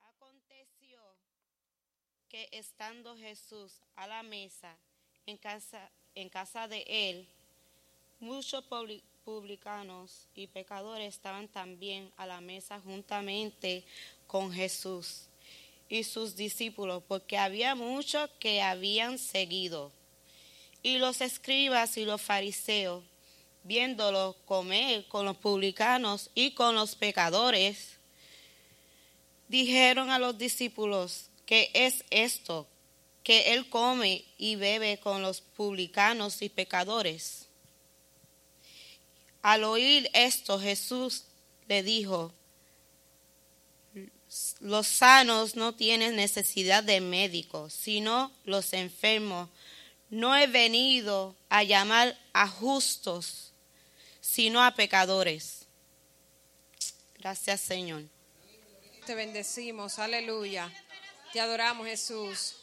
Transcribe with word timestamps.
Aconteció 0.00 1.00
que 2.28 2.48
estando 2.52 3.16
Jesús 3.16 3.80
a 3.96 4.06
la 4.06 4.22
mesa 4.22 4.76
en 5.26 5.36
casa, 5.36 5.90
en 6.14 6.28
casa 6.28 6.68
de 6.68 6.84
él, 6.86 7.28
muchos 8.20 8.64
publicanos 9.24 10.28
y 10.34 10.46
pecadores 10.46 11.14
estaban 11.14 11.48
también 11.48 12.10
a 12.16 12.26
la 12.26 12.40
mesa 12.40 12.80
juntamente 12.80 13.84
con 14.26 14.52
Jesús 14.52 15.28
y 15.88 16.04
sus 16.04 16.36
discípulos, 16.36 17.02
porque 17.08 17.38
había 17.38 17.74
muchos 17.74 18.28
que 18.38 18.62
habían 18.62 19.18
seguido. 19.18 19.90
Y 20.82 20.98
los 20.98 21.20
escribas 21.20 21.96
y 21.96 22.04
los 22.04 22.20
fariseos, 22.20 23.02
viéndolo 23.68 24.34
comer 24.46 25.06
con 25.08 25.26
los 25.26 25.36
publicanos 25.36 26.30
y 26.34 26.52
con 26.52 26.74
los 26.74 26.96
pecadores, 26.96 27.98
dijeron 29.46 30.10
a 30.10 30.18
los 30.18 30.38
discípulos, 30.38 31.26
¿qué 31.44 31.70
es 31.74 32.02
esto? 32.08 32.66
Que 33.22 33.52
él 33.52 33.68
come 33.68 34.24
y 34.38 34.56
bebe 34.56 34.98
con 34.98 35.20
los 35.20 35.42
publicanos 35.42 36.40
y 36.40 36.48
pecadores. 36.48 37.46
Al 39.42 39.64
oír 39.64 40.08
esto, 40.14 40.58
Jesús 40.58 41.24
le 41.68 41.82
dijo, 41.82 42.32
los 44.60 44.86
sanos 44.86 45.56
no 45.56 45.74
tienen 45.74 46.16
necesidad 46.16 46.82
de 46.82 47.02
médicos, 47.02 47.74
sino 47.74 48.32
los 48.44 48.72
enfermos. 48.72 49.50
No 50.08 50.34
he 50.34 50.46
venido 50.46 51.36
a 51.50 51.64
llamar 51.64 52.18
a 52.32 52.48
justos, 52.48 53.47
sino 54.30 54.62
a 54.62 54.74
pecadores. 54.74 55.66
Gracias, 57.18 57.60
Señor. 57.60 58.04
Te 59.06 59.14
bendecimos, 59.14 59.98
aleluya. 59.98 60.70
Te 61.32 61.40
adoramos, 61.40 61.86
Jesús. 61.86 62.56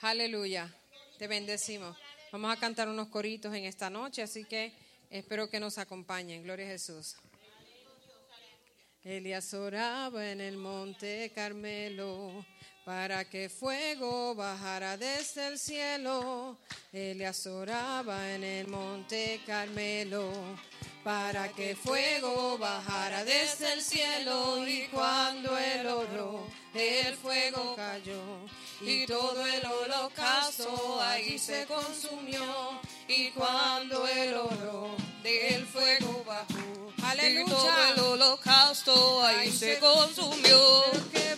Aleluya. 0.00 0.72
Te 1.18 1.26
bendecimos. 1.26 1.96
Vamos 2.30 2.56
a 2.56 2.60
cantar 2.60 2.88
unos 2.88 3.08
coritos 3.08 3.54
en 3.54 3.64
esta 3.64 3.90
noche, 3.90 4.22
así 4.22 4.44
que 4.44 4.72
Espero 5.10 5.48
que 5.48 5.58
nos 5.58 5.78
acompañen. 5.78 6.42
Gloria 6.42 6.66
a 6.66 6.70
Jesús. 6.70 7.16
Elías 9.02 9.54
oraba 9.54 10.30
en 10.30 10.42
el 10.42 10.58
monte 10.58 11.32
Carmelo 11.34 12.44
para 12.88 13.26
que 13.26 13.50
fuego 13.50 14.34
bajara 14.34 14.96
desde 14.96 15.48
el 15.48 15.58
cielo. 15.58 16.56
Elías 16.90 17.46
oraba 17.46 18.32
en 18.32 18.42
el 18.42 18.66
monte 18.66 19.42
Carmelo 19.46 20.32
para 21.04 21.48
que 21.50 21.76
fuego 21.76 22.56
bajara 22.56 23.24
desde 23.26 23.74
el 23.74 23.82
cielo 23.82 24.66
y 24.66 24.86
cuando 24.86 25.58
él 25.58 25.86
oró, 25.86 26.46
el 26.72 27.14
fuego 27.16 27.76
cayó 27.76 28.22
y 28.80 29.04
todo 29.04 29.46
el 29.46 29.66
holocausto 29.66 30.98
ahí 31.02 31.38
se 31.38 31.66
consumió 31.66 32.80
y 33.06 33.28
cuando 33.32 34.06
él 34.06 34.32
oró, 34.32 34.96
del 35.22 35.66
fuego 35.66 36.24
bajó. 36.26 36.92
Aleluya. 37.02 37.42
Y 37.42 37.44
todo 37.44 37.84
el 37.84 38.00
holocausto 38.00 39.24
ahí 39.24 39.50
se 39.50 39.78
consumió. 39.78 40.84
Que 41.12 41.34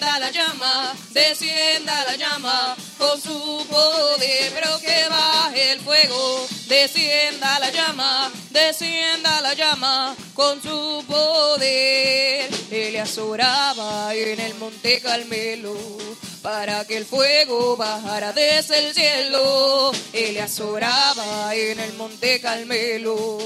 descienda 0.00 0.18
la 0.18 0.30
llama, 0.30 0.94
descienda 1.10 2.04
la 2.04 2.16
llama 2.16 2.76
con 2.96 3.20
su 3.20 3.66
poder. 3.68 4.52
Pero 4.54 4.78
que 4.78 5.08
baje 5.10 5.72
el 5.72 5.80
fuego, 5.80 6.46
descienda 6.68 7.58
la 7.58 7.70
llama, 7.70 8.32
descienda 8.50 9.40
la 9.42 9.52
llama 9.54 10.16
con 10.34 10.62
su 10.62 11.04
poder. 11.06 12.50
Él 12.70 13.02
oraba 13.18 14.14
en 14.14 14.40
el 14.40 14.54
monte 14.54 15.00
Carmelo 15.00 15.76
para 16.42 16.86
que 16.86 16.96
el 16.96 17.04
fuego 17.04 17.76
bajara 17.76 18.32
desde 18.32 18.86
el 18.86 18.94
cielo. 18.94 19.92
Él 20.14 20.38
oraba 20.60 21.54
en 21.54 21.78
el 21.78 21.92
monte 21.94 22.40
Carmelo 22.40 23.38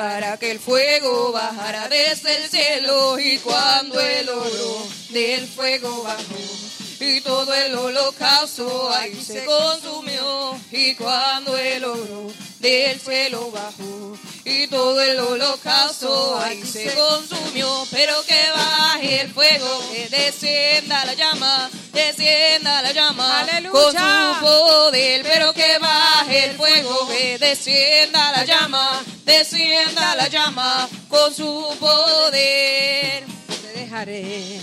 para 0.00 0.38
que 0.38 0.50
el 0.50 0.58
fuego 0.58 1.30
bajara 1.30 1.86
desde 1.90 2.34
el 2.34 2.48
cielo 2.48 3.18
y 3.18 3.36
cuando 3.36 4.00
el 4.00 4.30
oro 4.30 4.88
del 5.10 5.46
fuego 5.46 6.04
bajó 6.04 6.69
y 7.00 7.20
todo 7.22 7.52
el 7.54 7.74
holocausto 7.74 8.90
ahí 8.92 9.20
se 9.20 9.44
consumió 9.44 10.60
y 10.70 10.94
cuando 10.94 11.56
el 11.56 11.84
oro 11.84 12.30
del 12.58 13.00
cielo 13.00 13.50
bajó 13.50 14.18
y 14.44 14.66
todo 14.68 15.00
el 15.00 15.18
holocausto 15.18 16.38
ahí 16.38 16.62
se 16.62 16.92
consumió. 16.94 17.86
Pero 17.90 18.14
que 18.26 18.50
baje 18.54 19.20
el 19.22 19.32
fuego, 19.32 19.82
que 19.92 20.08
descienda 20.08 21.04
la 21.04 21.14
llama, 21.14 21.70
descienda 21.92 22.82
la 22.82 22.92
llama 22.92 23.46
con 23.70 23.92
su 23.92 24.40
poder. 24.40 25.22
Pero 25.22 25.52
que 25.52 25.78
baje 25.78 26.44
el 26.44 26.56
fuego, 26.56 27.08
que 27.08 27.38
descienda 27.38 28.32
la 28.32 28.44
llama, 28.44 29.02
descienda 29.24 30.14
la 30.16 30.28
llama 30.28 30.88
con 31.08 31.34
su 31.34 31.76
poder. 31.78 33.24
Te 33.46 33.80
dejaré, 33.80 34.60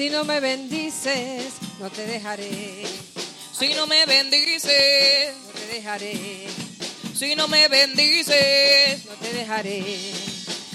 si 0.00 0.08
no 0.08 0.24
me 0.24 0.40
bendices, 0.40 1.52
no 1.78 1.90
te 1.90 2.06
dejaré. 2.06 2.86
Si 3.52 3.74
no 3.74 3.86
me 3.86 4.06
bendices, 4.06 5.34
no 5.44 5.60
te 5.60 5.66
dejaré. 5.66 6.46
Si 7.14 7.36
no 7.36 7.46
me 7.48 7.68
bendices, 7.68 9.04
no 9.04 9.12
te 9.16 9.30
dejaré. 9.34 9.84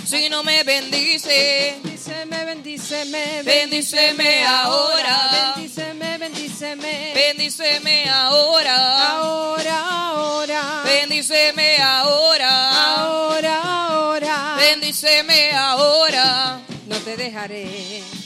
Si 0.05 0.29
no 0.29 0.43
me 0.43 0.63
bendices, 0.63 1.81
bendíceme, 1.81 2.45
bendíceme, 2.45 3.41
bendíceme 3.41 4.45
ahora. 4.45 5.55
Bendíceme, 5.55 6.17
bendíceme, 6.19 7.13
bendíceme 7.15 8.07
ahora. 8.07 9.09
Ahora, 9.09 9.79
ahora. 9.89 10.83
Bendíceme 10.85 11.77
ahora. 11.81 12.93
Ahora, 12.93 13.61
ahora. 13.87 14.55
Bendíceme 14.59 15.51
ahora. 15.51 16.61
No 16.85 16.97
te 16.97 17.17
dejaré. 17.17 18.24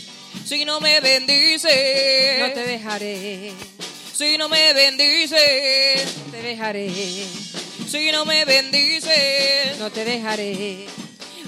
Si 0.49 0.65
no 0.65 0.79
me 0.79 0.99
bendices, 0.99 2.39
no 2.39 2.51
te 2.55 2.65
dejaré. 2.65 3.53
Si 4.11 4.35
no 4.35 4.49
me 4.49 4.73
bendices, 4.73 6.17
no 6.25 6.31
te 6.31 6.41
dejaré. 6.41 6.89
Si 7.87 8.11
no 8.11 8.25
me 8.25 8.45
bendices, 8.45 9.77
no 9.77 9.91
te 9.91 10.03
dejaré. 10.03 10.87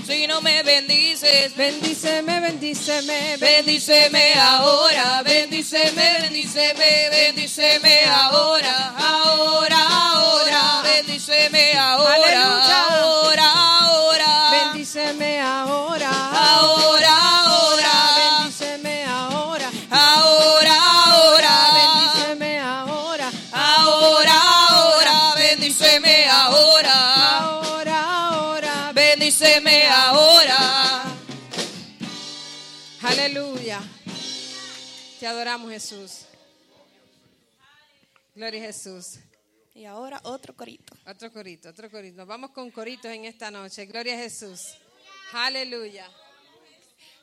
Si 0.06 0.28
no 0.28 0.40
me 0.42 0.62
bendices, 0.62 1.56
bendíceme, 1.56 2.42
bendíceme, 2.42 3.38
bendíceme 3.38 4.34
ahora, 4.36 5.24
bendíceme, 5.24 6.20
bendíceme, 6.22 7.10
bendíceme 7.10 8.04
ahora, 8.06 8.94
ahora, 9.00 9.78
ahora, 10.14 10.82
bendíceme 10.84 11.74
ahora, 11.74 12.44
ahora, 12.44 13.52
ahora, 13.52 14.52
bendíceme 14.52 15.40
ahora, 15.40 15.62
ahora. 15.62 15.81
Te 35.22 35.28
adoramos, 35.28 35.70
Jesús. 35.70 36.26
Gloria 38.34 38.60
a 38.64 38.66
Jesús. 38.66 39.20
Y 39.76 39.86
ahora 39.86 40.20
otro 40.24 40.56
corito. 40.56 40.96
Otro 41.06 41.32
corito, 41.32 41.70
otro 41.70 41.92
corito. 41.92 42.18
Nos 42.18 42.26
vamos 42.26 42.50
con 42.50 42.72
coritos 42.72 43.12
en 43.12 43.26
esta 43.26 43.52
noche. 43.52 43.86
Gloria 43.86 44.16
a 44.16 44.18
Jesús. 44.18 44.74
Aleluya. 45.32 46.10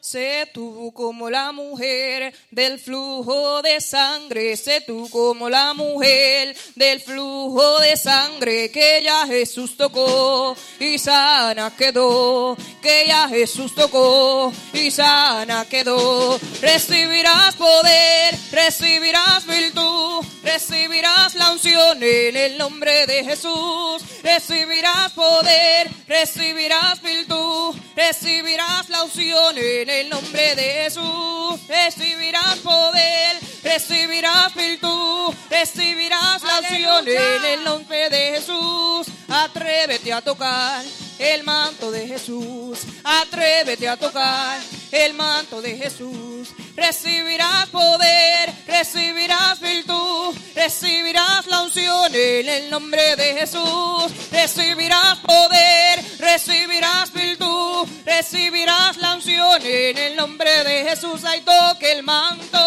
Sé 0.01 0.49
tú 0.55 0.93
como 0.95 1.29
la 1.29 1.51
mujer 1.51 2.33
del 2.53 2.79
flujo 2.79 3.63
de 3.63 3.81
sangre, 3.81 4.57
sé 4.57 4.81
tú 4.81 5.09
como 5.11 5.51
la 5.51 5.75
mujer 5.75 6.57
del 6.77 7.01
flujo 7.01 7.81
de 7.81 7.97
sangre 7.97 8.71
que 8.71 9.03
ya 9.03 9.27
Jesús 9.27 9.77
tocó 9.77 10.57
y 10.79 10.99
sana 10.99 11.75
quedó, 11.77 12.57
que 12.81 13.07
ya 13.09 13.29
Jesús 13.29 13.75
tocó 13.75 14.53
y 14.73 14.93
sana 14.93 15.67
quedó. 15.69 16.39
Recibirás 16.63 17.57
poder, 17.57 18.37
recibirás 18.53 19.47
virtud, 19.47 20.25
recibirás 20.45 21.35
la 21.35 21.51
unción 21.51 22.01
en 22.03 22.37
el 22.37 22.57
nombre 22.57 23.05
de 23.07 23.25
Jesús. 23.25 24.03
Recibirás 24.23 25.13
poder, 25.13 25.89
recibirás 26.07 27.01
virtud, 27.03 27.75
recibirás 27.95 28.89
la 28.89 29.05
unción 29.05 29.57
en 29.57 29.88
en 29.89 29.91
el 29.91 30.09
nombre 30.11 30.55
de 30.55 30.63
Jesús 30.83 31.61
recibirás 31.67 32.57
poder, 32.59 33.37
recibirás 33.63 34.55
virtud, 34.55 35.35
recibirás 35.49 36.43
la 36.43 36.57
acción 36.59 37.09
en 37.09 37.45
el 37.45 37.65
nombre 37.65 38.11
de 38.11 38.33
Jesús. 38.37 39.07
Atrévete 39.29 40.13
a 40.13 40.21
tocar 40.21 40.85
el 41.19 41.43
manto 41.43 41.91
de 41.91 42.07
Jesús. 42.07 42.81
atrévete 43.03 43.89
a 43.89 43.97
tocar 43.97 44.61
el 44.93 45.15
manto 45.15 45.63
de 45.63 45.77
Jesús. 45.77 46.51
Recibirás 46.77 47.69
poder, 47.69 48.53
recibirás 48.67 49.59
virtud, 49.61 50.37
recibirás 50.55 51.47
la 51.47 51.63
unción 51.63 52.15
en 52.15 52.49
el 52.49 52.71
nombre 52.71 53.17
de 53.17 53.35
Jesús. 53.35 54.13
Recibirás 54.31 55.19
poder, 55.19 55.98
recibirás 56.19 57.13
virtud, 57.13 57.89
recibirás 58.05 58.97
la 58.97 59.15
unción 59.15 59.61
en 59.63 59.99
el 59.99 60.17
nombre 60.17 60.65
de 60.65 60.85
Jesús. 60.85 61.25
Ay, 61.25 61.43
toque 61.43 61.93
el 61.93 62.03
manto, 62.03 62.59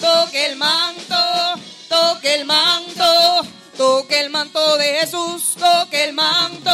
toque 0.00 0.46
el 0.46 0.56
manto, 0.56 1.16
toque 1.88 2.34
el 2.34 2.44
manto, 2.44 3.46
toque 3.76 4.20
el 4.20 4.30
manto 4.30 4.76
de 4.76 5.00
Jesús, 5.00 5.54
toque 5.58 6.04
el 6.04 6.12
manto. 6.12 6.70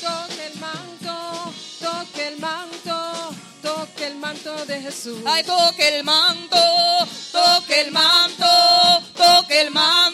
Toque 0.00 0.46
el 0.46 0.58
manto, 0.58 1.52
toque 1.80 2.28
el 2.28 2.38
manto, 2.38 3.34
toque 3.62 4.06
el 4.06 4.16
manto 4.16 4.64
de 4.66 4.80
Jesús. 4.80 5.20
Ay, 5.26 5.44
toque 5.44 5.98
el 5.98 6.04
manto, 6.04 6.58
toque 7.32 7.80
el 7.82 7.92
manto, 7.92 8.46
toque 9.16 9.60
el 9.60 9.70
manto, 9.70 10.09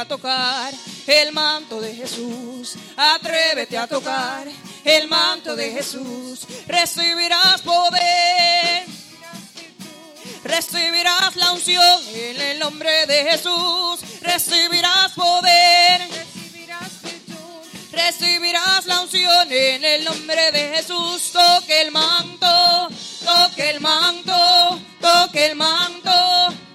a 0.00 0.04
tocar 0.06 0.72
el 1.06 1.32
manto 1.32 1.80
de 1.80 1.94
Jesús. 1.94 2.74
Atrévete 2.96 3.76
a 3.76 3.86
tocar 3.86 4.48
el 4.84 5.08
manto 5.08 5.54
de 5.54 5.70
Jesús. 5.72 6.46
Recibirás 6.66 7.60
poder. 7.60 8.86
Recibirás 10.42 11.36
la 11.36 11.52
unción 11.52 12.00
en 12.14 12.40
el 12.40 12.58
nombre 12.58 13.06
de 13.06 13.24
Jesús. 13.30 14.00
Recibirás 14.22 15.12
poder. 15.12 16.08
Recibirás 17.92 18.86
la 18.86 19.02
unción 19.02 19.52
en 19.52 19.84
el 19.84 20.04
nombre 20.04 20.50
de 20.52 20.76
Jesús. 20.76 21.30
Toque 21.32 21.82
el 21.82 21.90
manto, 21.90 22.88
toque 23.22 23.68
el 23.68 23.80
manto, 23.80 24.80
toque 25.00 25.46
el 25.46 25.56
manto, 25.56 26.10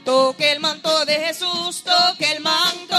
toque 0.04 0.52
el 0.52 0.60
manto 0.60 1.06
de 1.06 1.16
Jesús. 1.16 1.56
Toque 1.84 2.32
el 2.32 2.42
manto, 2.42 2.95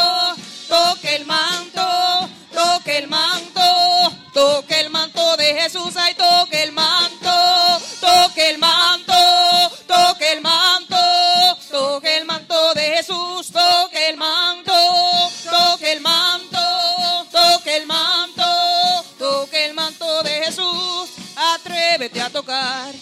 tocar. 22.41 22.93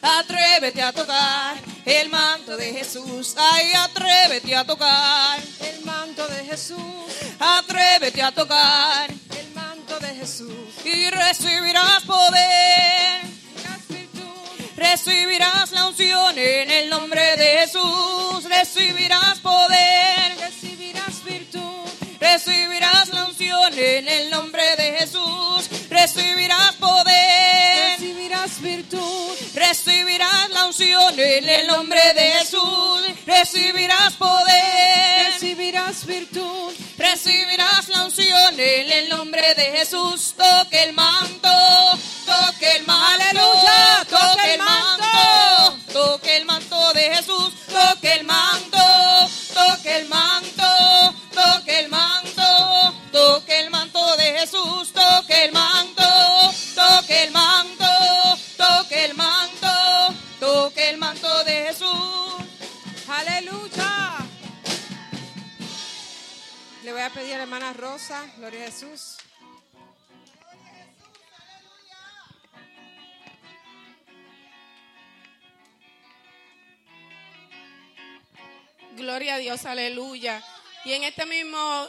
Atrévete 0.00 0.80
a 0.80 0.92
tocar 0.92 1.58
el 1.84 2.08
manto 2.08 2.56
de 2.56 2.72
Jesús. 2.72 3.34
Ay, 3.36 3.72
atrévete 3.74 4.56
a 4.56 4.64
tocar. 4.64 5.38
el 5.60 5.84
manto 5.84 6.26
de 6.26 6.44
Jesús, 6.46 6.78
Atrévete 7.38 8.22
a 8.22 8.32
tocar 8.32 9.10
el 9.10 9.50
manto 9.54 9.98
de 9.98 10.08
Jesús. 10.14 10.68
y 10.86 11.10
recibirás 11.10 12.02
poder. 12.04 13.28
Recibirás 14.76 15.72
la 15.72 15.88
unción 15.88 16.38
en 16.38 16.70
el 16.70 16.88
nombre 16.88 17.36
de 17.36 17.58
Jesús. 17.58 18.44
Recibirás 18.48 19.38
poder. 19.40 20.38
recibirás 20.40 21.22
virtud, 21.24 21.90
Recibirás 22.20 23.08
la 23.10 23.24
unción 23.26 23.74
en 23.76 24.08
el 24.08 24.30
nombre 24.30 24.64
de 24.76 24.96
Jesús. 24.98 25.68
Recibirás 25.90 26.72
unción 30.78 31.18
en 31.18 31.48
el 31.48 31.66
nombre 31.66 32.00
de 32.14 32.22
Jesús. 32.38 33.02
Recibirás 33.26 34.12
poder. 34.14 35.32
recibirás 35.32 36.06
virtud, 36.06 36.72
Recibirás 36.96 37.88
la 37.88 38.04
unción 38.04 38.54
en 38.58 38.92
el 38.92 39.08
nombre 39.08 39.54
de 39.56 39.64
Jesús. 39.78 40.34
Toque 40.36 40.84
el 40.84 40.92
manto, 40.92 41.48
toque 42.24 42.76
el 42.76 42.86
manto, 42.86 43.24
Aleluya, 43.24 44.06
toque 44.08 44.54
el 44.54 44.58
manto, 44.58 45.78
toque 45.92 46.36
el 46.36 46.44
manto 46.44 46.92
de 46.92 47.14
Jesús. 47.14 47.52
Toque 47.66 48.12
el 48.12 48.24
manto, 48.24 48.47
hermana 68.08 68.32
Rosa, 68.32 68.32
Gloria 68.38 68.62
a 68.62 68.66
Jesús. 68.66 69.16
Gloria 78.96 79.34
a 79.34 79.38
Dios, 79.38 79.64
aleluya. 79.64 80.42
Y 80.84 80.92
en 80.92 81.04
este 81.04 81.24
mismo, 81.26 81.88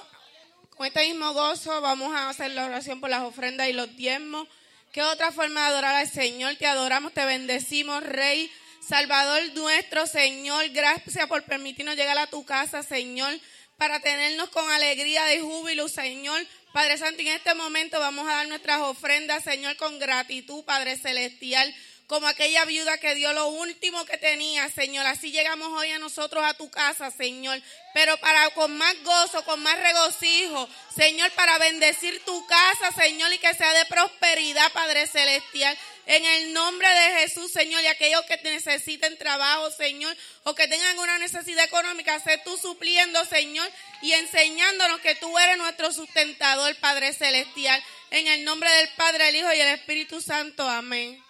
con 0.75 0.85
este 0.85 1.07
mismo 1.07 1.33
gozo 1.33 1.81
vamos 1.81 2.13
a 2.13 2.29
hacer 2.29 2.51
la 2.51 2.65
oración 2.65 2.99
por 2.99 3.09
las 3.09 3.23
ofrendas 3.23 3.67
y 3.67 3.73
los 3.73 3.95
diezmos. 3.95 4.47
¿Qué 4.91 5.03
otra 5.03 5.31
forma 5.31 5.61
de 5.61 5.67
adorar 5.67 5.95
al 5.95 6.09
Señor? 6.09 6.55
Te 6.55 6.67
adoramos, 6.67 7.13
te 7.13 7.23
bendecimos, 7.25 8.03
Rey, 8.03 8.51
Salvador 8.81 9.41
nuestro, 9.55 10.07
Señor. 10.07 10.69
Gracias 10.69 11.27
por 11.27 11.43
permitirnos 11.43 11.95
llegar 11.95 12.17
a 12.17 12.27
tu 12.27 12.43
casa, 12.45 12.83
Señor, 12.83 13.39
para 13.79 14.01
tenernos 14.01 14.49
con 14.49 14.69
alegría 14.69 15.33
y 15.33 15.39
júbilo, 15.39 15.87
Señor. 15.87 16.45
Padre 16.73 16.97
Santo, 16.97 17.21
en 17.21 17.29
este 17.29 17.55
momento 17.55 17.99
vamos 17.99 18.27
a 18.27 18.35
dar 18.35 18.47
nuestras 18.47 18.81
ofrendas, 18.81 19.45
Señor, 19.45 19.77
con 19.77 19.97
gratitud, 19.97 20.63
Padre 20.65 20.97
Celestial 20.97 21.73
como 22.09 22.25
aquella 22.25 22.65
viuda 22.65 22.97
que 22.97 23.13
dio 23.13 23.31
lo 23.33 23.49
último 23.49 24.03
que 24.03 24.17
tenía, 24.17 24.67
Señor. 24.71 25.05
Así 25.05 25.31
llegamos 25.31 25.67
hoy 25.79 25.91
a 25.91 25.99
nosotros 25.99 26.43
a 26.43 26.55
tu 26.55 26.67
casa, 26.71 27.11
Señor. 27.11 27.61
Pero 27.93 28.17
para 28.17 28.49
con 28.49 28.75
más 28.75 28.95
gozo, 29.03 29.45
con 29.45 29.61
más 29.61 29.79
regocijo, 29.79 30.67
Señor, 30.95 31.29
para 31.33 31.59
bendecir 31.59 32.19
tu 32.25 32.47
casa, 32.47 32.91
Señor, 32.99 33.31
y 33.31 33.37
que 33.37 33.53
sea 33.53 33.71
de 33.73 33.85
prosperidad, 33.85 34.71
Padre 34.73 35.05
Celestial. 35.05 35.77
En 36.09 36.25
el 36.25 36.53
nombre 36.53 36.89
de 36.89 37.19
Jesús, 37.19 37.51
Señor, 37.51 37.83
y 37.83 37.85
aquellos 37.85 38.25
que 38.25 38.41
necesiten 38.41 39.15
trabajo, 39.19 39.69
Señor, 39.69 40.17
o 40.43 40.55
que 40.55 40.67
tengan 40.67 40.97
una 40.97 41.19
necesidad 41.19 41.63
económica, 41.63 42.19
sé 42.19 42.41
tú 42.43 42.57
supliendo, 42.57 43.23
Señor, 43.25 43.69
y 44.01 44.13
enseñándonos 44.13 45.01
que 45.01 45.13
tú 45.13 45.37
eres 45.37 45.59
nuestro 45.59 45.93
sustentador, 45.93 46.75
Padre 46.77 47.13
Celestial. 47.13 47.79
En 48.09 48.25
el 48.25 48.43
nombre 48.43 48.71
del 48.71 48.89
Padre, 48.97 49.29
el 49.29 49.35
Hijo 49.35 49.53
y 49.53 49.59
el 49.59 49.67
Espíritu 49.67 50.19
Santo. 50.19 50.67
Amén. 50.67 51.23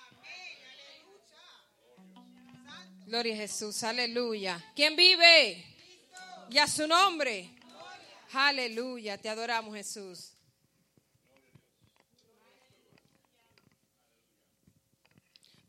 Gloria 3.06 3.34
a 3.34 3.38
Jesús, 3.38 3.84
aleluya. 3.84 4.64
¿Quién 4.78 4.96
vive? 4.96 5.62
Y 6.50 6.58
a 6.58 6.68
su 6.68 6.88
nombre. 6.88 7.50
Aleluya, 8.32 9.18
te 9.18 9.28
adoramos 9.28 9.76
Jesús. 9.76 10.39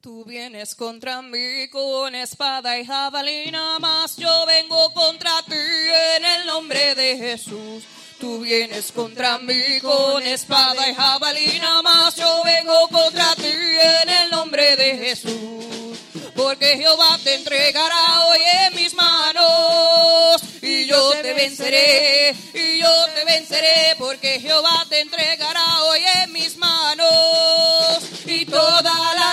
Tú 0.03 0.25
vienes 0.25 0.75
contra 0.75 1.21
mí 1.21 1.69
con 1.69 2.15
espada 2.15 2.79
y 2.79 2.87
jabalina, 2.87 3.79
mas 3.81 4.17
yo 4.17 4.47
vengo 4.47 4.95
contra 4.95 5.43
ti 5.43 5.53
en 5.53 6.25
el 6.25 6.47
nombre 6.47 6.95
de 6.95 7.19
Jesús. 7.19 7.85
Tú 8.19 8.41
vienes 8.41 8.93
contra 8.93 9.37
mí 9.37 9.79
con 9.83 10.27
espada 10.27 10.89
y 10.89 10.95
jabalina, 10.95 11.83
mas 11.83 12.17
yo 12.17 12.43
vengo 12.43 12.89
contra 12.89 13.35
ti 13.35 13.53
en 13.53 14.09
el 14.09 14.31
nombre 14.31 14.75
de 14.77 14.97
Jesús. 14.97 15.99
Porque 16.35 16.79
Jehová 16.79 17.19
te 17.23 17.35
entregará 17.35 18.25
hoy 18.25 18.39
en 18.65 18.77
mis 18.77 18.95
manos 18.95 20.41
y 20.63 20.87
yo 20.87 21.11
te 21.21 21.35
venceré, 21.35 22.35
y 22.55 22.79
yo 22.79 23.07
te 23.15 23.25
venceré, 23.27 23.97
porque 23.99 24.41
Jehová 24.41 24.87
te 24.89 25.01
entregará 25.01 25.85
hoy 25.85 26.01
en 26.23 26.33
mis 26.33 26.57
manos 26.57 28.01
y 28.27 28.47
toda 28.47 29.15
la 29.15 29.30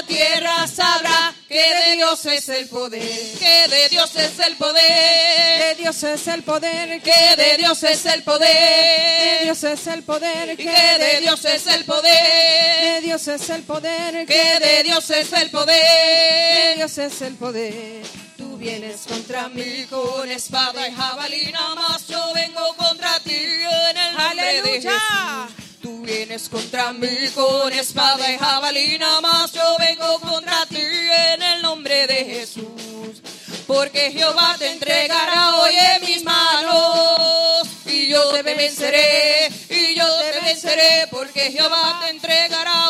que 1.48 1.56
de 1.56 1.96
Dios 1.96 2.26
es 2.26 2.50
el 2.50 2.68
poder, 2.68 3.00
que 3.40 3.68
de 3.70 3.90
Dios 3.90 4.16
es 4.16 4.40
el 4.40 4.56
poder, 4.58 5.76
De 5.78 5.82
Dios 5.82 6.04
es 6.04 6.28
el 6.28 6.44
poder, 6.44 7.02
que 7.02 7.36
de 7.38 7.58
Dios 7.58 7.84
es 7.84 8.06
el 8.06 8.20
de 8.20 8.22
poder, 8.24 9.44
Dios 9.44 9.64
es 9.64 9.88
el 9.88 10.04
poder, 10.04 10.58
que 10.58 10.98
de 11.00 11.22
Dios 11.22 11.46
es 11.46 11.68
el 11.68 11.86
poder, 11.86 12.94
de 12.96 13.02
Dios 13.02 13.28
es 13.28 13.50
el 13.50 13.64
poder, 13.64 14.26
que 14.26 14.60
de 14.60 14.84
Dios 14.84 15.10
es 15.10 15.34
el 15.34 15.40
de 15.40 15.50
poder. 15.50 16.78
Dios 16.78 16.98
es 16.98 17.22
el 17.22 17.36
poder. 17.36 18.06
Tú 18.38 18.58
vienes 18.58 19.06
contra 19.08 19.50
mí 19.50 19.86
Con 19.90 20.30
espada 20.30 20.88
y 20.88 20.94
jabalina 20.94 21.76
más 21.76 22.08
yo 22.08 22.34
vengo 22.34 22.76
contra 22.76 23.20
ti 23.22 23.34
en 23.34 23.98
el 23.98 24.18
nombre 24.18 24.44
de 24.44 24.60
Aleluya. 24.60 24.92
Jesús. 24.92 25.57
Tú 25.88 26.02
vienes 26.02 26.50
contra 26.50 26.92
mí 26.92 27.30
con 27.34 27.72
espada 27.72 28.30
y 28.30 28.38
jabalina 28.38 29.22
más 29.22 29.54
yo 29.54 29.78
vengo 29.80 30.20
contra 30.20 30.66
ti 30.66 30.82
en 30.82 31.42
el 31.42 31.62
nombre 31.62 32.06
de 32.08 32.26
Jesús. 32.26 33.22
Porque 33.66 34.12
Jehová 34.12 34.58
te 34.60 34.70
entregará 34.70 35.56
hoy 35.56 35.72
en 35.96 36.02
mis 36.02 36.26
manos 36.26 37.70
y 37.86 38.10
yo 38.10 38.22
te 38.34 38.44
venceré 38.44 39.50
y 39.70 39.96
yo 39.96 40.06
te 40.20 40.42
venceré 40.42 41.08
porque 41.10 41.54
Jehová 41.54 42.02
te 42.04 42.10
entregará 42.10 42.87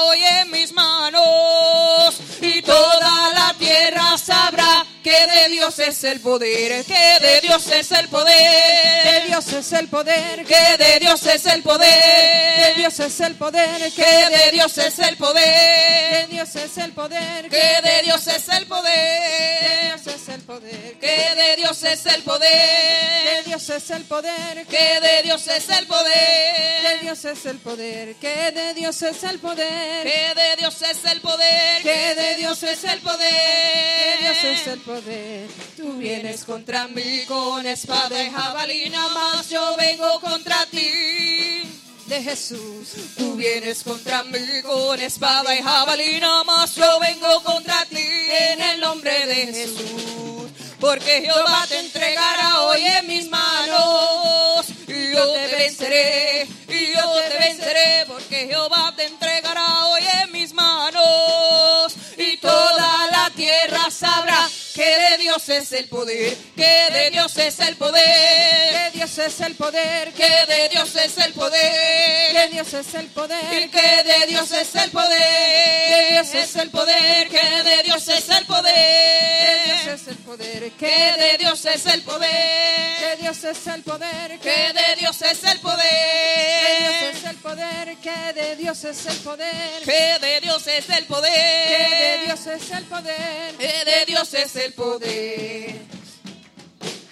de 5.37 5.49
Dios 5.49 5.79
es 5.79 6.03
el 6.03 6.19
poder, 6.19 6.85
que 6.85 7.19
de 7.21 7.41
Dios 7.41 7.67
es 7.67 7.91
el 7.91 8.05
De 8.05 8.07
poder, 8.07 9.27
Dios 9.27 9.53
es 9.53 9.71
el 9.71 9.87
poder, 9.87 10.45
que 10.45 10.77
de 10.77 10.99
Dios 10.99 11.25
es 11.25 11.45
el 11.45 11.57
de 11.57 11.61
poder, 11.61 12.75
Dios 12.75 12.99
es 12.99 13.19
el 13.19 13.35
poder, 13.35 13.91
que 13.91 14.03
de 14.03 14.51
Dios 14.51 14.77
es 14.77 14.99
el 14.99 15.11
de 15.11 15.17
poder, 15.17 16.27
Dios 16.29 16.55
es 16.55 16.77
el 16.77 16.91
poder, 16.93 17.49
que 17.49 17.81
de 17.83 18.01
Dios 18.03 18.27
es 18.27 18.47
el 18.47 18.59
de 18.61 18.65
poder, 18.65 19.85
Dios 19.85 20.07
es 20.07 20.29
el 20.29 20.41
poder, 20.41 20.97
que 20.99 21.35
de 21.35 21.55
Dios 21.57 21.83
es 21.83 22.05
el 22.05 22.15
de 22.15 22.21
poder, 22.23 23.45
Dios 23.45 23.69
es 23.69 23.89
el 23.89 24.03
poder, 24.03 24.65
que 24.65 25.01
de 25.01 25.23
Dios 25.23 25.47
es 25.47 25.69
el 25.69 25.79
de 25.81 25.87
poder, 25.87 27.01
Dios 27.01 27.25
es 27.25 27.45
el 27.45 27.57
poder, 27.59 28.15
que 28.15 28.51
de 28.51 28.73
Dios 28.73 29.01
es 29.01 29.23
el 29.23 29.39
poder, 29.39 30.03
que 30.03 30.33
de 30.35 30.55
Dios 30.57 30.81
es 30.81 31.05
el 31.05 31.21
poder, 31.21 31.83
que 31.83 32.15
de 32.15 32.35
Dios 32.35 32.63
es 32.63 32.83
el 32.83 33.01
de 33.03 34.17
Dios 34.19 34.43
es 34.43 34.67
el 34.67 34.79
poder. 34.79 35.26
Tú 35.75 35.93
vienes 35.97 36.43
contra 36.45 36.87
mí 36.87 37.25
con 37.27 37.65
espada 37.65 38.23
y 38.23 38.29
jabalina, 38.29 39.09
más 39.09 39.49
yo 39.49 39.75
vengo 39.77 40.19
contra 40.19 40.65
ti. 40.67 41.63
de 42.07 42.23
Jesús. 42.23 42.95
Tú 43.17 43.35
vienes 43.35 43.83
contra 43.83 44.23
mí 44.23 44.61
con 44.63 44.99
espada 44.99 45.53
y 45.53 45.61
jabalina, 45.61 46.43
más 46.45 46.75
yo 46.75 46.99
vengo 46.99 47.43
contra 47.43 47.85
ti 47.85 47.97
en 47.97 48.61
el 48.61 48.79
nombre 48.79 49.25
de 49.27 49.47
Jesús. 49.47 50.49
Porque 50.79 51.21
Jehová 51.21 51.65
te 51.67 51.79
entregará 51.79 52.61
hoy 52.61 52.81
en 52.85 53.07
mis 53.07 53.29
manos 53.29 54.67
y 54.87 55.11
yo 55.11 55.33
te 55.33 55.55
venceré, 55.55 56.47
y 56.69 56.93
yo 56.93 57.13
te 57.29 57.37
venceré, 57.39 58.05
porque 58.07 58.47
Jehová 58.47 58.93
te 58.95 59.05
entregará 59.05 59.87
hoy 59.87 60.03
en 60.23 60.31
mis 60.31 60.53
manos 60.53 61.93
y 62.17 62.37
toda 62.37 63.07
la 63.11 63.29
tierra 63.35 63.91
sabrá 63.91 64.47
que 64.77 64.83
de 64.83 65.17
Dios 65.17 65.49
es 65.49 65.71
el 65.71 65.89
poder, 65.89 66.37
que 66.55 66.93
de 66.93 67.09
Dios 67.09 67.35
es 67.37 67.59
el 67.61 67.69
De 67.69 67.75
poder, 67.77 68.91
Dios 68.93 69.17
es 69.17 69.41
el 69.41 69.55
poder, 69.55 70.13
que 70.13 70.45
de 70.47 70.69
Dios 70.69 70.95
es 70.95 71.17
el 71.17 71.33
de 71.33 71.33
poder. 71.33 72.16
Dios 72.57 72.73
es 72.73 72.95
el 72.95 73.05
poder, 73.09 73.69
que 73.69 74.03
de 74.03 74.25
Dios 74.25 74.51
es 74.51 74.73
el 74.73 74.89
poder, 74.89 76.09
Dios 76.09 76.33
es 76.33 76.55
el 76.55 76.71
poder, 76.71 77.29
que 77.29 77.63
de 77.63 77.83
Dios 77.83 78.07
es 78.07 78.29
el 78.29 78.39
de 78.39 78.45
poder, 78.45 79.83
Dios 79.83 79.87
es 79.87 80.07
el 80.07 80.17
poder, 80.17 80.71
que 80.71 80.87
de 80.87 81.37
Dios 81.37 81.65
es 81.65 81.85
el 81.85 81.99
de 81.99 82.01
poder, 82.01 83.19
Dios 83.19 83.43
es 83.43 83.67
el 83.67 83.83
poder, 83.83 84.39
que 84.39 84.73
de 84.73 84.95
Dios 84.97 85.21
es 85.21 85.43
el 85.43 85.53
de 85.53 85.59
poder, 85.59 87.37
poder, 87.43 87.97
que 87.97 88.33
de 88.33 88.55
Dios 88.55 88.83
es 88.83 89.05
el 89.05 89.17
poder, 89.17 89.83
que 89.83 90.17
de 90.19 90.41
Dios 90.41 90.65
es 90.65 90.89
el 90.89 90.95
que 90.97 91.03
de 91.03 91.07
poder, 91.07 92.25
Dios 92.25 92.47
es 92.47 92.71
el 92.71 92.85
poder. 92.85 93.55
que 93.55 93.85
de 93.85 94.05
Dios 94.07 94.33
es 94.33 94.55
el 94.55 94.73
poder. 94.73 95.75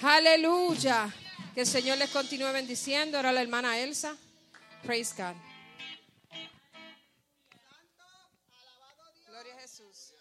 Aleluya. 0.02 1.14
Que 1.54 1.62
el 1.62 1.68
Señor 1.68 2.00
les 2.00 2.10
continúe 2.10 2.52
bendiciendo. 2.52 3.18
Ahora 3.18 3.32
la 3.32 3.44
hermana 3.44 3.78
Elsa. 3.78 4.16
Praise 4.86 5.16
God. 5.18 5.36
Gloria 9.28 9.56
a 9.56 9.60
Jesús. 9.62 10.14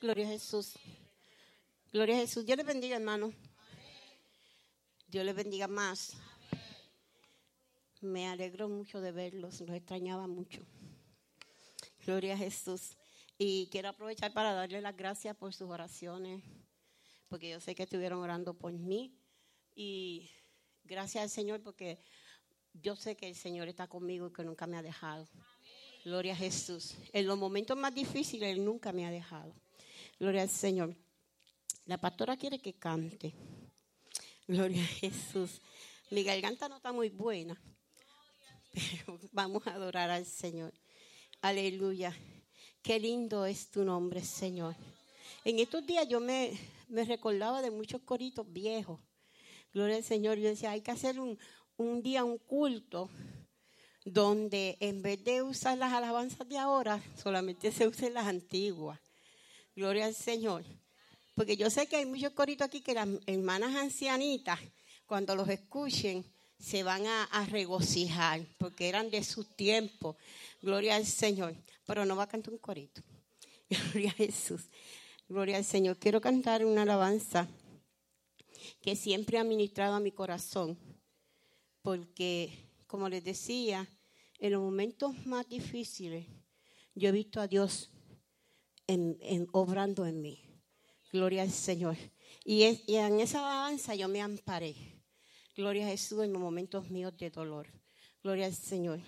Gloria 0.00 0.24
a 0.24 0.28
Jesús. 0.28 0.74
Gloria 1.92 2.14
a 2.14 2.18
Jesús. 2.20 2.46
Dios 2.46 2.56
les 2.56 2.66
bendiga, 2.66 2.94
hermano. 2.94 3.32
Dios 5.08 5.24
les 5.24 5.34
bendiga 5.34 5.66
más. 5.66 6.12
Me 8.00 8.28
alegro 8.28 8.68
mucho 8.68 9.00
de 9.00 9.10
verlos. 9.10 9.62
Los 9.62 9.76
extrañaba 9.76 10.28
mucho. 10.28 10.60
Gloria 12.06 12.34
a 12.34 12.36
Jesús. 12.36 12.96
Y 13.36 13.68
quiero 13.72 13.88
aprovechar 13.88 14.32
para 14.32 14.52
darle 14.52 14.80
las 14.80 14.96
gracias 14.96 15.36
por 15.36 15.52
sus 15.54 15.68
oraciones, 15.68 16.44
porque 17.28 17.50
yo 17.50 17.58
sé 17.58 17.74
que 17.74 17.82
estuvieron 17.82 18.20
orando 18.20 18.54
por 18.54 18.72
mí. 18.72 19.18
Y 19.74 20.30
gracias 20.84 21.22
al 21.24 21.30
Señor, 21.30 21.62
porque 21.62 21.98
yo 22.74 22.96
sé 22.96 23.16
que 23.16 23.28
el 23.28 23.34
Señor 23.34 23.68
está 23.68 23.86
conmigo 23.86 24.28
y 24.28 24.32
que 24.32 24.44
nunca 24.44 24.66
me 24.66 24.76
ha 24.76 24.82
dejado. 24.82 25.28
Gloria 26.04 26.34
a 26.34 26.36
Jesús. 26.36 26.96
En 27.12 27.26
los 27.26 27.38
momentos 27.38 27.76
más 27.76 27.94
difíciles, 27.94 28.54
Él 28.54 28.64
nunca 28.64 28.92
me 28.92 29.06
ha 29.06 29.10
dejado. 29.10 29.54
Gloria 30.18 30.42
al 30.42 30.50
Señor. 30.50 30.94
La 31.86 31.98
pastora 31.98 32.36
quiere 32.36 32.58
que 32.58 32.74
cante. 32.74 33.34
Gloria 34.46 34.82
a 34.82 34.86
Jesús. 34.86 35.62
Mi 36.10 36.22
garganta 36.22 36.68
no 36.68 36.76
está 36.76 36.92
muy 36.92 37.08
buena, 37.08 37.60
pero 38.72 39.18
vamos 39.32 39.66
a 39.66 39.74
adorar 39.74 40.10
al 40.10 40.26
Señor. 40.26 40.72
Aleluya. 41.40 42.14
Qué 42.82 43.00
lindo 43.00 43.46
es 43.46 43.70
tu 43.70 43.84
nombre, 43.84 44.22
Señor. 44.22 44.76
En 45.44 45.58
estos 45.58 45.86
días 45.86 46.06
yo 46.06 46.20
me, 46.20 46.52
me 46.88 47.04
recordaba 47.04 47.62
de 47.62 47.70
muchos 47.70 48.02
coritos 48.02 48.50
viejos. 48.52 49.00
Gloria 49.74 49.96
al 49.96 50.04
Señor. 50.04 50.38
Yo 50.38 50.48
decía, 50.48 50.70
hay 50.70 50.82
que 50.82 50.92
hacer 50.92 51.18
un, 51.18 51.36
un 51.76 52.00
día, 52.00 52.22
un 52.22 52.38
culto, 52.38 53.10
donde 54.04 54.76
en 54.78 55.02
vez 55.02 55.24
de 55.24 55.42
usar 55.42 55.76
las 55.76 55.92
alabanzas 55.92 56.48
de 56.48 56.58
ahora, 56.58 57.02
solamente 57.20 57.72
se 57.72 57.88
usen 57.88 58.14
las 58.14 58.26
antiguas. 58.26 59.00
Gloria 59.74 60.06
al 60.06 60.14
Señor. 60.14 60.64
Porque 61.34 61.56
yo 61.56 61.68
sé 61.70 61.88
que 61.88 61.96
hay 61.96 62.06
muchos 62.06 62.32
coritos 62.32 62.66
aquí 62.66 62.80
que 62.82 62.94
las 62.94 63.08
hermanas 63.26 63.74
ancianitas, 63.74 64.60
cuando 65.06 65.34
los 65.34 65.48
escuchen, 65.48 66.24
se 66.56 66.84
van 66.84 67.04
a, 67.06 67.24
a 67.24 67.44
regocijar, 67.46 68.46
porque 68.58 68.88
eran 68.88 69.10
de 69.10 69.24
su 69.24 69.42
tiempo. 69.42 70.16
Gloria 70.62 70.94
al 70.94 71.04
Señor. 71.04 71.56
Pero 71.84 72.06
no 72.06 72.14
va 72.14 72.22
a 72.22 72.28
cantar 72.28 72.54
un 72.54 72.60
corito. 72.60 73.02
Gloria 73.92 74.10
a 74.10 74.14
Jesús. 74.14 74.68
Gloria 75.28 75.56
al 75.56 75.64
Señor. 75.64 75.96
Quiero 75.96 76.20
cantar 76.20 76.64
una 76.64 76.82
alabanza 76.82 77.48
que 78.80 78.96
siempre 78.96 79.38
ha 79.38 79.44
ministrado 79.44 79.94
a 79.94 80.00
mi 80.00 80.12
corazón, 80.12 80.78
porque, 81.82 82.50
como 82.86 83.08
les 83.08 83.22
decía, 83.24 83.88
en 84.38 84.52
los 84.52 84.62
momentos 84.62 85.26
más 85.26 85.48
difíciles, 85.48 86.26
yo 86.94 87.08
he 87.08 87.12
visto 87.12 87.40
a 87.40 87.46
Dios 87.48 87.90
en, 88.86 89.16
en- 89.20 89.48
obrando 89.52 90.06
en 90.06 90.20
mí. 90.20 90.40
Gloria 91.12 91.42
al 91.42 91.50
Señor. 91.52 91.96
Y, 92.44 92.64
y 92.86 92.96
en 92.96 93.20
esa 93.20 93.38
alabanza 93.40 93.94
yo 93.94 94.08
me 94.08 94.20
amparé. 94.20 94.74
Gloria 95.56 95.86
a 95.86 95.90
Jesús 95.90 96.22
en 96.24 96.32
los 96.32 96.42
momentos 96.42 96.90
míos 96.90 97.16
de 97.16 97.30
dolor. 97.30 97.68
Gloria 98.22 98.46
al 98.46 98.54
Señor. 98.54 99.00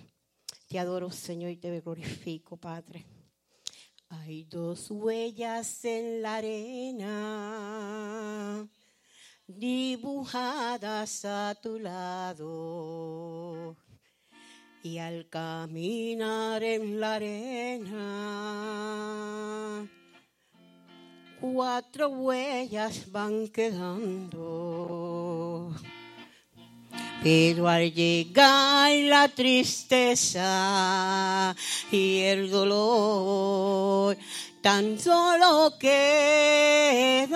Te 0.69 0.79
adoro, 0.79 1.11
Señor, 1.11 1.51
y 1.51 1.57
te 1.57 1.81
glorifico, 1.81 2.57
Padre. 2.57 3.05
Hay 4.09 4.45
dos 4.45 4.91
huellas 4.91 5.85
en 5.85 6.23
la 6.23 6.37
arena, 6.37 7.09
dibujadas 9.47 11.25
a 11.25 11.55
tu 11.55 11.79
lado. 11.79 13.77
Y 14.83 14.99
al 14.99 15.29
caminar 15.29 16.63
en 16.63 17.01
la 17.01 17.15
arena, 17.15 17.97
cuatro 21.41 22.09
huellas 22.11 23.11
van 23.11 23.49
quedando. 23.49 24.55
Pero 27.23 27.69
al 27.69 27.93
llegar 27.93 28.93
la 28.93 29.29
tristeza 29.29 30.37
y 31.91 32.21
el 32.21 32.51
dolor, 32.51 34.17
tan 34.61 35.01
solo 35.01 35.75
quedan 35.81 37.27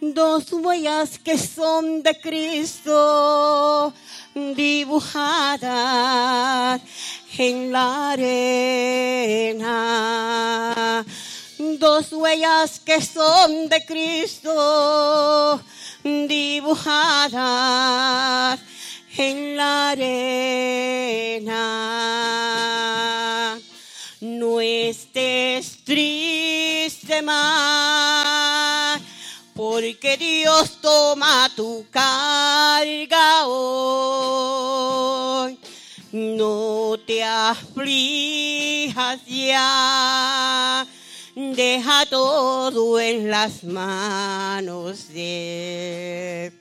dos 0.00 0.52
huellas 0.52 1.18
que 1.18 1.38
son 1.38 2.02
de 2.02 2.20
Cristo 2.20 3.92
dibujadas 4.34 5.62
en 7.38 7.72
la 7.72 8.12
arena. 8.12 9.44
dos 11.58 12.12
huellas 12.12 12.80
que 12.80 13.00
son 13.00 13.68
de 13.68 13.84
Cristo 13.84 15.62
dibujadas 16.04 17.40
en 19.16 19.56
la 19.56 19.90
arena. 19.90 21.16
No 24.20 24.60
estés 24.60 25.84
triste 25.84 27.22
más, 27.22 28.15
porque 29.76 30.16
Dios 30.16 30.80
toma 30.80 31.50
tu 31.54 31.84
carga 31.90 33.46
hoy. 33.46 34.78
No 36.12 36.96
te 37.06 37.22
aflijas 37.22 39.20
ya, 39.26 40.86
deja 41.34 42.06
todo 42.06 42.98
en 42.98 43.30
las 43.30 43.64
manos 43.64 45.08
de 45.08 46.54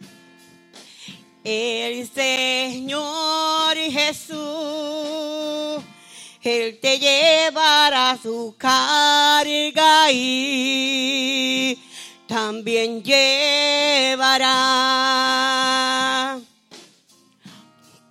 el 1.45 2.09
Señor 2.09 3.77
Jesús. 3.77 4.35
Él 6.41 6.79
te 6.81 6.99
llevará 6.99 8.19
su 8.21 8.55
carga 8.57 10.11
y 10.11 11.79
también 12.27 13.03
llevará 13.03 14.45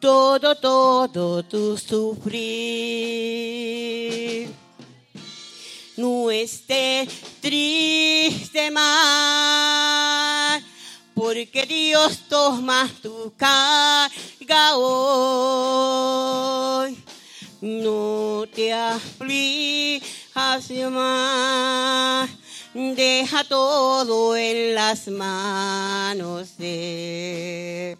todo, 0.04 0.54
todo 0.56 1.42
tu 1.42 1.78
sufrir. 1.78 2.44
No 5.96 6.30
estés 6.30 7.08
triste 7.40 8.70
más, 8.70 10.62
porque 11.14 11.64
Dios 11.64 12.18
toma 12.28 12.90
tu 13.00 13.32
carga 13.36 14.76
hoy. 14.76 16.14
No 17.62 18.44
te 18.54 18.72
aflijas 18.74 20.04
más, 20.90 22.28
deja 22.74 23.44
todo 23.44 24.36
en 24.36 24.74
las 24.74 25.08
manos 25.08 26.58
de 26.58 27.96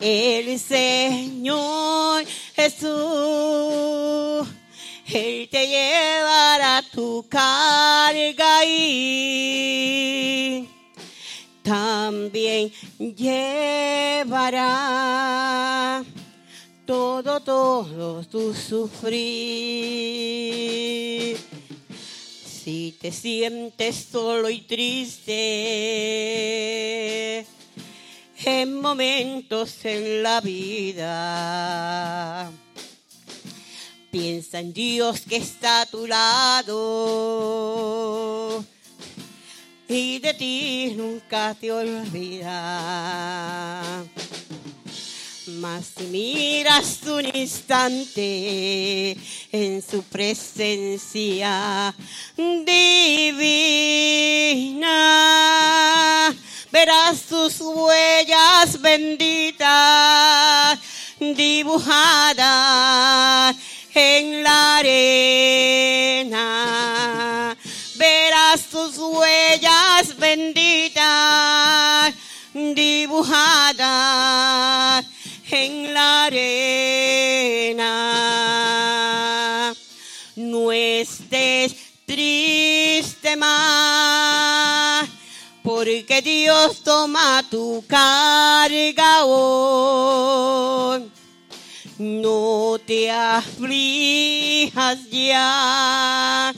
el 0.00 0.58
Señor 0.58 2.24
Jesús. 2.54 2.88
Él 5.06 5.48
te 5.50 5.66
llevará 5.66 6.82
tu 6.92 7.26
carga 7.28 8.64
y 8.66 10.68
también 11.62 12.70
llevará 12.98 14.64
todo, 16.86 17.40
todo 17.40 18.24
tu 18.24 18.54
sufrir. 18.54 19.98
Si 22.68 22.92
te 23.00 23.10
sientes 23.12 24.08
solo 24.12 24.50
y 24.50 24.60
triste 24.60 25.32
en 28.44 28.78
momentos 28.82 29.82
en 29.86 30.22
la 30.22 30.42
vida, 30.42 30.92
piensa 34.10 34.60
en 34.60 34.74
Dios 34.74 35.22
que 35.22 35.36
está 35.36 35.80
a 35.80 35.86
tu 35.86 36.06
lado 36.06 36.76
y 39.88 40.18
de 40.18 40.34
ti 40.34 40.92
nunca 40.94 41.56
te 41.58 41.72
olvida. 41.72 42.44
Mas 45.60 45.86
si 45.96 46.04
miras 46.04 47.00
un 47.06 47.26
instante 47.34 49.16
en 49.50 49.82
su 49.82 50.04
presencia 50.04 51.92
divina, 52.36 53.56
verás 56.70 57.18
sus 57.28 57.60
huellas 57.60 58.80
benditas 58.80 59.58
dibujadas 61.18 62.36
en 63.94 64.44
la 64.44 64.76
arena. 64.76 66.36
Verás 67.96 68.60
sus 68.70 68.96
huellas 68.96 70.16
benditas 70.18 72.14
dibujadas 72.54 74.38
en 75.64 75.92
la 75.94 76.24
arena. 76.24 77.84
No 80.36 80.72
estés 80.72 81.74
triste 82.06 83.36
más, 83.36 85.08
porque 85.62 86.22
Dios 86.22 86.82
toma 86.82 87.44
tu 87.50 87.84
carga 87.86 89.24
hoy. 89.24 91.10
No 91.98 92.78
te 92.86 93.10
aflijas 93.10 94.98
ya, 95.10 96.54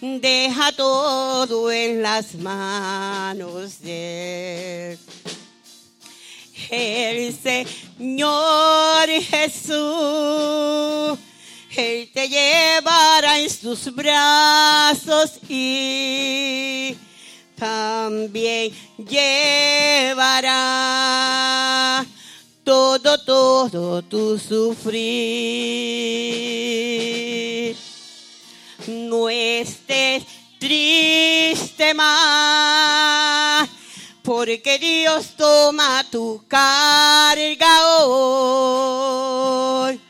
deja 0.00 0.72
todo 0.72 1.72
en 1.72 2.02
las 2.02 2.34
manos 2.36 3.80
de 3.80 4.92
Él 4.92 5.13
el 6.74 7.34
Señor 7.34 9.08
Jesús. 9.30 11.18
Él 11.76 12.10
te 12.12 12.28
llevará 12.28 13.40
en 13.40 13.50
sus 13.50 13.92
brazos 13.94 15.32
y 15.48 16.96
también 17.56 18.72
llevará 18.98 20.44
todo, 22.62 23.18
todo 23.24 24.02
tu 24.02 24.38
sufrir. 24.38 24.94
No 28.86 29.28
estés 29.28 30.22
triste 30.58 31.92
más 31.94 33.68
porque 34.24 34.78
Dios 34.78 35.36
toma 35.36 36.04
tu 36.10 36.42
carga 36.48 37.86
hoy. 38.06 40.00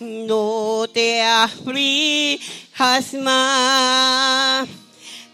No 0.00 0.86
te 0.92 1.22
aflijas 1.22 3.14
más, 3.14 4.68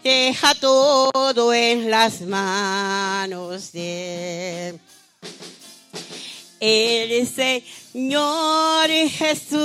deja 0.01 0.55
todo 0.55 1.53
en 1.53 1.91
las 1.91 2.21
manos 2.21 3.73
de 3.73 4.79
el 6.61 7.27
Señor 7.27 8.89
Jesús. 9.09 9.59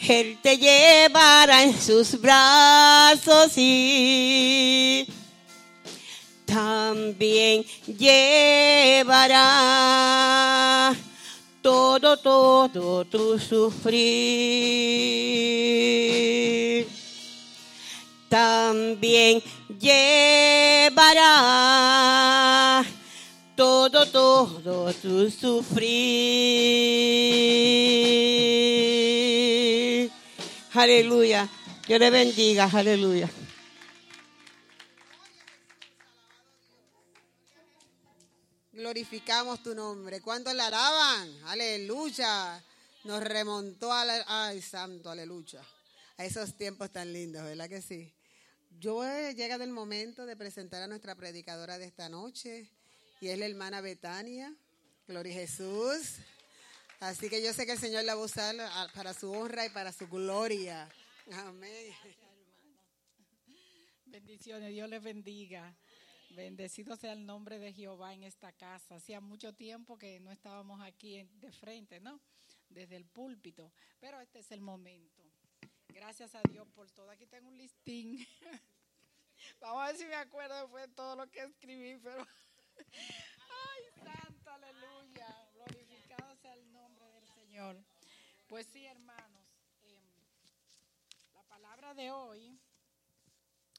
Él 0.00 0.38
te 0.42 0.58
llevará 0.58 1.62
en 1.62 1.80
sus 1.80 2.20
brazos 2.20 3.52
y 3.56 5.06
también 6.48 7.64
llevará 7.86 9.44
todo, 11.60 12.16
todo 12.16 13.04
tu 13.04 13.38
sufrir. 13.38 14.08
También 18.30 19.42
llevará 19.78 21.24
todo, 23.54 24.06
todo 24.06 24.92
tu 24.94 25.30
sufrir. 25.30 26.08
Aleluya. 30.72 31.46
Dios 31.86 32.00
le 32.00 32.10
bendiga. 32.10 32.70
Aleluya. 32.72 33.28
Glorificamos 38.88 39.62
tu 39.62 39.74
nombre. 39.74 40.22
¿Cuántos 40.22 40.54
la 40.54 40.68
alaban? 40.68 41.28
Aleluya. 41.44 42.64
Nos 43.04 43.22
remontó 43.22 43.92
a 43.92 44.02
la... 44.06 44.24
Ay, 44.26 44.62
santo, 44.62 45.10
aleluya. 45.10 45.62
A 46.16 46.24
esos 46.24 46.56
tiempos 46.56 46.90
tan 46.90 47.12
lindos, 47.12 47.44
¿verdad 47.44 47.68
que 47.68 47.82
sí? 47.82 48.10
Yo 48.80 49.04
he 49.04 49.34
llegado 49.34 49.62
el 49.62 49.72
momento 49.72 50.24
de 50.24 50.36
presentar 50.36 50.82
a 50.82 50.86
nuestra 50.86 51.14
predicadora 51.14 51.76
de 51.76 51.84
esta 51.84 52.08
noche 52.08 52.70
y 53.20 53.28
es 53.28 53.38
la 53.38 53.44
hermana 53.44 53.82
Betania. 53.82 54.54
Gloria 55.06 55.34
a 55.34 55.40
Jesús. 55.40 56.14
Así 56.98 57.28
que 57.28 57.42
yo 57.42 57.52
sé 57.52 57.66
que 57.66 57.72
el 57.72 57.78
Señor 57.78 58.04
la 58.04 58.14
va 58.14 58.22
a 58.22 58.24
usar 58.24 58.56
para 58.94 59.12
su 59.12 59.30
honra 59.30 59.66
y 59.66 59.68
para 59.68 59.92
su 59.92 60.08
gloria. 60.08 60.88
Amén. 61.30 61.94
Bendiciones, 64.06 64.70
Dios 64.70 64.88
les 64.88 65.02
bendiga. 65.02 65.76
Bendecido 66.30 66.96
sea 66.96 67.12
el 67.12 67.24
nombre 67.24 67.58
de 67.58 67.72
Jehová 67.72 68.12
en 68.12 68.22
esta 68.22 68.52
casa. 68.52 68.96
Hacía 68.96 69.20
mucho 69.20 69.54
tiempo 69.54 69.98
que 69.98 70.20
no 70.20 70.30
estábamos 70.30 70.80
aquí 70.82 71.24
de 71.40 71.52
frente, 71.52 72.00
¿no? 72.00 72.20
Desde 72.68 72.96
el 72.96 73.06
púlpito. 73.06 73.72
Pero 73.98 74.20
este 74.20 74.40
es 74.40 74.52
el 74.52 74.60
momento. 74.60 75.22
Gracias 75.88 76.34
a 76.34 76.42
Dios 76.50 76.68
por 76.68 76.90
todo. 76.90 77.10
Aquí 77.10 77.26
tengo 77.26 77.48
un 77.48 77.56
listín. 77.56 78.26
Vamos 79.60 79.82
a 79.82 79.86
ver 79.86 79.96
si 79.96 80.04
me 80.06 80.16
acuerdo 80.16 80.54
después 80.60 80.86
de 80.88 80.94
todo 80.94 81.16
lo 81.16 81.30
que 81.30 81.40
escribí, 81.42 81.98
pero. 82.02 82.26
¡Ay, 82.76 84.04
santo, 84.04 84.50
aleluya! 84.50 85.48
Glorificado 85.54 86.36
sea 86.36 86.54
el 86.54 86.70
nombre 86.72 87.06
del 87.06 87.26
Señor. 87.28 87.82
Pues 88.46 88.66
sí, 88.66 88.84
hermanos. 88.84 89.46
em, 89.82 90.04
la 91.34 91.42
palabra 91.44 91.94
de 91.94 92.10
hoy 92.10 92.58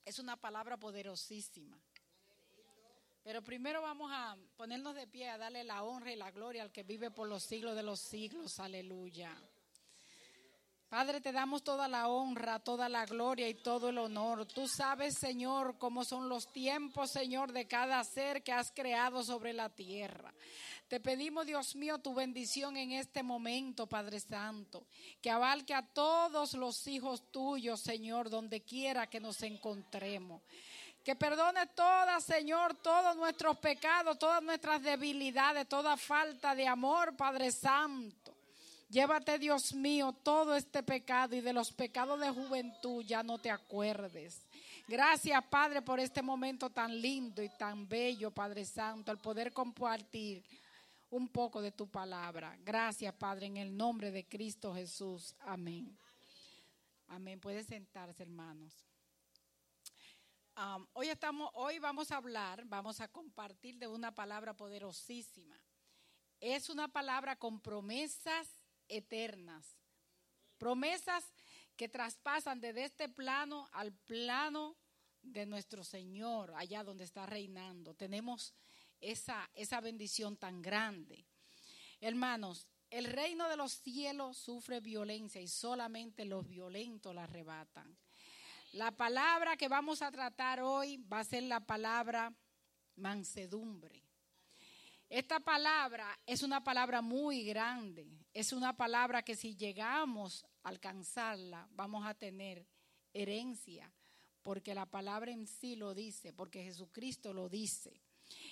es 0.05 0.19
una 0.19 0.35
palabra 0.35 0.77
poderosísima. 0.77 1.79
Pero 3.29 3.43
primero 3.43 3.83
vamos 3.83 4.09
a 4.11 4.35
ponernos 4.57 4.95
de 4.95 5.05
pie 5.05 5.29
a 5.29 5.37
darle 5.37 5.63
la 5.63 5.83
honra 5.83 6.11
y 6.11 6.15
la 6.15 6.31
gloria 6.31 6.63
al 6.63 6.71
que 6.71 6.81
vive 6.81 7.11
por 7.11 7.27
los 7.27 7.43
siglos 7.43 7.75
de 7.75 7.83
los 7.83 7.99
siglos. 7.99 8.59
Aleluya. 8.59 9.31
Padre, 10.89 11.21
te 11.21 11.31
damos 11.31 11.63
toda 11.63 11.87
la 11.87 12.07
honra, 12.07 12.57
toda 12.57 12.89
la 12.89 13.05
gloria 13.05 13.47
y 13.47 13.53
todo 13.53 13.89
el 13.89 13.99
honor. 13.99 14.47
Tú 14.47 14.67
sabes, 14.67 15.13
Señor, 15.19 15.77
cómo 15.77 16.03
son 16.03 16.27
los 16.27 16.51
tiempos, 16.51 17.11
Señor, 17.11 17.51
de 17.51 17.67
cada 17.67 18.03
ser 18.03 18.41
que 18.41 18.51
has 18.51 18.71
creado 18.71 19.23
sobre 19.23 19.53
la 19.53 19.69
tierra. 19.69 20.33
Te 20.87 20.99
pedimos, 20.99 21.45
Dios 21.45 21.75
mío, 21.75 21.99
tu 21.99 22.15
bendición 22.15 22.77
en 22.77 22.93
este 22.93 23.21
momento, 23.21 23.85
Padre 23.85 24.19
Santo, 24.19 24.87
que 25.21 25.29
abarque 25.29 25.75
a 25.75 25.85
todos 25.85 26.55
los 26.55 26.87
hijos 26.87 27.31
tuyos, 27.31 27.79
Señor, 27.81 28.31
donde 28.31 28.61
quiera 28.61 29.07
que 29.07 29.19
nos 29.19 29.43
encontremos. 29.43 30.41
Que 31.03 31.15
perdone 31.15 31.65
todas, 31.67 32.23
Señor, 32.23 32.75
todos 32.75 33.15
nuestros 33.15 33.57
pecados, 33.57 34.19
todas 34.19 34.43
nuestras 34.43 34.83
debilidades, 34.83 35.67
toda 35.67 35.97
falta 35.97 36.53
de 36.53 36.67
amor, 36.67 37.15
Padre 37.15 37.51
Santo. 37.51 38.35
Llévate, 38.89 39.37
Dios 39.37 39.73
mío, 39.73 40.13
todo 40.23 40.55
este 40.55 40.81
pecado 40.81 41.35
y 41.35 41.41
de 41.41 41.53
los 41.53 41.71
pecados 41.71 42.19
de 42.19 42.31
juventud 42.31 43.05
ya 43.05 43.21
no 43.21 43.37
te 43.37 43.51
acuerdes. 43.51 44.41
Gracias, 44.87 45.43
Padre, 45.45 45.83
por 45.83 45.99
este 45.99 46.23
momento 46.23 46.71
tan 46.71 46.99
lindo 46.99 47.43
y 47.43 47.49
tan 47.49 47.87
bello, 47.87 48.31
Padre 48.31 48.65
Santo, 48.65 49.11
el 49.11 49.19
poder 49.19 49.53
compartir 49.53 50.43
un 51.11 51.27
poco 51.27 51.61
de 51.61 51.71
tu 51.71 51.87
palabra. 51.87 52.57
Gracias, 52.63 53.13
Padre, 53.13 53.45
en 53.45 53.57
el 53.57 53.77
nombre 53.77 54.09
de 54.09 54.27
Cristo 54.27 54.73
Jesús. 54.73 55.35
Amén. 55.41 55.95
Amén. 57.07 57.39
Pueden 57.39 57.63
sentarse, 57.63 58.23
hermanos. 58.23 58.88
Hoy, 60.91 61.07
estamos, 61.07 61.49
hoy 61.53 61.79
vamos 61.79 62.11
a 62.11 62.17
hablar, 62.17 62.65
vamos 62.65 62.99
a 62.99 63.07
compartir 63.07 63.77
de 63.77 63.87
una 63.87 64.13
palabra 64.13 64.57
poderosísima. 64.57 65.57
Es 66.41 66.69
una 66.69 66.89
palabra 66.89 67.37
con 67.37 67.61
promesas 67.61 68.45
eternas. 68.89 69.77
Promesas 70.57 71.31
que 71.77 71.87
traspasan 71.87 72.59
desde 72.59 72.83
este 72.83 73.07
plano 73.07 73.69
al 73.71 73.93
plano 73.93 74.75
de 75.21 75.45
nuestro 75.45 75.85
Señor, 75.85 76.53
allá 76.57 76.83
donde 76.83 77.05
está 77.05 77.25
reinando. 77.25 77.93
Tenemos 77.93 78.53
esa, 78.99 79.49
esa 79.53 79.79
bendición 79.79 80.35
tan 80.35 80.61
grande. 80.61 81.25
Hermanos, 82.01 82.67
el 82.89 83.05
reino 83.05 83.47
de 83.47 83.55
los 83.55 83.71
cielos 83.71 84.37
sufre 84.37 84.81
violencia 84.81 85.39
y 85.39 85.47
solamente 85.47 86.25
los 86.25 86.45
violentos 86.45 87.15
la 87.15 87.23
arrebatan. 87.23 87.97
La 88.73 88.91
palabra 88.91 89.57
que 89.57 89.67
vamos 89.67 90.03
a 90.03 90.11
tratar 90.11 90.61
hoy 90.61 90.97
va 90.97 91.21
a 91.21 91.23
ser 91.23 91.41
la 91.43 91.59
palabra 91.59 92.31
mansedumbre. 92.97 94.03
Esta 95.09 95.39
palabra 95.39 96.19
es 96.27 96.43
una 96.43 96.63
palabra 96.63 97.01
muy 97.01 97.43
grande. 97.45 98.07
Es 98.31 98.53
una 98.53 98.77
palabra 98.77 99.23
que 99.23 99.35
si 99.35 99.55
llegamos 99.55 100.45
a 100.61 100.69
alcanzarla, 100.69 101.67
vamos 101.71 102.05
a 102.05 102.13
tener 102.13 102.67
herencia, 103.11 103.91
porque 104.43 104.75
la 104.75 104.85
palabra 104.85 105.31
en 105.31 105.47
sí 105.47 105.75
lo 105.75 105.95
dice, 105.95 106.31
porque 106.31 106.63
Jesucristo 106.63 107.33
lo 107.33 107.49
dice. 107.49 108.03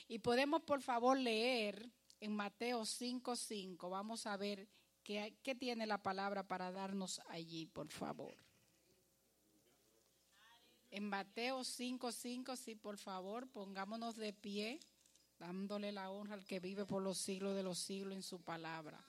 Y 0.07 0.17
podemos, 0.17 0.63
por 0.63 0.81
favor, 0.81 1.15
leer 1.15 1.91
en 2.19 2.35
Mateo 2.35 2.85
5:5. 2.85 3.87
Vamos 3.87 4.25
a 4.25 4.35
ver 4.35 4.67
qué, 5.03 5.37
qué 5.43 5.53
tiene 5.53 5.85
la 5.85 6.01
palabra 6.01 6.41
para 6.41 6.71
darnos 6.71 7.21
allí, 7.27 7.67
por 7.67 7.89
favor. 7.89 8.46
En 10.89 11.09
Mateo 11.09 11.63
5:5, 11.63 12.55
sí, 12.55 12.75
por 12.75 12.97
favor, 12.97 13.47
pongámonos 13.49 14.15
de 14.15 14.33
pie, 14.33 14.79
dándole 15.37 15.91
la 15.91 16.09
honra 16.09 16.35
al 16.35 16.45
que 16.45 16.59
vive 16.59 16.85
por 16.85 17.01
los 17.03 17.17
siglos 17.17 17.55
de 17.55 17.63
los 17.63 17.79
siglos 17.79 18.15
en 18.15 18.23
su 18.23 18.41
palabra. 18.41 19.03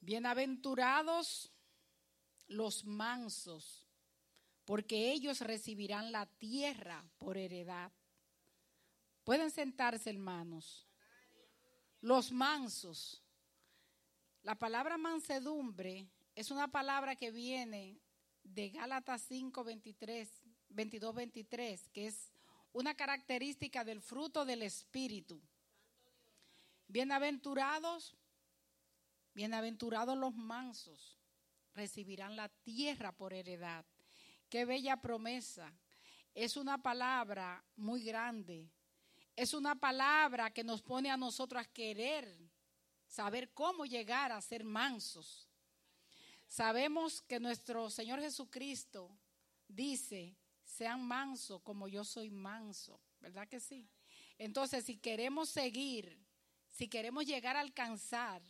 Bienaventurados 0.00 1.52
los 2.48 2.84
mansos, 2.84 3.86
porque 4.64 5.12
ellos 5.12 5.40
recibirán 5.40 6.12
la 6.12 6.26
tierra 6.26 7.04
por 7.18 7.36
heredad. 7.36 7.92
Pueden 9.24 9.50
sentarse, 9.50 10.10
hermanos. 10.10 10.86
Los 12.00 12.32
mansos. 12.32 13.22
La 14.42 14.54
palabra 14.54 14.96
mansedumbre 14.96 16.08
es 16.34 16.50
una 16.50 16.68
palabra 16.68 17.16
que 17.16 17.30
viene 17.30 18.00
de 18.54 18.70
Gálatas 18.70 19.22
5, 19.28 19.64
23, 19.64 20.28
22, 20.70 21.14
23, 21.14 21.88
que 21.90 22.06
es 22.06 22.32
una 22.72 22.94
característica 22.94 23.84
del 23.84 24.00
fruto 24.00 24.44
del 24.44 24.62
Espíritu. 24.62 25.40
Bienaventurados, 26.86 28.16
bienaventurados 29.34 30.16
los 30.16 30.34
mansos, 30.34 31.18
recibirán 31.74 32.36
la 32.36 32.48
tierra 32.48 33.12
por 33.12 33.32
heredad. 33.32 33.84
Qué 34.48 34.64
bella 34.64 34.96
promesa. 34.96 35.72
Es 36.34 36.56
una 36.56 36.78
palabra 36.78 37.62
muy 37.76 38.02
grande. 38.02 38.70
Es 39.36 39.54
una 39.54 39.74
palabra 39.74 40.50
que 40.50 40.64
nos 40.64 40.82
pone 40.82 41.10
a 41.10 41.16
nosotros 41.16 41.62
a 41.62 41.72
querer 41.72 42.34
saber 43.06 43.52
cómo 43.52 43.84
llegar 43.84 44.32
a 44.32 44.40
ser 44.40 44.64
mansos. 44.64 45.47
Sabemos 46.48 47.20
que 47.20 47.38
nuestro 47.38 47.90
Señor 47.90 48.20
Jesucristo 48.20 49.14
dice, 49.68 50.34
sean 50.64 51.06
mansos 51.06 51.60
como 51.62 51.88
yo 51.88 52.04
soy 52.04 52.30
manso, 52.30 52.98
¿verdad 53.20 53.46
que 53.46 53.60
sí? 53.60 53.88
Entonces, 54.38 54.84
si 54.84 54.96
queremos 54.96 55.50
seguir, 55.50 56.18
si 56.70 56.88
queremos 56.88 57.26
llegar 57.26 57.56
a 57.56 57.60
alcanzar 57.60 58.42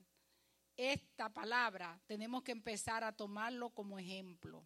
esta 0.77 1.29
palabra, 1.29 2.01
tenemos 2.07 2.45
que 2.45 2.53
empezar 2.53 3.03
a 3.03 3.13
tomarlo 3.13 3.71
como 3.71 3.99
ejemplo. 3.99 4.65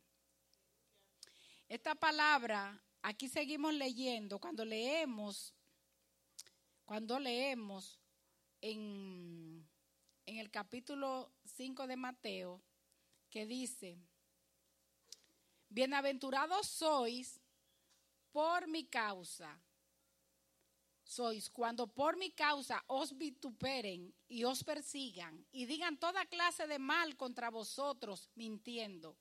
Esta 1.68 1.94
palabra, 1.94 2.78
aquí 3.00 3.28
seguimos 3.28 3.72
leyendo, 3.72 4.38
cuando 4.38 4.62
leemos, 4.62 5.54
cuando 6.84 7.18
leemos 7.18 7.98
en, 8.60 9.66
en 10.26 10.36
el 10.36 10.50
capítulo 10.50 11.32
5 11.44 11.86
de 11.86 11.96
Mateo, 11.96 12.62
que 13.32 13.46
dice, 13.46 13.98
bienaventurados 15.70 16.66
sois 16.66 17.40
por 18.30 18.68
mi 18.68 18.84
causa. 18.84 19.58
Sois 21.02 21.48
cuando 21.48 21.86
por 21.86 22.18
mi 22.18 22.30
causa 22.32 22.84
os 22.88 23.16
vituperen 23.16 24.14
y 24.28 24.44
os 24.44 24.62
persigan 24.62 25.46
y 25.50 25.64
digan 25.64 25.98
toda 25.98 26.26
clase 26.26 26.66
de 26.66 26.78
mal 26.78 27.16
contra 27.16 27.50
vosotros 27.50 28.28
mintiendo. 28.34 29.16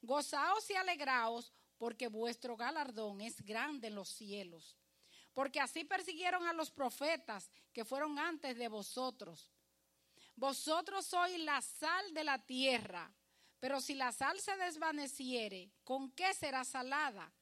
Gozaos 0.00 0.70
y 0.70 0.74
alegraos 0.74 1.52
porque 1.76 2.06
vuestro 2.06 2.56
galardón 2.56 3.20
es 3.20 3.44
grande 3.44 3.88
en 3.88 3.96
los 3.96 4.08
cielos. 4.08 4.76
Porque 5.34 5.60
así 5.60 5.84
persiguieron 5.84 6.46
a 6.46 6.52
los 6.52 6.70
profetas 6.70 7.50
que 7.72 7.84
fueron 7.84 8.18
antes 8.18 8.56
de 8.56 8.68
vosotros. 8.68 9.50
Vosotros 10.36 11.04
sois 11.06 11.38
la 11.40 11.60
sal 11.60 12.14
de 12.14 12.22
la 12.22 12.38
tierra. 12.38 13.12
Pero 13.66 13.80
si 13.80 13.94
la 13.94 14.12
sal 14.12 14.40
se 14.40 14.56
desvaneciere, 14.58 15.72
¿con 15.82 16.12
qué 16.12 16.32
será 16.34 16.62
salada? 16.62 17.32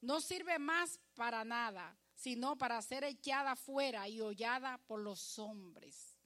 No 0.00 0.20
sirve 0.20 0.60
más 0.60 1.00
para 1.16 1.44
nada, 1.44 1.98
sino 2.14 2.56
para 2.56 2.80
ser 2.82 3.02
echada 3.02 3.56
fuera 3.56 4.08
y 4.08 4.20
hollada 4.20 4.78
por 4.86 5.00
los 5.00 5.40
hombres. 5.40 6.16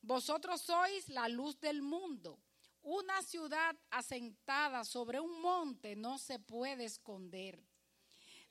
Vosotros 0.00 0.62
sois 0.62 1.06
la 1.10 1.28
luz 1.28 1.60
del 1.60 1.82
mundo. 1.82 2.40
Una 2.80 3.20
ciudad 3.20 3.76
asentada 3.90 4.86
sobre 4.86 5.20
un 5.20 5.38
monte 5.42 5.94
no 5.94 6.16
se 6.16 6.38
puede 6.38 6.86
esconder. 6.86 7.62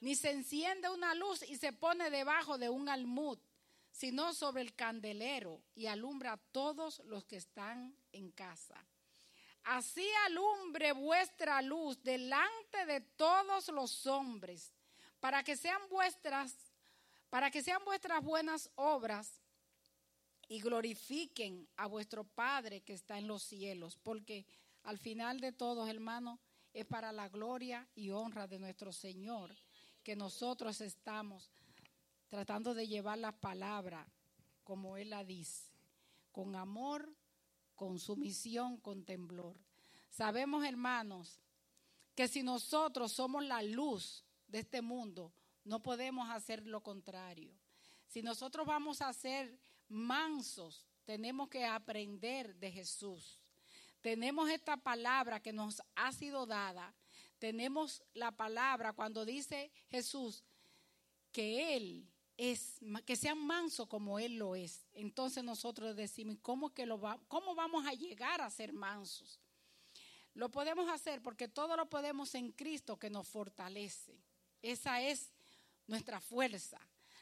Ni 0.02 0.14
se 0.14 0.30
enciende 0.30 0.88
una 0.88 1.16
luz 1.16 1.42
y 1.50 1.58
se 1.58 1.74
pone 1.74 2.12
debajo 2.12 2.60
de 2.60 2.70
un 2.70 2.90
almud, 2.90 3.40
sino 3.90 4.36
sobre 4.36 4.62
el 4.62 4.76
candelero 4.76 5.64
y 5.74 5.88
alumbra 5.88 6.34
a 6.34 6.38
todos 6.38 7.02
los 7.06 7.26
que 7.26 7.38
están 7.38 7.98
en 8.12 8.30
casa. 8.30 8.88
Así 9.68 10.08
alumbre 10.26 10.94
vuestra 10.94 11.62
luz 11.62 12.02
delante 12.02 12.86
de 12.86 13.02
todos 13.02 13.68
los 13.70 14.08
hombres, 14.08 14.72
para 15.20 15.44
que 15.44 15.58
sean 15.58 15.82
vuestras, 15.90 16.56
para 17.30 17.52
que 17.52 17.62
sean 17.62 17.84
vuestras 17.84 18.24
buenas 18.24 18.70
obras 18.76 19.42
y 20.48 20.62
glorifiquen 20.62 21.68
a 21.76 21.88
vuestro 21.88 22.24
Padre 22.24 22.82
que 22.82 22.94
está 22.94 23.18
en 23.18 23.28
los 23.28 23.44
cielos, 23.44 23.98
porque 23.98 24.46
al 24.84 24.98
final 24.98 25.42
de 25.42 25.52
todos, 25.52 25.90
hermanos, 25.90 26.40
es 26.74 26.86
para 26.86 27.12
la 27.12 27.28
gloria 27.28 27.88
y 27.94 28.12
honra 28.12 28.48
de 28.48 28.60
nuestro 28.60 28.94
Señor 28.94 29.54
que 30.02 30.16
nosotros 30.16 30.80
estamos 30.80 31.52
tratando 32.30 32.74
de 32.74 32.88
llevar 32.88 33.18
la 33.18 33.34
palabra 33.34 34.08
como 34.64 34.96
Él 34.96 35.10
la 35.10 35.26
dice, 35.26 35.72
con 36.32 36.56
amor, 36.56 37.17
con 37.78 38.00
sumisión, 38.00 38.76
con 38.76 39.06
temblor. 39.06 39.56
Sabemos, 40.10 40.66
hermanos, 40.66 41.40
que 42.16 42.28
si 42.28 42.44
nosotros 42.44 43.14
somos 43.14 43.46
la 43.46 43.62
luz 43.62 44.26
de 44.48 44.60
este 44.60 44.82
mundo, 44.82 45.32
no 45.64 45.82
podemos 45.82 46.30
hacer 46.30 46.66
lo 46.66 46.82
contrario. 46.82 47.54
Si 48.08 48.22
nosotros 48.22 48.66
vamos 48.66 49.02
a 49.02 49.14
ser 49.14 49.58
mansos, 49.88 50.86
tenemos 51.06 51.48
que 51.50 51.66
aprender 51.66 52.56
de 52.56 52.72
Jesús. 52.72 53.40
Tenemos 54.02 54.50
esta 54.50 54.76
palabra 54.76 55.40
que 55.40 55.54
nos 55.54 55.82
ha 55.96 56.12
sido 56.12 56.46
dada. 56.46 56.94
Tenemos 57.38 58.04
la 58.14 58.32
palabra 58.32 58.94
cuando 58.94 59.24
dice 59.24 59.72
Jesús 59.90 60.44
que 61.32 61.76
Él 61.78 62.10
es, 62.38 62.80
que 63.06 63.16
sean 63.16 63.40
mansos 63.40 63.88
como 63.88 64.20
Él 64.20 64.38
lo 64.38 64.56
es. 64.56 64.86
Entonces 64.94 65.44
nosotros 65.44 65.96
decimos, 65.96 66.38
¿cómo, 66.42 66.74
que 66.74 66.86
lo 66.86 67.00
va, 67.00 67.20
¿cómo 67.28 67.56
vamos 67.56 67.86
a 67.86 67.94
llegar 67.94 68.42
a 68.42 68.50
ser 68.50 68.72
mansos? 68.72 69.40
Lo 70.36 70.50
podemos 70.50 70.88
hacer 70.90 71.22
porque 71.22 71.48
todo 71.48 71.76
lo 71.76 71.90
podemos 71.90 72.36
en 72.36 72.52
Cristo 72.52 72.98
que 72.98 73.10
nos 73.10 73.28
fortalece. 73.28 74.16
Esa 74.62 75.02
es 75.02 75.32
nuestra 75.88 76.22
fuerza. 76.22 76.80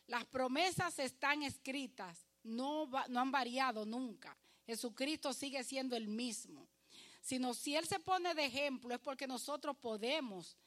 Las 0.07 0.25
promesas 0.25 0.99
están 0.99 1.43
escritas, 1.43 2.27
no, 2.43 2.89
no 3.07 3.19
han 3.19 3.31
variado 3.31 3.85
nunca. 3.85 4.37
Jesucristo 4.65 5.31
sigue 5.33 5.63
siendo 5.63 5.95
el 5.95 6.07
mismo. 6.07 6.67
Sino 7.21 7.53
si 7.53 7.75
Él 7.75 7.87
se 7.87 7.99
pone 7.99 8.35
de 8.35 8.45
ejemplo 8.45 8.93
es 8.93 8.99
porque 8.99 9.27
nosotros 9.27 9.75
podemos 9.77 10.57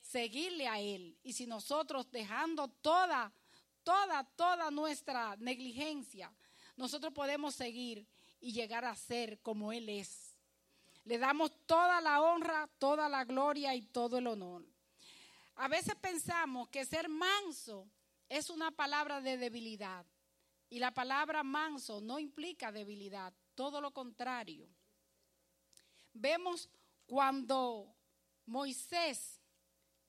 seguirle 0.00 0.66
a 0.66 0.80
Él. 0.80 1.16
Y 1.22 1.34
si 1.34 1.46
nosotros 1.46 2.10
dejando 2.10 2.68
toda, 2.68 3.32
toda, 3.88 4.22
toda 4.36 4.70
nuestra 4.70 5.34
negligencia, 5.36 6.30
nosotros 6.76 7.10
podemos 7.14 7.54
seguir 7.54 8.06
y 8.38 8.52
llegar 8.52 8.84
a 8.84 8.94
ser 8.94 9.40
como 9.40 9.72
Él 9.72 9.88
es. 9.88 10.36
Le 11.04 11.16
damos 11.16 11.50
toda 11.64 11.98
la 12.02 12.20
honra, 12.20 12.68
toda 12.78 13.08
la 13.08 13.24
gloria 13.24 13.74
y 13.74 13.80
todo 13.80 14.18
el 14.18 14.26
honor. 14.26 14.62
A 15.54 15.68
veces 15.68 15.94
pensamos 15.94 16.68
que 16.68 16.84
ser 16.84 17.08
manso 17.08 17.88
es 18.28 18.50
una 18.50 18.70
palabra 18.70 19.22
de 19.22 19.38
debilidad. 19.38 20.04
Y 20.68 20.80
la 20.80 20.92
palabra 20.92 21.42
manso 21.42 22.02
no 22.02 22.18
implica 22.18 22.70
debilidad, 22.70 23.32
todo 23.54 23.80
lo 23.80 23.92
contrario. 23.92 24.68
Vemos 26.12 26.68
cuando 27.06 27.96
Moisés, 28.44 29.37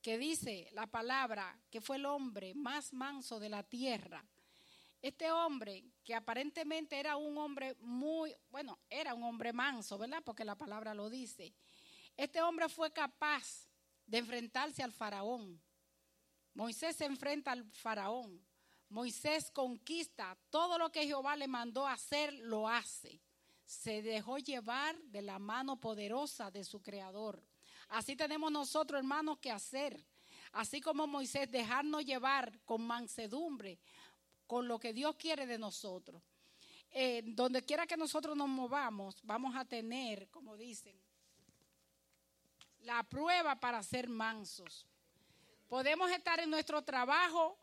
que 0.01 0.17
dice 0.17 0.69
la 0.73 0.87
palabra 0.87 1.59
que 1.69 1.81
fue 1.81 1.97
el 1.97 2.05
hombre 2.05 2.53
más 2.53 2.93
manso 2.93 3.39
de 3.39 3.49
la 3.49 3.63
tierra, 3.63 4.23
este 5.01 5.31
hombre 5.31 5.85
que 6.03 6.13
aparentemente 6.13 6.99
era 6.99 7.15
un 7.15 7.37
hombre 7.37 7.75
muy, 7.79 8.35
bueno, 8.49 8.79
era 8.89 9.13
un 9.13 9.23
hombre 9.23 9.53
manso, 9.53 9.97
¿verdad? 9.97 10.21
Porque 10.25 10.43
la 10.43 10.55
palabra 10.55 10.93
lo 10.93 11.09
dice. 11.09 11.53
Este 12.17 12.41
hombre 12.41 12.67
fue 12.67 12.91
capaz 12.91 13.69
de 14.05 14.17
enfrentarse 14.17 14.83
al 14.83 14.91
faraón. 14.91 15.61
Moisés 16.53 16.97
se 16.97 17.05
enfrenta 17.05 17.51
al 17.51 17.63
faraón. 17.71 18.43
Moisés 18.89 19.51
conquista 19.51 20.37
todo 20.49 20.77
lo 20.77 20.91
que 20.91 21.05
Jehová 21.05 21.35
le 21.35 21.47
mandó 21.47 21.87
hacer, 21.87 22.33
lo 22.33 22.67
hace. 22.67 23.21
Se 23.63 24.01
dejó 24.01 24.39
llevar 24.39 24.99
de 25.03 25.21
la 25.21 25.39
mano 25.39 25.79
poderosa 25.79 26.51
de 26.51 26.63
su 26.63 26.81
creador. 26.81 27.41
Así 27.89 28.15
tenemos 28.15 28.51
nosotros, 28.51 28.99
hermanos, 28.99 29.39
que 29.39 29.51
hacer. 29.51 30.03
Así 30.51 30.81
como 30.81 31.07
Moisés, 31.07 31.51
dejarnos 31.51 32.05
llevar 32.05 32.59
con 32.65 32.81
mansedumbre, 32.81 33.79
con 34.47 34.67
lo 34.67 34.79
que 34.79 34.93
Dios 34.93 35.15
quiere 35.15 35.45
de 35.45 35.57
nosotros. 35.57 36.21
Eh, 36.91 37.21
donde 37.23 37.63
quiera 37.63 37.85
que 37.85 37.97
nosotros 37.97 38.35
nos 38.35 38.47
movamos, 38.47 39.19
vamos 39.23 39.55
a 39.55 39.63
tener, 39.63 40.27
como 40.29 40.57
dicen, 40.57 40.99
la 42.79 43.03
prueba 43.03 43.59
para 43.59 43.83
ser 43.83 44.09
mansos. 44.09 44.87
Podemos 45.67 46.09
estar 46.11 46.39
en 46.39 46.49
nuestro 46.49 46.81
trabajo. 46.81 47.59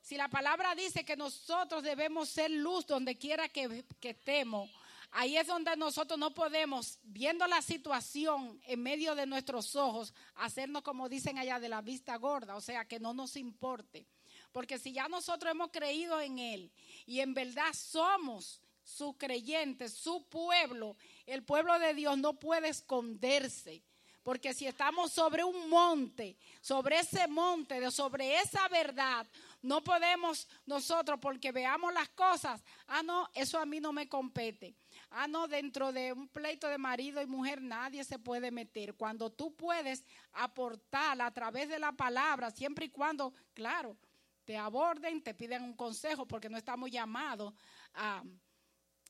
Si 0.00 0.16
la 0.16 0.28
palabra 0.28 0.76
dice 0.76 1.04
que 1.04 1.16
nosotros 1.16 1.82
debemos 1.82 2.28
ser 2.28 2.52
luz 2.52 2.86
donde 2.86 3.18
quiera 3.18 3.48
que, 3.48 3.84
que 3.98 4.10
estemos, 4.10 4.70
ahí 5.10 5.36
es 5.36 5.46
donde 5.46 5.76
nosotros 5.76 6.18
no 6.18 6.34
podemos, 6.34 6.98
viendo 7.02 7.46
la 7.46 7.62
situación 7.62 8.60
en 8.66 8.82
medio 8.82 9.14
de 9.14 9.26
nuestros 9.26 9.76
ojos, 9.76 10.14
hacernos 10.34 10.82
como 10.82 11.08
dicen 11.08 11.38
allá 11.38 11.58
de 11.60 11.68
la 11.68 11.80
vista 11.80 12.16
gorda, 12.16 12.56
o 12.56 12.60
sea, 12.60 12.84
que 12.84 13.00
no 13.00 13.14
nos 13.14 13.36
importe. 13.36 14.06
Porque 14.52 14.78
si 14.78 14.92
ya 14.92 15.08
nosotros 15.08 15.50
hemos 15.50 15.70
creído 15.70 16.20
en 16.20 16.38
Él 16.38 16.72
y 17.06 17.20
en 17.20 17.34
verdad 17.34 17.72
somos 17.74 18.60
sus 18.82 19.16
creyentes, 19.16 19.92
su 19.92 20.24
pueblo, 20.28 20.96
el 21.26 21.42
pueblo 21.42 21.78
de 21.78 21.94
Dios 21.94 22.16
no 22.16 22.38
puede 22.38 22.68
esconderse. 22.68 23.82
Porque 24.22 24.52
si 24.52 24.66
estamos 24.66 25.12
sobre 25.12 25.42
un 25.42 25.70
monte, 25.70 26.36
sobre 26.60 26.98
ese 26.98 27.26
monte, 27.28 27.90
sobre 27.90 28.38
esa 28.40 28.68
verdad, 28.68 29.26
no 29.62 29.82
podemos 29.82 30.46
nosotros, 30.66 31.18
porque 31.20 31.50
veamos 31.50 31.94
las 31.94 32.10
cosas, 32.10 32.62
ah, 32.88 33.02
no, 33.02 33.28
eso 33.34 33.58
a 33.58 33.64
mí 33.64 33.80
no 33.80 33.90
me 33.92 34.06
compete. 34.06 34.74
Ah, 35.10 35.26
no, 35.26 35.48
dentro 35.48 35.92
de 35.92 36.12
un 36.12 36.28
pleito 36.28 36.68
de 36.68 36.76
marido 36.76 37.22
y 37.22 37.26
mujer 37.26 37.62
nadie 37.62 38.04
se 38.04 38.18
puede 38.18 38.50
meter. 38.50 38.94
Cuando 38.94 39.30
tú 39.30 39.54
puedes 39.54 40.04
aportar 40.32 41.20
a 41.20 41.30
través 41.32 41.68
de 41.68 41.78
la 41.78 41.92
palabra, 41.92 42.50
siempre 42.50 42.86
y 42.86 42.90
cuando, 42.90 43.32
claro, 43.54 43.96
te 44.44 44.56
aborden, 44.56 45.22
te 45.22 45.34
piden 45.34 45.62
un 45.62 45.74
consejo, 45.74 46.26
porque 46.26 46.48
no 46.48 46.58
estamos 46.58 46.90
llamados 46.90 47.54
a, 47.94 48.22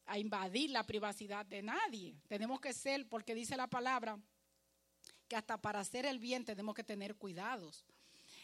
a 0.07 0.19
invadir 0.19 0.71
la 0.71 0.85
privacidad 0.85 1.45
de 1.47 1.63
nadie. 1.63 2.17
Tenemos 2.29 2.61
que 2.61 2.73
ser, 2.73 3.09
porque 3.09 3.35
dice 3.35 3.57
la 3.57 3.67
palabra, 3.67 4.19
que 5.29 5.37
hasta 5.37 5.61
para 5.61 5.81
hacer 5.81 6.07
el 6.07 6.19
bien 6.19 6.45
tenemos 6.45 6.75
que 6.75 6.85
tener 6.85 7.17
cuidados. 7.17 7.85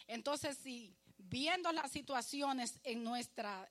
Entonces, 0.07 0.57
si 0.57 0.93
viendo 1.17 1.71
las 1.71 1.91
situaciones 1.91 2.79
en 2.83 3.03
nuestra, 3.03 3.69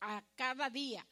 a 0.00 0.24
cada 0.34 0.70
día, 0.70 1.06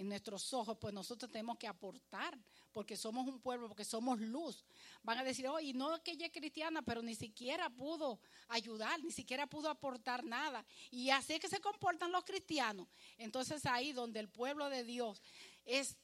en 0.00 0.08
nuestros 0.08 0.54
ojos, 0.54 0.78
pues 0.80 0.94
nosotros 0.94 1.30
tenemos 1.30 1.58
que 1.58 1.68
aportar, 1.68 2.38
porque 2.72 2.96
somos 2.96 3.28
un 3.28 3.38
pueblo, 3.38 3.68
porque 3.68 3.84
somos 3.84 4.18
luz. 4.18 4.64
Van 5.02 5.18
a 5.18 5.24
decir, 5.24 5.46
oye, 5.46 5.74
no 5.74 5.94
es 5.94 6.00
que 6.00 6.12
ella 6.12 6.24
es 6.24 6.32
cristiana, 6.32 6.80
pero 6.80 7.02
ni 7.02 7.14
siquiera 7.14 7.68
pudo 7.68 8.18
ayudar, 8.48 9.02
ni 9.04 9.12
siquiera 9.12 9.46
pudo 9.46 9.68
aportar 9.68 10.24
nada. 10.24 10.64
Y 10.90 11.10
así 11.10 11.34
es 11.34 11.40
que 11.40 11.48
se 11.48 11.60
comportan 11.60 12.10
los 12.12 12.24
cristianos. 12.24 12.88
Entonces 13.18 13.66
ahí 13.66 13.92
donde 13.92 14.20
el 14.20 14.30
pueblo 14.30 14.70
de 14.70 14.84
Dios 14.84 15.20
es, 15.66 15.98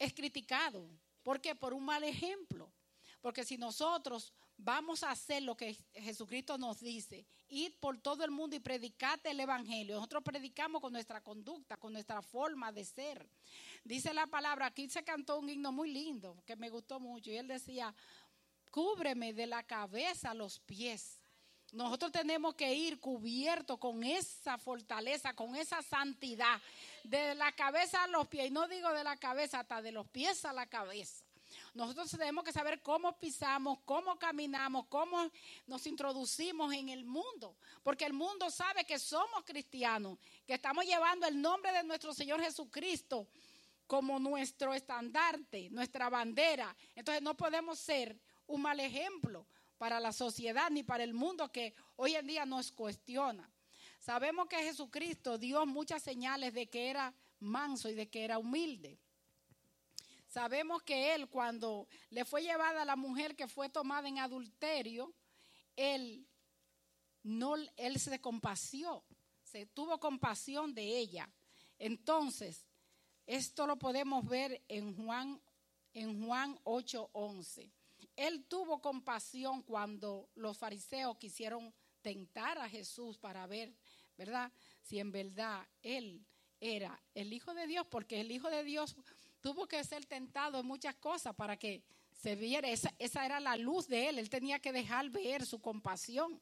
es 0.00 0.12
criticado. 0.12 0.90
¿Por 1.22 1.40
qué? 1.40 1.54
Por 1.54 1.72
un 1.72 1.84
mal 1.84 2.02
ejemplo. 2.02 2.72
Porque 3.20 3.44
si 3.44 3.56
nosotros 3.56 4.32
vamos 4.56 5.02
a 5.02 5.10
hacer 5.10 5.42
lo 5.42 5.56
que 5.56 5.74
Jesucristo 5.94 6.58
nos 6.58 6.80
dice, 6.80 7.26
ir 7.48 7.78
por 7.78 7.98
todo 7.98 8.24
el 8.24 8.30
mundo 8.30 8.56
y 8.56 8.60
predicate 8.60 9.30
el 9.30 9.40
Evangelio. 9.40 9.96
Nosotros 9.96 10.22
predicamos 10.22 10.80
con 10.80 10.92
nuestra 10.92 11.20
conducta, 11.22 11.76
con 11.76 11.92
nuestra 11.92 12.22
forma 12.22 12.72
de 12.72 12.84
ser. 12.84 13.28
Dice 13.84 14.12
la 14.14 14.26
palabra, 14.26 14.66
aquí 14.66 14.88
se 14.88 15.04
cantó 15.04 15.38
un 15.38 15.48
himno 15.48 15.72
muy 15.72 15.92
lindo 15.92 16.42
que 16.46 16.56
me 16.56 16.70
gustó 16.70 17.00
mucho 17.00 17.30
y 17.30 17.36
él 17.36 17.48
decía, 17.48 17.94
cúbreme 18.70 19.32
de 19.32 19.46
la 19.46 19.62
cabeza 19.62 20.30
a 20.30 20.34
los 20.34 20.58
pies. 20.60 21.20
Nosotros 21.72 22.12
tenemos 22.12 22.54
que 22.54 22.72
ir 22.72 23.00
cubiertos 23.00 23.78
con 23.78 24.04
esa 24.04 24.58
fortaleza, 24.58 25.34
con 25.34 25.56
esa 25.56 25.82
santidad, 25.82 26.60
de 27.02 27.34
la 27.34 27.50
cabeza 27.52 28.04
a 28.04 28.06
los 28.06 28.28
pies. 28.28 28.46
Y 28.46 28.50
no 28.50 28.68
digo 28.68 28.92
de 28.92 29.02
la 29.02 29.16
cabeza, 29.16 29.60
hasta 29.60 29.82
de 29.82 29.90
los 29.90 30.06
pies 30.08 30.44
a 30.44 30.52
la 30.52 30.66
cabeza. 30.66 31.23
Nosotros 31.74 32.08
tenemos 32.12 32.44
que 32.44 32.52
saber 32.52 32.80
cómo 32.80 33.18
pisamos, 33.18 33.80
cómo 33.84 34.16
caminamos, 34.16 34.86
cómo 34.86 35.28
nos 35.66 35.84
introducimos 35.88 36.72
en 36.72 36.88
el 36.88 37.04
mundo. 37.04 37.56
Porque 37.82 38.04
el 38.04 38.12
mundo 38.12 38.48
sabe 38.48 38.84
que 38.84 38.96
somos 38.96 39.42
cristianos, 39.44 40.18
que 40.46 40.54
estamos 40.54 40.84
llevando 40.84 41.26
el 41.26 41.40
nombre 41.42 41.72
de 41.72 41.82
nuestro 41.82 42.14
Señor 42.14 42.40
Jesucristo 42.40 43.28
como 43.88 44.20
nuestro 44.20 44.72
estandarte, 44.72 45.68
nuestra 45.70 46.08
bandera. 46.08 46.74
Entonces 46.94 47.22
no 47.22 47.36
podemos 47.36 47.80
ser 47.80 48.20
un 48.46 48.62
mal 48.62 48.78
ejemplo 48.78 49.44
para 49.76 49.98
la 49.98 50.12
sociedad 50.12 50.70
ni 50.70 50.84
para 50.84 51.02
el 51.02 51.12
mundo 51.12 51.50
que 51.50 51.74
hoy 51.96 52.14
en 52.14 52.26
día 52.28 52.46
nos 52.46 52.70
cuestiona. 52.70 53.50
Sabemos 53.98 54.46
que 54.48 54.58
Jesucristo 54.58 55.38
dio 55.38 55.66
muchas 55.66 56.02
señales 56.04 56.54
de 56.54 56.68
que 56.68 56.88
era 56.88 57.12
manso 57.40 57.88
y 57.88 57.94
de 57.94 58.08
que 58.08 58.24
era 58.24 58.38
humilde. 58.38 59.00
Sabemos 60.34 60.82
que 60.82 61.14
él 61.14 61.28
cuando 61.28 61.86
le 62.10 62.24
fue 62.24 62.42
llevada 62.42 62.84
la 62.84 62.96
mujer 62.96 63.36
que 63.36 63.46
fue 63.46 63.68
tomada 63.68 64.08
en 64.08 64.18
adulterio, 64.18 65.14
él 65.76 66.26
no 67.22 67.54
él 67.76 68.00
se 68.00 68.20
compasió, 68.20 69.04
se 69.44 69.66
tuvo 69.66 70.00
compasión 70.00 70.74
de 70.74 70.98
ella. 70.98 71.32
Entonces, 71.78 72.66
esto 73.26 73.64
lo 73.68 73.78
podemos 73.78 74.26
ver 74.26 74.60
en 74.66 74.96
Juan 74.96 75.40
en 75.92 76.26
Juan 76.26 76.58
8:11. 76.64 77.70
Él 78.16 78.44
tuvo 78.48 78.80
compasión 78.80 79.62
cuando 79.62 80.28
los 80.34 80.58
fariseos 80.58 81.16
quisieron 81.16 81.72
tentar 82.02 82.58
a 82.58 82.68
Jesús 82.68 83.18
para 83.18 83.46
ver, 83.46 83.72
¿verdad? 84.18 84.52
Si 84.82 84.98
en 84.98 85.12
verdad 85.12 85.64
él 85.80 86.26
era 86.58 87.00
el 87.14 87.32
Hijo 87.32 87.54
de 87.54 87.68
Dios, 87.68 87.86
porque 87.86 88.20
el 88.20 88.32
Hijo 88.32 88.50
de 88.50 88.64
Dios 88.64 88.96
tuvo 89.44 89.68
que 89.68 89.84
ser 89.84 90.06
tentado 90.06 90.58
en 90.58 90.64
muchas 90.64 90.94
cosas 90.94 91.34
para 91.34 91.58
que 91.58 91.82
se 92.14 92.34
viera, 92.34 92.66
esa, 92.66 93.26
era 93.26 93.38
la 93.40 93.58
luz 93.58 93.86
de 93.88 94.08
él, 94.08 94.18
él 94.18 94.30
tenía 94.30 94.58
que 94.58 94.72
dejar 94.72 95.10
ver 95.10 95.44
su 95.44 95.60
compasión. 95.60 96.40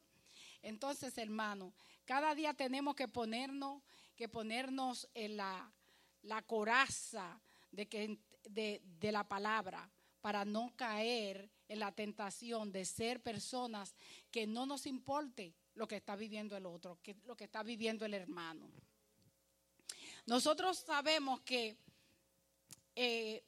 Entonces, 0.61 1.17
hermano, 1.17 1.73
cada 2.05 2.33
día 2.33 2.53
tenemos 2.53 2.95
que 2.95 3.09
ponernos, 3.09 3.83
que 4.15 4.29
ponernos 4.29 5.09
en 5.13 5.35
la, 5.35 5.69
la 6.21 6.43
coraza 6.43 7.41
de, 7.71 7.89
que, 7.89 8.19
de, 8.45 8.81
de 8.85 9.11
la 9.11 9.27
palabra 9.27 9.91
para 10.21 10.45
no 10.45 10.73
caer 10.77 11.51
en 11.67 11.79
la 11.79 11.91
tentación 11.91 12.71
de 12.71 12.85
ser 12.85 13.21
personas 13.21 13.95
que 14.31 14.47
no 14.47 14.65
nos 14.65 14.85
importe 14.85 15.53
lo 15.73 15.89
que 15.89 15.97
está 15.97 16.15
viviendo 16.15 16.55
el 16.55 16.65
otro, 16.65 16.97
lo 17.25 17.35
que 17.35 17.43
está 17.43 17.63
viviendo 17.63 18.05
el 18.05 18.13
hermano. 18.13 18.71
Nosotros 20.25 20.77
sabemos 20.77 21.41
que 21.41 21.75
eh, 22.95 23.43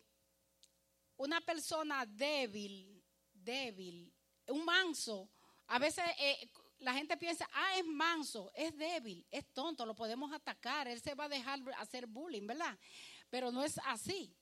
una 1.18 1.42
persona 1.42 2.06
débil, 2.06 3.04
débil, 3.34 4.14
un 4.48 4.66
manso, 4.66 5.30
a 5.68 5.80
veces 5.80 6.04
eh, 6.20 6.50
la 6.80 6.94
gente 6.94 7.18
piensa, 7.18 7.48
ah, 7.54 7.78
es 7.78 7.86
manso, 7.86 8.52
es 8.54 8.76
débil, 8.78 9.26
es 9.32 9.46
tonto, 9.54 9.86
lo 9.86 9.96
podemos 9.96 10.32
atacar, 10.34 10.88
él 10.88 11.02
se 11.02 11.16
va 11.16 11.26
a 11.26 11.30
dejar 11.30 11.60
hacer 11.78 12.06
bullying, 12.06 12.46
¿verdad? 12.46 12.78
Pero 13.30 13.52
no 13.52 13.64
es 13.64 13.80
así, 13.86 14.36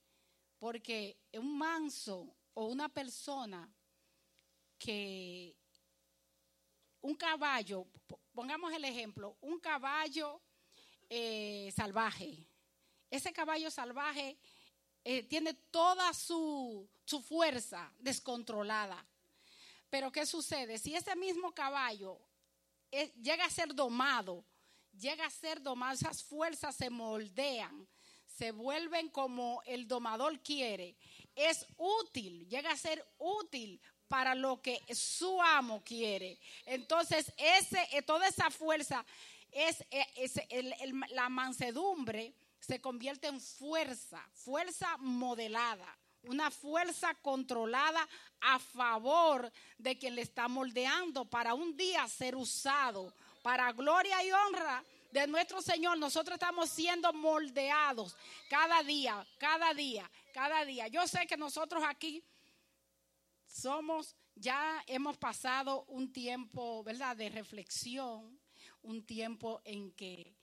porque 0.57 1.17
un 1.33 1.57
manso 1.57 2.35
o 2.53 2.65
una 2.67 2.89
persona 2.89 3.71
que, 4.77 5.55
un 7.01 7.15
caballo, 7.15 7.87
pongamos 8.33 8.73
el 8.73 8.85
ejemplo, 8.85 9.37
un 9.41 9.59
caballo 9.59 10.41
eh, 11.09 11.71
salvaje, 11.75 12.47
ese 13.09 13.31
caballo 13.31 13.69
salvaje 13.69 14.37
eh, 15.03 15.23
tiene 15.23 15.53
toda 15.53 16.13
su, 16.13 16.87
su 17.05 17.21
fuerza 17.21 17.91
descontrolada. 17.99 19.05
Pero 19.89 20.11
¿qué 20.11 20.25
sucede? 20.25 20.77
Si 20.77 20.95
ese 20.95 21.15
mismo 21.15 21.53
caballo 21.53 22.19
eh, 22.91 23.11
llega 23.21 23.45
a 23.45 23.49
ser 23.49 23.73
domado, 23.73 24.43
llega 24.97 25.25
a 25.25 25.29
ser 25.29 25.61
domado, 25.61 25.93
esas 25.93 26.23
fuerzas 26.23 26.75
se 26.75 26.89
moldean, 26.89 27.87
se 28.25 28.51
vuelven 28.51 29.09
como 29.09 29.61
el 29.65 29.87
domador 29.87 30.41
quiere, 30.41 30.95
es 31.35 31.65
útil, 31.77 32.47
llega 32.47 32.71
a 32.71 32.77
ser 32.77 33.05
útil 33.17 33.79
para 34.07 34.35
lo 34.35 34.61
que 34.61 34.79
su 34.93 35.41
amo 35.41 35.83
quiere. 35.83 36.39
Entonces, 36.65 37.31
ese, 37.37 37.87
eh, 37.91 38.01
toda 38.03 38.27
esa 38.27 38.49
fuerza 38.51 39.05
es, 39.51 39.83
la 41.09 41.29
mansedumbre 41.29 42.33
se 42.65 42.79
convierte 42.79 43.27
en 43.27 43.41
fuerza, 43.41 44.25
fuerza 44.31 44.95
modelada, 44.97 45.97
una 46.23 46.49
fuerza 46.49 47.13
controlada 47.15 48.07
a 48.39 48.57
favor 48.57 49.51
de 49.77 49.97
quien 49.97 50.15
le 50.15 50.21
está 50.21 50.47
moldeando 50.47 51.25
para 51.25 51.53
un 51.55 51.75
día 51.75 52.07
ser 52.07 52.37
usado 52.37 53.13
para 53.41 53.73
gloria 53.73 54.23
y 54.23 54.31
honra 54.31 54.81
de 55.11 55.27
nuestro 55.27 55.61
Señor. 55.61 55.97
Nosotros 55.97 56.35
estamos 56.35 56.69
siendo 56.69 57.11
moldeados 57.11 58.15
cada 58.49 58.81
día, 58.81 59.27
cada 59.37 59.73
día, 59.73 60.09
cada 60.33 60.63
día. 60.63 60.87
Yo 60.87 61.05
sé 61.05 61.27
que 61.27 61.35
nosotros 61.35 61.83
aquí 61.85 62.23
somos, 63.45 64.15
ya 64.35 64.81
hemos 64.87 65.17
pasado 65.17 65.83
un 65.89 66.13
tiempo, 66.13 66.81
¿verdad?, 66.85 67.17
de 67.17 67.27
reflexión, 67.27 68.39
un 68.81 69.05
tiempo 69.05 69.61
en 69.65 69.91
que 69.91 70.33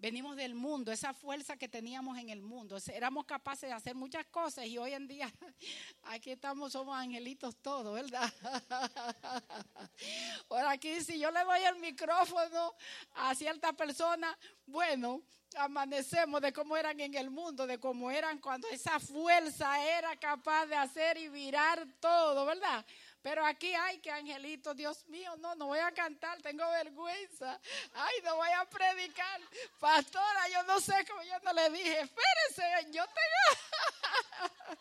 venimos 0.00 0.34
del 0.34 0.54
mundo, 0.54 0.90
esa 0.90 1.12
fuerza 1.12 1.56
que 1.56 1.68
teníamos 1.68 2.18
en 2.18 2.30
el 2.30 2.40
mundo. 2.40 2.78
Éramos 2.92 3.26
capaces 3.26 3.68
de 3.68 3.74
hacer 3.74 3.94
muchas 3.94 4.26
cosas 4.26 4.66
y 4.66 4.78
hoy 4.78 4.94
en 4.94 5.06
día 5.06 5.30
aquí 6.04 6.30
estamos, 6.30 6.72
somos 6.72 6.96
angelitos 6.96 7.56
todos, 7.56 7.94
¿verdad? 7.94 8.32
Por 10.48 10.64
aquí, 10.66 11.00
si 11.02 11.18
yo 11.18 11.30
le 11.30 11.44
doy 11.44 11.62
el 11.64 11.76
micrófono 11.76 12.74
a 13.14 13.34
cierta 13.34 13.74
persona, 13.74 14.36
bueno, 14.66 15.22
amanecemos 15.56 16.40
de 16.40 16.52
cómo 16.52 16.76
eran 16.76 16.98
en 17.00 17.14
el 17.14 17.30
mundo, 17.30 17.66
de 17.66 17.78
cómo 17.78 18.10
eran 18.10 18.38
cuando 18.38 18.68
esa 18.68 19.00
fuerza 19.00 19.84
era 19.84 20.16
capaz 20.16 20.66
de 20.66 20.76
hacer 20.76 21.18
y 21.18 21.28
virar 21.28 21.86
todo, 22.00 22.46
¿verdad? 22.46 22.84
Pero 23.22 23.44
aquí, 23.44 23.74
ay, 23.74 23.98
que 23.98 24.10
angelito, 24.10 24.72
Dios 24.72 25.06
mío, 25.08 25.36
no, 25.36 25.54
no 25.54 25.66
voy 25.66 25.78
a 25.78 25.92
cantar, 25.92 26.40
tengo 26.40 26.68
vergüenza. 26.70 27.60
Ay, 27.92 28.14
no 28.24 28.36
voy 28.36 28.48
a 28.58 28.64
predicar. 28.64 29.40
Pastora, 29.78 30.48
yo 30.48 30.62
no 30.62 30.80
sé 30.80 30.94
cómo 31.06 31.22
yo 31.22 31.38
no 31.44 31.52
le 31.52 31.68
dije, 31.70 32.00
espérese, 32.00 32.90
yo 32.92 33.04
tengo. 33.04 34.76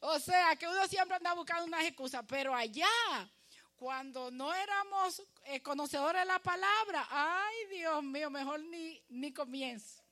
o 0.00 0.20
sea, 0.20 0.54
que 0.56 0.68
uno 0.68 0.86
siempre 0.86 1.16
anda 1.16 1.32
buscando 1.32 1.64
unas 1.64 1.84
excusas, 1.84 2.22
pero 2.28 2.54
allá, 2.54 2.86
cuando 3.76 4.30
no 4.30 4.52
éramos 4.52 5.22
eh, 5.46 5.62
conocedores 5.62 6.22
de 6.22 6.26
la 6.26 6.38
palabra, 6.38 7.06
ay, 7.08 7.54
Dios 7.70 8.02
mío, 8.02 8.28
mejor 8.28 8.60
ni, 8.60 9.02
ni 9.08 9.32
comienzo. 9.32 10.02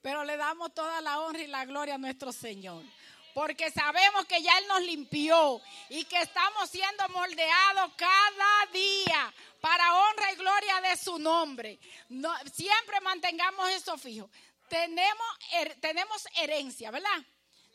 Pero 0.00 0.22
le 0.22 0.36
damos 0.36 0.72
toda 0.72 1.00
la 1.00 1.18
honra 1.18 1.42
y 1.42 1.48
la 1.48 1.64
gloria 1.64 1.96
a 1.96 1.98
nuestro 1.98 2.32
Señor 2.32 2.84
porque 3.36 3.70
sabemos 3.70 4.24
que 4.24 4.40
ya 4.40 4.56
Él 4.56 4.66
nos 4.66 4.80
limpió 4.80 5.60
y 5.90 6.06
que 6.06 6.22
estamos 6.22 6.70
siendo 6.70 7.06
moldeados 7.10 7.92
cada 7.94 8.72
día 8.72 9.34
para 9.60 9.94
honra 9.94 10.32
y 10.32 10.36
gloria 10.36 10.80
de 10.80 10.96
su 10.96 11.18
nombre. 11.18 11.78
siempre 12.54 12.98
mantengamos 13.02 13.68
eso 13.72 13.98
fijo. 13.98 14.30
Tenemos, 14.70 15.26
tenemos 15.82 16.26
herencia, 16.38 16.90
¿verdad? 16.90 17.26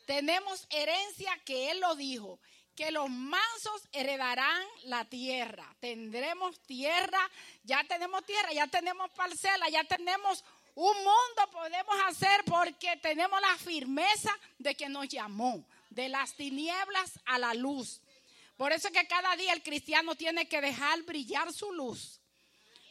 Tenemos 0.04 0.66
herencia 0.68 1.38
que 1.44 1.70
Él 1.70 1.78
lo 1.78 1.94
dijo, 1.94 2.40
que 2.74 2.90
los 2.90 3.08
mansos 3.08 3.88
heredarán 3.92 4.66
la 4.86 5.04
tierra. 5.04 5.72
Tendremos 5.78 6.58
tierra, 6.62 7.30
ya 7.62 7.84
tenemos 7.84 8.24
tierra, 8.24 8.52
ya 8.52 8.66
tenemos 8.66 9.12
parcela, 9.12 9.68
ya 9.68 9.84
tenemos 9.84 10.44
un 10.74 10.96
mundo 10.96 11.50
podemos 11.50 11.94
hacer 12.06 12.44
porque 12.46 12.96
tenemos 12.96 13.40
la 13.40 13.56
firmeza 13.58 14.30
de 14.58 14.74
que 14.74 14.88
nos 14.88 15.08
llamó 15.08 15.66
de 15.90 16.08
las 16.08 16.34
tinieblas 16.34 17.20
a 17.26 17.38
la 17.38 17.52
luz. 17.54 18.00
Por 18.56 18.72
eso 18.72 18.88
es 18.88 18.94
que 18.94 19.06
cada 19.06 19.36
día 19.36 19.52
el 19.52 19.62
cristiano 19.62 20.14
tiene 20.14 20.48
que 20.48 20.60
dejar 20.60 21.02
brillar 21.02 21.52
su 21.52 21.72
luz. 21.72 22.20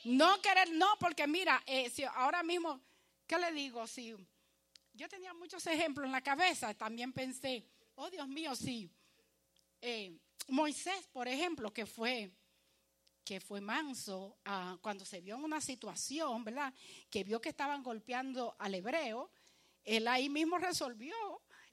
No 0.03 0.41
querer, 0.41 0.71
no, 0.71 0.95
porque 0.99 1.27
mira, 1.27 1.61
eh, 1.65 1.89
si 1.89 2.03
ahora 2.03 2.43
mismo, 2.43 2.81
¿qué 3.27 3.37
le 3.37 3.51
digo? 3.51 3.85
Si 3.87 4.15
yo 4.93 5.09
tenía 5.09 5.33
muchos 5.33 5.65
ejemplos 5.67 6.05
en 6.05 6.11
la 6.11 6.21
cabeza, 6.21 6.73
también 6.73 7.13
pensé, 7.13 7.65
oh 7.95 8.09
Dios 8.09 8.27
mío, 8.27 8.55
sí. 8.55 8.89
Eh, 9.81 10.11
Moisés, 10.47 11.07
por 11.13 11.27
ejemplo, 11.27 11.71
que 11.71 11.85
fue 11.85 12.31
que 13.23 13.39
fue 13.39 13.61
manso 13.61 14.37
cuando 14.81 15.05
se 15.05 15.21
vio 15.21 15.35
en 15.35 15.43
una 15.43 15.61
situación, 15.61 16.43
¿verdad? 16.43 16.73
Que 17.09 17.23
vio 17.23 17.39
que 17.39 17.49
estaban 17.49 17.83
golpeando 17.83 18.55
al 18.59 18.75
hebreo, 18.75 19.31
él 19.83 20.07
ahí 20.07 20.29
mismo 20.29 20.57
resolvió. 20.57 21.15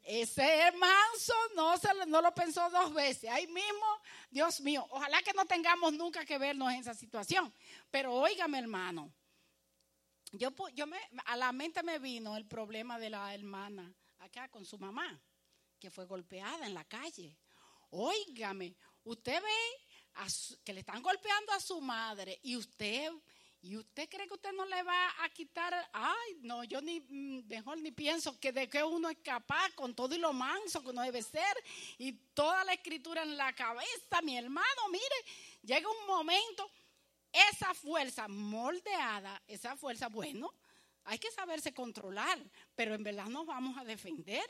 Ese 0.02 0.72
manso 0.78 1.34
no, 1.54 1.76
se, 1.76 1.88
no 2.06 2.22
lo 2.22 2.32
pensó 2.34 2.70
dos 2.70 2.94
veces. 2.94 3.28
Ahí 3.30 3.46
mismo, 3.46 3.86
Dios 4.30 4.60
mío, 4.60 4.86
ojalá 4.90 5.20
que 5.22 5.32
no 5.34 5.44
tengamos 5.44 5.92
nunca 5.92 6.24
que 6.24 6.38
vernos 6.38 6.72
en 6.72 6.80
esa 6.80 6.94
situación. 6.94 7.52
Pero 7.90 8.14
óigame, 8.14 8.58
hermano, 8.58 9.12
yo, 10.32 10.50
yo 10.74 10.86
me, 10.86 10.98
a 11.26 11.36
la 11.36 11.52
mente 11.52 11.82
me 11.82 11.98
vino 11.98 12.36
el 12.36 12.46
problema 12.46 12.98
de 12.98 13.10
la 13.10 13.34
hermana 13.34 13.92
acá 14.18 14.48
con 14.48 14.64
su 14.64 14.78
mamá, 14.78 15.20
que 15.78 15.90
fue 15.90 16.06
golpeada 16.06 16.66
en 16.66 16.74
la 16.74 16.84
calle. 16.84 17.36
Óigame, 17.90 18.76
usted 19.04 19.42
ve 19.42 19.87
que 20.64 20.72
le 20.72 20.80
están 20.80 21.02
golpeando 21.02 21.52
a 21.52 21.60
su 21.60 21.80
madre 21.80 22.38
y 22.42 22.56
usted 22.56 23.10
y 23.60 23.76
usted 23.76 24.08
cree 24.08 24.28
que 24.28 24.34
usted 24.34 24.52
no 24.52 24.64
le 24.66 24.82
va 24.84 25.24
a 25.24 25.28
quitar, 25.30 25.74
ay, 25.92 26.38
no, 26.42 26.62
yo 26.62 26.80
ni 26.80 27.00
mm, 27.00 27.48
mejor 27.48 27.78
ni 27.78 27.90
pienso 27.90 28.38
que 28.38 28.52
de 28.52 28.68
que 28.68 28.84
uno 28.84 29.10
es 29.10 29.18
capaz 29.18 29.72
con 29.74 29.94
todo 29.94 30.14
y 30.14 30.18
lo 30.18 30.32
manso 30.32 30.80
que 30.82 30.90
uno 30.90 31.02
debe 31.02 31.22
ser 31.22 31.56
y 31.98 32.12
toda 32.34 32.62
la 32.64 32.74
escritura 32.74 33.22
en 33.22 33.36
la 33.36 33.52
cabeza, 33.54 34.22
mi 34.22 34.36
hermano, 34.36 34.88
mire, 34.92 35.04
llega 35.62 35.88
un 35.88 36.06
momento 36.06 36.70
esa 37.32 37.74
fuerza 37.74 38.28
moldeada, 38.28 39.42
esa 39.48 39.76
fuerza, 39.76 40.08
bueno, 40.08 40.54
hay 41.04 41.18
que 41.18 41.30
saberse 41.32 41.74
controlar, 41.74 42.38
pero 42.76 42.94
en 42.94 43.02
verdad 43.02 43.26
nos 43.26 43.46
vamos 43.46 43.76
a 43.76 43.84
defender 43.84 44.46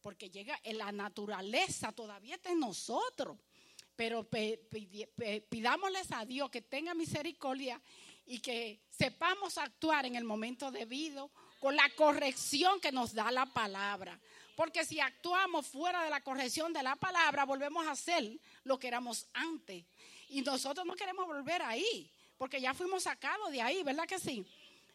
porque 0.00 0.30
llega 0.30 0.58
en 0.62 0.78
la 0.78 0.92
naturaleza, 0.92 1.92
todavía 1.92 2.34
está 2.34 2.50
en 2.50 2.60
nosotros. 2.60 3.38
Pero 4.02 4.26
pidámosles 5.48 6.10
a 6.10 6.24
Dios 6.24 6.50
que 6.50 6.60
tenga 6.60 6.92
misericordia 6.92 7.80
y 8.26 8.40
que 8.40 8.80
sepamos 8.90 9.58
actuar 9.58 10.06
en 10.06 10.16
el 10.16 10.24
momento 10.24 10.72
debido 10.72 11.30
con 11.60 11.76
la 11.76 11.88
corrección 11.90 12.80
que 12.80 12.90
nos 12.90 13.14
da 13.14 13.30
la 13.30 13.46
palabra. 13.46 14.18
Porque 14.56 14.84
si 14.84 14.98
actuamos 14.98 15.68
fuera 15.68 16.02
de 16.02 16.10
la 16.10 16.20
corrección 16.20 16.72
de 16.72 16.82
la 16.82 16.96
palabra, 16.96 17.44
volvemos 17.44 17.86
a 17.86 17.94
ser 17.94 18.40
lo 18.64 18.76
que 18.76 18.88
éramos 18.88 19.28
antes. 19.34 19.84
Y 20.30 20.42
nosotros 20.42 20.84
no 20.84 20.96
queremos 20.96 21.24
volver 21.24 21.62
ahí, 21.62 22.10
porque 22.36 22.60
ya 22.60 22.74
fuimos 22.74 23.04
sacados 23.04 23.52
de 23.52 23.62
ahí, 23.62 23.84
¿verdad 23.84 24.08
que 24.08 24.18
sí? 24.18 24.44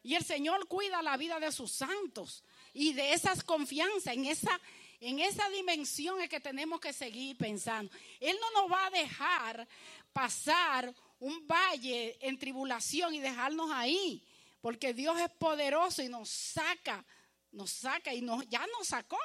Y 0.03 0.16
el 0.16 0.26
Señor 0.26 0.68
cuida 0.68 1.01
la 1.01 1.16
vida 1.16 1.39
de 1.39 1.53
sus 1.53 1.72
santos 1.72 2.43
y 2.74 2.91
de 2.91 3.14
esas 3.14 3.41
confianzas, 3.41 4.16
en 4.16 4.26
esa, 4.26 4.60
en 4.99 5.19
esa 5.19 5.47
dimensión 5.49 6.21
es 6.21 6.29
que 6.29 6.39
tenemos 6.39 6.79
que 6.79 6.93
seguir 6.93 7.37
pensando. 7.37 7.91
Él 8.19 8.37
no 8.41 8.61
nos 8.61 8.71
va 8.71 8.87
a 8.87 8.89
dejar 8.89 9.67
pasar 10.11 10.93
un 11.19 11.47
valle 11.47 12.17
en 12.21 12.37
tribulación 12.37 13.13
y 13.13 13.19
dejarnos 13.19 13.69
ahí, 13.71 14.23
porque 14.61 14.93
Dios 14.93 15.19
es 15.19 15.29
poderoso 15.31 16.01
y 16.01 16.09
nos 16.09 16.29
saca, 16.29 17.05
nos 17.51 17.71
saca 17.71 18.13
y 18.13 18.21
nos, 18.21 18.47
ya 18.49 18.65
nos 18.77 18.87
sacó. 18.87 19.19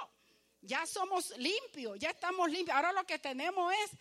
Ya 0.64 0.86
somos 0.86 1.36
limpios, 1.38 1.98
ya 1.98 2.10
estamos 2.10 2.48
limpios. 2.48 2.76
Ahora 2.76 2.92
lo 2.92 3.04
que 3.04 3.18
tenemos 3.18 3.72
es 3.84 3.98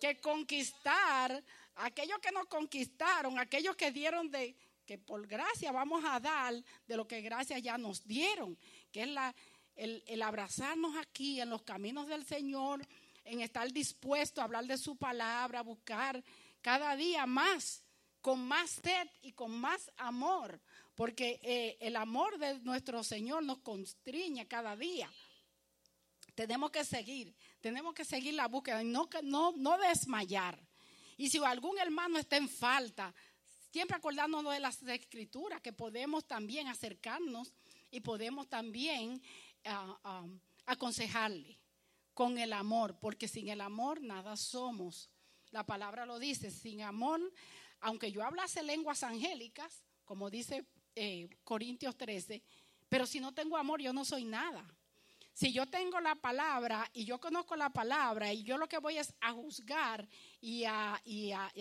que 0.00 0.18
conquistar 0.20 1.44
aquellos 1.74 2.18
que 2.20 2.32
nos 2.32 2.46
conquistaron, 2.46 3.38
aquellos 3.38 3.76
que 3.76 3.90
dieron 3.90 4.30
de 4.30 4.56
que 4.86 4.96
por 4.96 5.26
gracia 5.26 5.70
vamos 5.70 6.02
a 6.06 6.18
dar 6.18 6.54
de 6.86 6.96
lo 6.96 7.06
que 7.06 7.20
gracia 7.20 7.58
ya 7.58 7.76
nos 7.76 8.06
dieron, 8.06 8.56
que 8.90 9.02
es 9.02 9.08
la, 9.08 9.34
el, 9.78 10.22
abrazarnos 10.22 10.96
aquí 10.96 11.40
en 11.40 11.50
los 11.50 11.62
caminos 11.62 12.06
del 12.08 12.26
Señor, 12.26 12.86
en 13.24 13.40
estar 13.40 13.72
dispuesto 13.72 14.40
a 14.40 14.44
hablar 14.44 14.66
de 14.66 14.76
su 14.76 14.96
palabra, 14.96 15.62
buscar 15.62 16.22
cada 16.60 16.96
día 16.96 17.26
más, 17.26 17.84
con 18.20 18.46
más 18.46 18.70
sed 18.82 19.08
y 19.22 19.32
con 19.32 19.52
más 19.52 19.90
amor, 19.96 20.60
porque 20.94 21.40
eh, 21.42 21.78
el 21.80 21.96
amor 21.96 22.38
de 22.38 22.58
nuestro 22.60 23.02
Señor 23.04 23.42
nos 23.44 23.58
constriñe 23.58 24.46
cada 24.46 24.76
día 24.76 25.10
tenemos 26.38 26.70
que 26.70 26.84
seguir, 26.84 27.34
tenemos 27.60 27.92
que 27.94 28.04
seguir 28.04 28.34
la 28.34 28.46
búsqueda 28.46 28.80
y 28.80 28.86
no, 28.86 29.08
no, 29.24 29.52
no 29.56 29.76
desmayar. 29.76 30.56
Y 31.16 31.30
si 31.30 31.38
algún 31.38 31.76
hermano 31.80 32.16
está 32.16 32.36
en 32.36 32.48
falta, 32.48 33.12
siempre 33.72 33.96
acordándonos 33.96 34.52
de 34.52 34.60
las 34.60 34.80
escrituras, 34.84 35.60
que 35.60 35.72
podemos 35.72 36.28
también 36.28 36.68
acercarnos 36.68 37.52
y 37.90 37.98
podemos 37.98 38.48
también 38.48 39.20
ah, 39.64 40.26
aconsejarle 40.66 41.58
con 42.14 42.36
el 42.38 42.52
amor, 42.52 42.98
porque 43.00 43.28
sin 43.28 43.48
el 43.48 43.60
amor 43.60 44.02
nada 44.02 44.36
somos. 44.36 45.08
La 45.50 45.64
palabra 45.64 46.04
lo 46.04 46.18
dice, 46.18 46.50
sin 46.50 46.82
amor, 46.82 47.20
aunque 47.80 48.10
yo 48.12 48.24
hablase 48.24 48.62
lenguas 48.62 49.02
angélicas, 49.02 49.84
como 50.04 50.30
dice 50.30 50.66
eh, 50.94 51.28
Corintios 51.44 51.96
13, 51.96 52.42
pero 52.88 53.06
si 53.06 53.20
no 53.20 53.32
tengo 53.32 53.56
amor 53.56 53.80
yo 53.80 53.92
no 53.92 54.04
soy 54.04 54.24
nada. 54.24 54.66
Si 55.38 55.52
yo 55.52 55.66
tengo 55.66 56.00
la 56.00 56.16
palabra 56.16 56.90
y 56.92 57.04
yo 57.04 57.20
conozco 57.20 57.54
la 57.54 57.70
palabra 57.70 58.32
y 58.32 58.42
yo 58.42 58.58
lo 58.58 58.68
que 58.68 58.78
voy 58.78 58.98
es 58.98 59.14
a 59.20 59.30
juzgar 59.30 60.04
y 60.40 60.64
a, 60.64 61.00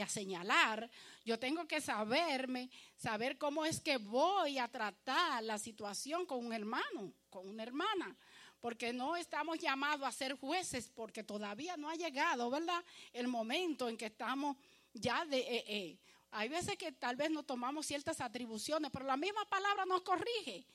señalar, 0.08 0.90
yo 1.24 1.38
tengo 1.38 1.68
que 1.68 1.80
saberme, 1.80 2.72
saber 2.96 3.38
cómo 3.38 3.66
es 3.66 3.80
que 3.80 3.98
voy 3.98 4.58
a 4.58 4.68
tratar 4.68 5.44
la 5.44 5.60
situación 5.60 6.26
con 6.26 6.44
un 6.44 6.54
hermano, 6.54 7.14
con 7.30 7.48
una 7.48 7.62
hermana. 7.62 8.18
Porque 8.60 8.92
no 8.94 9.16
estamos 9.16 9.60
llamados 9.60 10.08
a 10.08 10.12
ser 10.12 10.34
jueces 10.40 10.90
porque 10.90 11.24
todavía 11.24 11.78
no 11.78 11.88
ha 11.88 11.96
llegado, 11.96 12.50
¿verdad? 12.50 12.84
El 13.14 13.28
momento 13.28 13.90
en 13.90 13.96
que 13.96 14.08
estamos 14.08 14.58
ya 14.92 15.24
de... 15.26 15.38
eh, 15.38 15.66
eh, 15.68 15.98
hay 16.32 16.50
veces 16.50 16.78
que 16.78 16.94
tal 16.94 17.16
vez 17.16 17.30
no 17.30 17.44
tomamos 17.44 17.86
ciertas 17.86 18.22
atribuciones, 18.22 18.90
pero 18.92 19.06
la 19.06 19.18
misma 19.18 19.46
palabra 19.46 19.86
nos 19.86 20.02
corrige. 20.02 20.66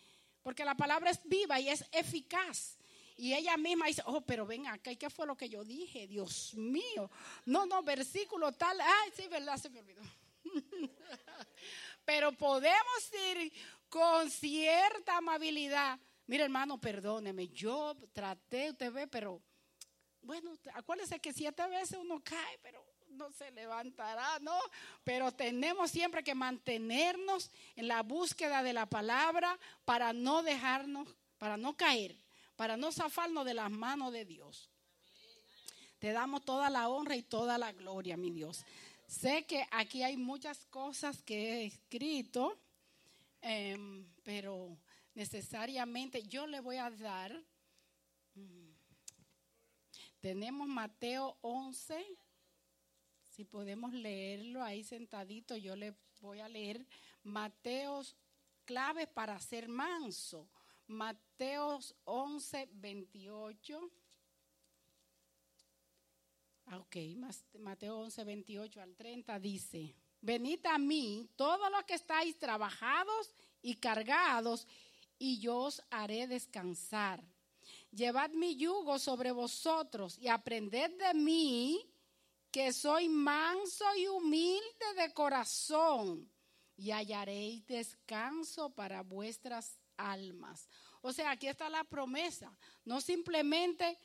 Porque 0.40 0.64
la 0.64 0.76
palabra 0.76 1.10
es 1.10 1.18
viva 1.24 1.58
y 1.58 1.68
es 1.68 1.84
eficaz. 1.90 2.78
Y 3.22 3.34
ella 3.34 3.56
misma 3.56 3.86
dice, 3.86 4.02
oh, 4.06 4.20
pero 4.20 4.44
ven 4.44 4.66
acá, 4.66 4.90
¿y 4.90 4.96
qué 4.96 5.08
fue 5.08 5.28
lo 5.28 5.36
que 5.36 5.48
yo 5.48 5.62
dije? 5.62 6.08
Dios 6.08 6.54
mío. 6.54 7.08
No, 7.46 7.66
no, 7.66 7.80
versículo 7.80 8.50
tal. 8.50 8.80
Ay, 8.80 9.12
sí, 9.14 9.28
verdad, 9.28 9.56
se 9.58 9.70
me 9.70 9.78
olvidó. 9.78 10.02
pero 12.04 12.32
podemos 12.32 13.12
ir 13.30 13.52
con 13.88 14.28
cierta 14.28 15.18
amabilidad. 15.18 16.00
Mira, 16.26 16.42
hermano, 16.42 16.80
perdóneme, 16.80 17.46
yo 17.46 17.94
traté, 18.12 18.70
usted 18.70 18.92
ve, 18.92 19.06
pero 19.06 19.40
bueno, 20.20 20.58
acuérdese 20.74 21.20
que 21.20 21.32
siete 21.32 21.64
veces 21.68 22.00
uno 22.00 22.20
cae, 22.24 22.58
pero 22.60 22.84
no 23.06 23.30
se 23.30 23.52
levantará, 23.52 24.40
¿no? 24.40 24.58
Pero 25.04 25.30
tenemos 25.30 25.92
siempre 25.92 26.24
que 26.24 26.34
mantenernos 26.34 27.52
en 27.76 27.86
la 27.86 28.02
búsqueda 28.02 28.64
de 28.64 28.72
la 28.72 28.86
palabra 28.86 29.56
para 29.84 30.12
no 30.12 30.42
dejarnos, 30.42 31.06
para 31.38 31.56
no 31.56 31.76
caer, 31.76 32.21
para 32.62 32.76
no 32.76 32.92
zafarnos 32.92 33.44
de 33.44 33.54
las 33.54 33.72
manos 33.72 34.12
de 34.12 34.24
Dios. 34.24 34.70
Te 35.98 36.12
damos 36.12 36.44
toda 36.44 36.70
la 36.70 36.88
honra 36.88 37.16
y 37.16 37.22
toda 37.24 37.58
la 37.58 37.72
gloria, 37.72 38.16
mi 38.16 38.30
Dios. 38.30 38.64
Sé 39.08 39.44
que 39.46 39.66
aquí 39.72 40.04
hay 40.04 40.16
muchas 40.16 40.64
cosas 40.66 41.24
que 41.24 41.34
he 41.34 41.66
escrito, 41.66 42.56
em, 43.40 44.06
pero 44.22 44.78
necesariamente 45.12 46.22
yo 46.22 46.46
le 46.46 46.60
voy 46.60 46.76
a 46.76 46.88
dar. 46.88 47.32
mm, 48.36 48.70
tenemos 50.20 50.68
Mateo 50.68 51.36
11. 51.40 52.06
Si 53.24 53.44
podemos 53.44 53.92
leerlo 53.92 54.62
ahí 54.62 54.84
sentadito, 54.84 55.56
yo 55.56 55.74
le 55.74 55.96
voy 56.20 56.38
a 56.38 56.48
leer 56.48 56.86
Mateos 57.24 58.14
claves 58.64 59.08
para 59.08 59.40
ser 59.40 59.66
manso. 59.66 60.48
Mateos 61.42 61.92
11, 62.04 62.68
28. 62.74 63.90
Ah, 66.66 66.78
Ok, 66.78 66.96
Mateo 67.58 67.98
11, 67.98 68.22
28 68.22 68.80
al 68.80 68.94
30 68.94 69.40
dice, 69.40 69.92
venid 70.20 70.64
a 70.66 70.78
mí 70.78 71.28
todos 71.34 71.68
los 71.72 71.82
que 71.82 71.94
estáis 71.94 72.38
trabajados 72.38 73.34
y 73.60 73.74
cargados, 73.74 74.68
y 75.18 75.40
yo 75.40 75.56
os 75.56 75.82
haré 75.90 76.28
descansar. 76.28 77.24
Llevad 77.90 78.30
mi 78.30 78.54
yugo 78.56 79.00
sobre 79.00 79.32
vosotros 79.32 80.18
y 80.18 80.28
aprended 80.28 80.92
de 80.96 81.12
mí, 81.12 81.84
que 82.52 82.72
soy 82.72 83.08
manso 83.08 83.84
y 83.96 84.06
humilde 84.06 84.94
de 84.96 85.12
corazón, 85.12 86.30
y 86.76 86.92
hallaréis 86.92 87.66
descanso 87.66 88.70
para 88.70 89.02
vuestras 89.02 89.76
almas. 89.96 90.68
O 91.02 91.12
sea, 91.12 91.32
aquí 91.32 91.48
está 91.48 91.68
la 91.68 91.84
promesa. 91.84 92.56
No 92.84 93.00
simplemente 93.00 93.98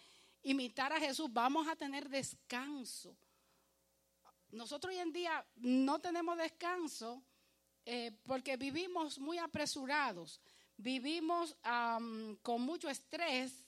imitar 0.43 0.91
a 0.91 1.00
Jesús, 1.00 1.32
vamos 1.32 1.68
a 1.68 1.76
tener 1.76 2.10
descanso. 2.10 3.16
Nosotros 4.50 4.93
hoy 4.93 5.00
en 5.00 5.12
día 5.12 5.45
no 5.56 6.00
tenemos 6.00 6.38
descanso 6.38 7.24
eh, 7.86 8.12
porque 8.24 8.58
vivimos 8.58 9.20
muy 9.20 9.38
apresurados, 9.38 10.41
vivimos 10.76 11.56
con 12.41 12.62
mucho 12.62 12.89
estrés, 12.89 13.66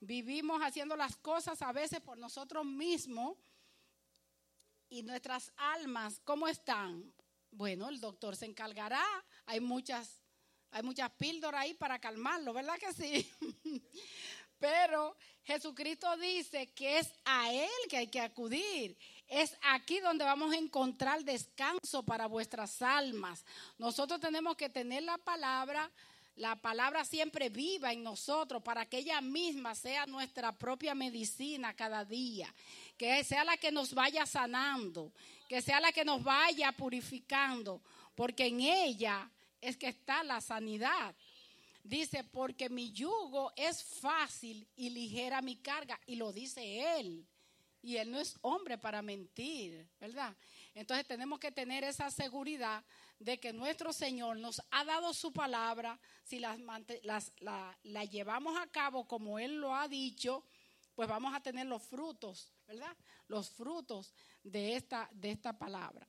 vivimos 0.00 0.60
haciendo 0.62 0.96
las 0.96 1.16
cosas 1.16 1.60
a 1.62 1.72
veces 1.72 2.00
por 2.00 2.16
nosotros 2.18 2.64
mismos 2.64 3.36
y 4.88 5.02
nuestras 5.02 5.52
almas, 5.56 6.20
¿cómo 6.24 6.48
están? 6.48 7.12
Bueno, 7.50 7.88
el 7.88 8.00
doctor 8.00 8.36
se 8.36 8.46
encargará, 8.46 9.04
hay 9.46 9.60
muchas, 9.60 10.17
hay 10.70 10.82
muchas 10.82 11.10
píldoras 11.12 11.62
ahí 11.62 11.74
para 11.74 11.98
calmarlo, 11.98 12.52
¿verdad 12.52 12.76
que 12.78 12.92
sí? 12.92 13.30
Pero 14.58 15.16
Jesucristo 15.44 16.16
dice 16.16 16.66
que 16.68 16.98
es 16.98 17.12
a 17.24 17.52
Él 17.52 17.70
que 17.88 17.96
hay 17.96 18.08
que 18.08 18.20
acudir. 18.20 18.96
Es 19.28 19.56
aquí 19.62 20.00
donde 20.00 20.24
vamos 20.24 20.52
a 20.52 20.56
encontrar 20.56 21.24
descanso 21.24 22.02
para 22.02 22.26
vuestras 22.26 22.82
almas. 22.82 23.44
Nosotros 23.78 24.20
tenemos 24.20 24.56
que 24.56 24.68
tener 24.68 25.04
la 25.04 25.18
palabra, 25.18 25.90
la 26.36 26.56
palabra 26.56 27.04
siempre 27.04 27.48
viva 27.48 27.92
en 27.92 28.02
nosotros 28.02 28.62
para 28.62 28.86
que 28.86 28.98
ella 28.98 29.20
misma 29.20 29.74
sea 29.74 30.06
nuestra 30.06 30.52
propia 30.52 30.94
medicina 30.94 31.74
cada 31.74 32.04
día. 32.04 32.52
Que 32.96 33.22
sea 33.22 33.44
la 33.44 33.56
que 33.56 33.70
nos 33.70 33.94
vaya 33.94 34.26
sanando, 34.26 35.12
que 35.48 35.62
sea 35.62 35.80
la 35.80 35.92
que 35.92 36.04
nos 36.04 36.22
vaya 36.22 36.72
purificando, 36.72 37.80
porque 38.14 38.46
en 38.46 38.60
ella 38.60 39.30
es 39.60 39.76
que 39.76 39.88
está 39.88 40.22
la 40.22 40.40
sanidad. 40.40 41.14
Dice, 41.82 42.24
porque 42.24 42.68
mi 42.68 42.92
yugo 42.92 43.52
es 43.56 43.82
fácil 43.82 44.66
y 44.76 44.90
ligera 44.90 45.40
mi 45.40 45.56
carga. 45.56 45.98
Y 46.06 46.16
lo 46.16 46.32
dice 46.32 46.98
él. 46.98 47.26
Y 47.80 47.96
él 47.96 48.10
no 48.10 48.18
es 48.18 48.36
hombre 48.42 48.76
para 48.76 49.00
mentir, 49.02 49.88
¿verdad? 50.00 50.36
Entonces 50.74 51.06
tenemos 51.06 51.38
que 51.38 51.52
tener 51.52 51.84
esa 51.84 52.10
seguridad 52.10 52.84
de 53.20 53.38
que 53.38 53.52
nuestro 53.52 53.92
Señor 53.92 54.36
nos 54.38 54.60
ha 54.72 54.84
dado 54.84 55.14
su 55.14 55.32
palabra, 55.32 55.98
si 56.24 56.40
las, 56.40 56.58
las- 57.02 57.32
la, 57.38 57.78
la 57.84 58.04
llevamos 58.04 58.58
a 58.58 58.66
cabo 58.66 59.06
como 59.06 59.38
Él 59.38 59.60
lo 59.60 59.74
ha 59.74 59.86
dicho, 59.88 60.44
pues 60.96 61.08
vamos 61.08 61.32
a 61.32 61.40
tener 61.40 61.66
los 61.66 61.82
frutos, 61.84 62.52
¿verdad? 62.66 62.94
Los 63.28 63.48
frutos 63.48 64.12
de 64.42 64.74
esta, 64.74 65.08
de 65.12 65.30
esta 65.30 65.56
palabra. 65.56 66.06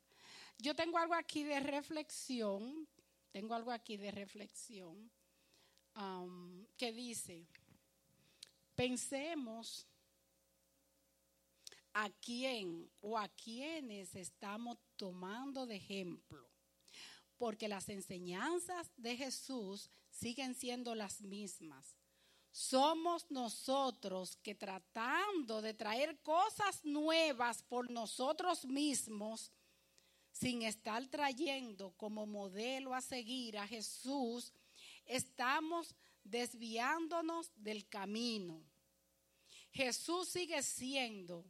Yo 0.58 0.76
tengo 0.76 0.98
algo 0.98 1.14
aquí 1.14 1.44
de 1.44 1.60
reflexión, 1.60 2.88
tengo 3.32 3.54
algo 3.54 3.72
aquí 3.72 3.98
de 3.98 4.12
reflexión 4.12 5.12
um, 5.96 6.66
que 6.78 6.92
dice, 6.92 7.46
pensemos 8.76 9.88
a 11.94 12.10
quién 12.10 12.90
o 13.02 13.18
a 13.18 13.28
quiénes 13.28 14.16
estamos 14.16 14.78
tomando 14.96 15.66
de 15.66 15.76
ejemplo, 15.76 16.50
porque 17.38 17.68
las 17.68 17.90
enseñanzas 17.90 18.92
de 18.98 19.18
Jesús 19.18 19.90
siguen 20.10 20.56
siendo 20.56 20.96
las 20.96 21.22
mismas. 21.22 21.96
Somos 22.52 23.30
nosotros 23.30 24.38
que 24.38 24.56
tratando 24.56 25.62
de 25.62 25.74
traer 25.74 26.20
cosas 26.22 26.84
nuevas 26.84 27.64
por 27.64 27.90
nosotros 27.92 28.66
mismos, 28.66 29.52
sin 30.40 30.62
estar 30.62 31.06
trayendo 31.08 31.92
como 31.98 32.26
modelo 32.26 32.94
a 32.94 33.02
seguir 33.02 33.58
a 33.58 33.68
Jesús, 33.68 34.54
estamos 35.06 35.94
desviándonos 36.24 37.52
del 37.58 37.90
camino. 37.90 38.64
Jesús 39.72 40.30
sigue 40.30 40.64
siendo, 40.64 41.46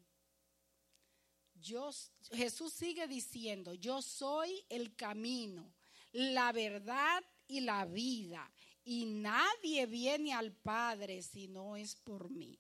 Jesús 2.32 2.74
sigue 2.74 3.08
diciendo, 3.08 3.76
yo 3.76 4.02
soy 4.02 4.66
el 4.70 4.96
camino, 4.96 5.72
la 6.12 6.52
verdad 6.52 7.24
y 7.48 7.60
la 7.60 7.86
vida, 7.86 8.52
y 8.84 9.06
nadie 9.06 9.86
viene 9.86 10.34
al 10.34 10.52
Padre 10.52 11.22
si 11.22 11.48
no 11.48 11.76
es 11.76 11.96
por 11.96 12.32
mí. 12.32 12.60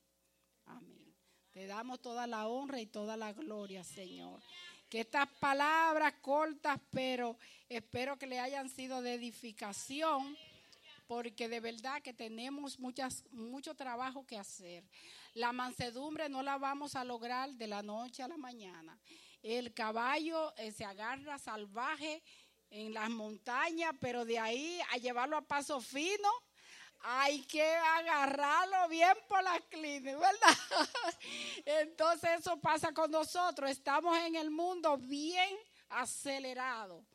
Amén. 0.66 1.16
Te 1.50 1.66
damos 1.66 2.00
toda 2.02 2.28
la 2.28 2.48
honra 2.48 2.80
y 2.80 2.86
toda 2.86 3.18
la 3.18 3.34
gloria, 3.34 3.84
Señor. 3.84 4.40
Que 4.90 5.02
estas 5.02 5.28
palabras 5.40 6.14
cortas, 6.22 6.80
pero 6.92 7.38
espero 7.70 8.18
que 8.18 8.28
le 8.28 8.40
hayan 8.40 8.70
sido 8.70 9.02
de 9.02 9.14
edificación 9.14 10.36
porque 11.10 11.50
de 11.50 11.60
verdad 11.60 12.04
que 12.04 12.14
tenemos 12.14 12.80
muchas, 12.80 13.24
mucho 13.32 13.74
trabajo 13.74 14.28
que 14.28 14.38
hacer. 14.38 14.84
La 15.34 15.52
mansedumbre 15.52 16.30
no 16.30 16.44
la 16.44 16.60
vamos 16.60 16.96
a 16.96 17.04
lograr 17.04 17.50
de 17.54 17.66
la 17.66 17.82
noche 17.82 18.22
a 18.22 18.28
la 18.28 18.38
mañana. 18.38 18.96
El 19.42 19.74
caballo 19.74 20.54
eh, 20.58 20.72
se 20.72 20.86
agarra 20.86 21.40
salvaje 21.40 22.22
en 22.70 22.94
las 22.94 23.10
montañas, 23.10 23.96
pero 24.00 24.24
de 24.24 24.38
ahí 24.38 24.80
a 24.92 24.98
llevarlo 24.98 25.36
a 25.36 25.42
paso 25.42 25.82
fino, 25.82 26.30
hay 27.02 27.42
que 27.44 27.64
agarrarlo 27.64 28.90
bien 28.90 29.16
por 29.28 29.44
la 29.44 29.60
clínica, 29.70 30.18
¿verdad? 30.18 30.58
Entonces 31.66 32.40
eso 32.40 32.60
pasa 32.60 32.94
con 32.94 33.12
nosotros. 33.12 33.70
Estamos 33.70 34.18
en 34.18 34.36
el 34.36 34.52
mundo 34.52 34.98
bien 34.98 35.56
acelerado. 35.90 37.06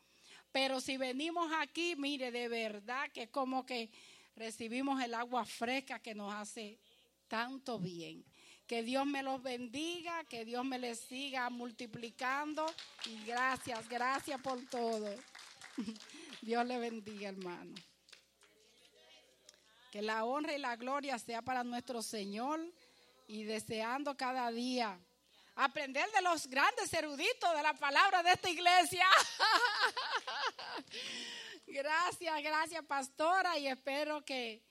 Pero 0.53 0.81
si 0.81 0.97
venimos 0.97 1.51
aquí, 1.59 1.97
mire, 1.97 2.31
de 2.31 2.49
verdad 2.49 3.11
que 3.13 3.25
es 3.25 3.31
como 3.31 3.67
que 3.67 3.91
recibimos 4.37 5.03
el 5.03 5.15
agua 5.15 5.45
fresca 5.45 5.99
que 5.99 6.15
nos 6.15 6.33
hace 6.33 6.79
tanto 7.29 7.79
bien. 7.79 8.25
Que 8.67 8.83
Dios 8.83 9.05
me 9.05 9.23
los 9.23 9.43
bendiga, 9.43 10.25
que 10.25 10.45
Dios 10.45 10.65
me 10.65 10.79
les 10.79 10.99
siga 11.01 11.51
multiplicando. 11.51 12.65
Y 13.05 13.25
gracias, 13.25 13.89
gracias 13.89 14.41
por 14.41 14.65
todo. 14.67 15.15
Dios 16.41 16.65
le 16.67 16.79
bendiga, 16.79 17.29
hermano. 17.29 17.75
Que 19.95 20.03
la 20.03 20.25
honra 20.25 20.53
y 20.53 20.59
la 20.59 20.75
gloria 20.75 21.17
sea 21.21 21.41
para 21.41 21.63
nuestro 21.63 22.03
Señor 22.03 22.61
y 23.29 23.45
deseando 23.45 24.17
cada 24.17 24.51
día 24.51 24.99
aprender 25.55 26.11
de 26.11 26.21
los 26.21 26.49
grandes 26.49 26.93
eruditos 26.93 27.55
de 27.55 27.63
la 27.63 27.75
palabra 27.75 28.21
de 28.25 28.33
esta 28.33 28.51
iglesia. 28.51 29.07
gracias, 31.69 32.43
gracias 32.43 32.85
pastora 32.85 33.57
y 33.57 33.69
espero 33.69 34.25
que 34.25 34.65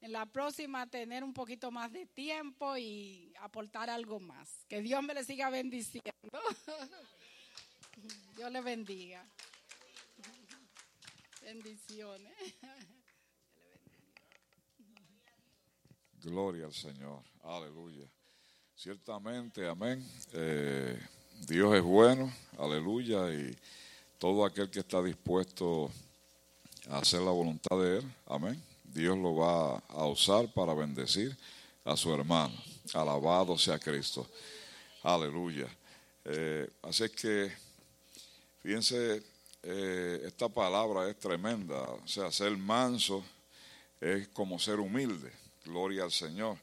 en 0.00 0.12
la 0.12 0.24
próxima 0.24 0.86
tener 0.86 1.24
un 1.24 1.34
poquito 1.34 1.70
más 1.70 1.92
de 1.92 2.06
tiempo 2.06 2.74
y 2.78 3.34
aportar 3.38 3.90
algo 3.90 4.18
más. 4.18 4.64
Que 4.66 4.80
Dios 4.80 5.02
me 5.02 5.12
le 5.12 5.24
siga 5.24 5.50
bendiciendo. 5.50 6.10
Dios 8.34 8.50
le 8.50 8.62
bendiga. 8.62 9.26
Bendiciones. 11.42 12.32
Gloria 16.22 16.66
al 16.66 16.74
Señor. 16.74 17.22
Aleluya. 17.42 18.06
Ciertamente, 18.76 19.66
amén. 19.66 20.06
Eh, 20.32 20.98
Dios 21.46 21.74
es 21.74 21.82
bueno, 21.82 22.32
aleluya, 22.58 23.32
y 23.32 23.56
todo 24.18 24.44
aquel 24.44 24.70
que 24.70 24.80
está 24.80 25.02
dispuesto 25.02 25.90
a 26.88 26.98
hacer 26.98 27.20
la 27.20 27.30
voluntad 27.30 27.78
de 27.78 27.98
Él, 27.98 28.14
amén. 28.26 28.62
Dios 28.84 29.16
lo 29.16 29.36
va 29.36 29.78
a 29.88 30.06
usar 30.06 30.52
para 30.52 30.74
bendecir 30.74 31.36
a 31.84 31.96
su 31.96 32.12
hermano. 32.12 32.54
Alabado 32.92 33.56
sea 33.56 33.78
Cristo. 33.78 34.26
Aleluya. 35.02 35.68
Eh, 36.24 36.68
así 36.82 37.04
es 37.04 37.10
que, 37.12 37.52
fíjense, 38.62 39.22
eh, 39.62 40.22
esta 40.26 40.48
palabra 40.48 41.08
es 41.08 41.18
tremenda. 41.18 41.80
O 41.80 42.06
sea, 42.06 42.30
ser 42.30 42.56
manso 42.56 43.24
es 44.00 44.28
como 44.28 44.58
ser 44.58 44.80
humilde. 44.80 45.32
Gloria 45.70 46.02
al 46.02 46.10
Señor. 46.10 46.58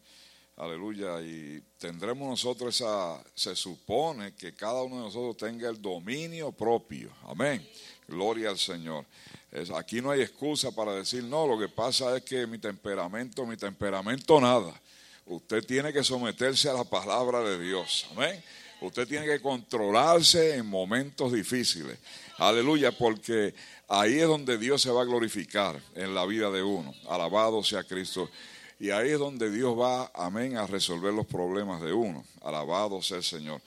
Aleluya. 0.57 1.21
Y 1.21 1.63
tendremos 1.77 2.27
nosotros 2.27 2.75
esa, 2.75 3.23
se 3.33 3.55
supone 3.55 4.35
que 4.35 4.53
cada 4.53 4.83
uno 4.83 4.97
de 4.97 5.01
nosotros 5.03 5.37
tenga 5.37 5.69
el 5.69 5.81
dominio 5.81 6.51
propio. 6.51 7.09
Amén. 7.23 7.65
Gloria 8.05 8.49
al 8.49 8.57
Señor. 8.57 9.05
Aquí 9.75 10.01
no 10.01 10.11
hay 10.11 10.21
excusa 10.21 10.71
para 10.71 10.93
decir, 10.93 11.23
no, 11.23 11.47
lo 11.47 11.57
que 11.57 11.69
pasa 11.69 12.17
es 12.17 12.23
que 12.23 12.45
mi 12.45 12.57
temperamento, 12.57 13.45
mi 13.45 13.55
temperamento 13.55 14.41
nada. 14.41 14.73
Usted 15.25 15.63
tiene 15.65 15.93
que 15.93 16.03
someterse 16.03 16.69
a 16.69 16.73
la 16.73 16.83
palabra 16.83 17.41
de 17.41 17.59
Dios. 17.59 18.07
Amén. 18.11 18.43
Usted 18.81 19.07
tiene 19.07 19.25
que 19.25 19.41
controlarse 19.41 20.55
en 20.55 20.65
momentos 20.65 21.31
difíciles. 21.31 21.97
Aleluya, 22.37 22.91
porque 22.91 23.55
ahí 23.87 24.19
es 24.19 24.27
donde 24.27 24.57
Dios 24.57 24.81
se 24.81 24.91
va 24.91 25.01
a 25.01 25.05
glorificar 25.05 25.81
en 25.95 26.13
la 26.13 26.25
vida 26.25 26.51
de 26.51 26.61
uno. 26.61 26.93
Alabado 27.09 27.63
sea 27.63 27.83
Cristo. 27.83 28.29
Y 28.79 28.91
ahí 28.91 29.09
es 29.09 29.19
donde 29.19 29.49
Dios 29.49 29.77
va, 29.77 30.11
amén, 30.13 30.57
a 30.57 30.67
resolver 30.67 31.13
los 31.13 31.25
problemas 31.25 31.81
de 31.81 31.93
uno. 31.93 32.23
Alabado 32.41 33.01
sea 33.01 33.17
el 33.17 33.23
Señor. 33.23 33.61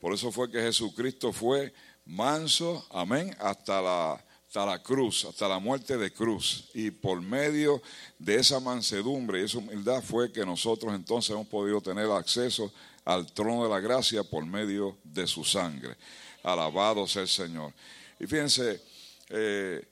Por 0.00 0.12
eso 0.12 0.32
fue 0.32 0.50
que 0.50 0.60
Jesucristo 0.60 1.32
fue 1.32 1.72
manso, 2.04 2.84
amén, 2.90 3.34
hasta 3.38 3.80
la, 3.80 4.24
hasta 4.46 4.66
la 4.66 4.82
cruz, 4.82 5.24
hasta 5.24 5.48
la 5.48 5.58
muerte 5.58 5.96
de 5.96 6.12
cruz. 6.12 6.68
Y 6.74 6.90
por 6.90 7.20
medio 7.20 7.80
de 8.18 8.36
esa 8.36 8.58
mansedumbre 8.58 9.40
y 9.40 9.44
esa 9.44 9.58
humildad 9.58 10.02
fue 10.02 10.32
que 10.32 10.44
nosotros 10.44 10.94
entonces 10.94 11.30
hemos 11.30 11.46
podido 11.46 11.80
tener 11.80 12.10
acceso 12.10 12.72
al 13.04 13.32
trono 13.32 13.62
de 13.64 13.70
la 13.70 13.80
gracia 13.80 14.24
por 14.24 14.44
medio 14.44 14.98
de 15.04 15.28
su 15.28 15.44
sangre. 15.44 15.96
Alabado 16.42 17.06
sea 17.06 17.22
el 17.22 17.28
Señor. 17.28 17.72
Y 18.18 18.26
fíjense, 18.26 18.82
eh, 19.28 19.86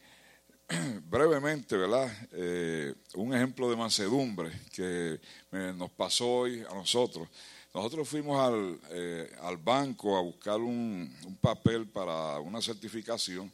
brevemente, 1.11 1.77
¿verdad? 1.77 2.11
Eh, 2.33 2.95
un 3.15 3.35
ejemplo 3.35 3.69
de 3.69 3.77
mansedumbre 3.77 4.51
que 4.73 5.21
nos 5.51 5.91
pasó 5.91 6.29
hoy 6.29 6.65
a 6.71 6.75
nosotros. 6.75 7.29
Nosotros 7.75 8.09
fuimos 8.09 8.41
al, 8.41 8.81
eh, 8.91 9.31
al 9.43 9.57
banco 9.57 10.17
a 10.17 10.23
buscar 10.23 10.61
un, 10.61 11.13
un, 11.27 11.37
papel 11.37 11.87
para 11.87 12.39
una 12.39 12.63
certificación 12.63 13.53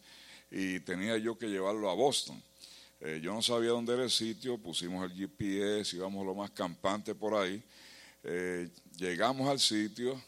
y 0.51 0.81
tenía 0.81 1.17
yo 1.17 1.39
que 1.39 1.49
llevarlo 1.49 1.91
a 1.91 1.95
Boston. 1.95 2.41
Eh, 3.01 3.21
yo 3.23 3.33
no 3.33 3.41
sabía 3.41 3.71
dónde 3.71 3.95
era 3.95 4.05
el 4.05 4.11
sitio, 4.11 4.59
pusimos 4.59 5.11
el 5.11 5.17
GPS, 5.17 5.97
íbamos 5.97 6.25
lo 6.25 6.35
más 6.35 6.51
campante 6.51 7.15
por 7.15 7.35
ahí. 7.35 7.63
llegamos 8.99 9.49
al 9.49 9.59
sitio, 9.59 10.21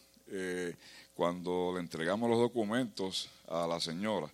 cuando 1.15 1.73
le 1.75 1.81
entregamos 1.81 2.31
los 2.31 2.39
documentos 2.39 3.29
a 3.47 3.67
la 3.67 3.79
señora, 3.79 4.33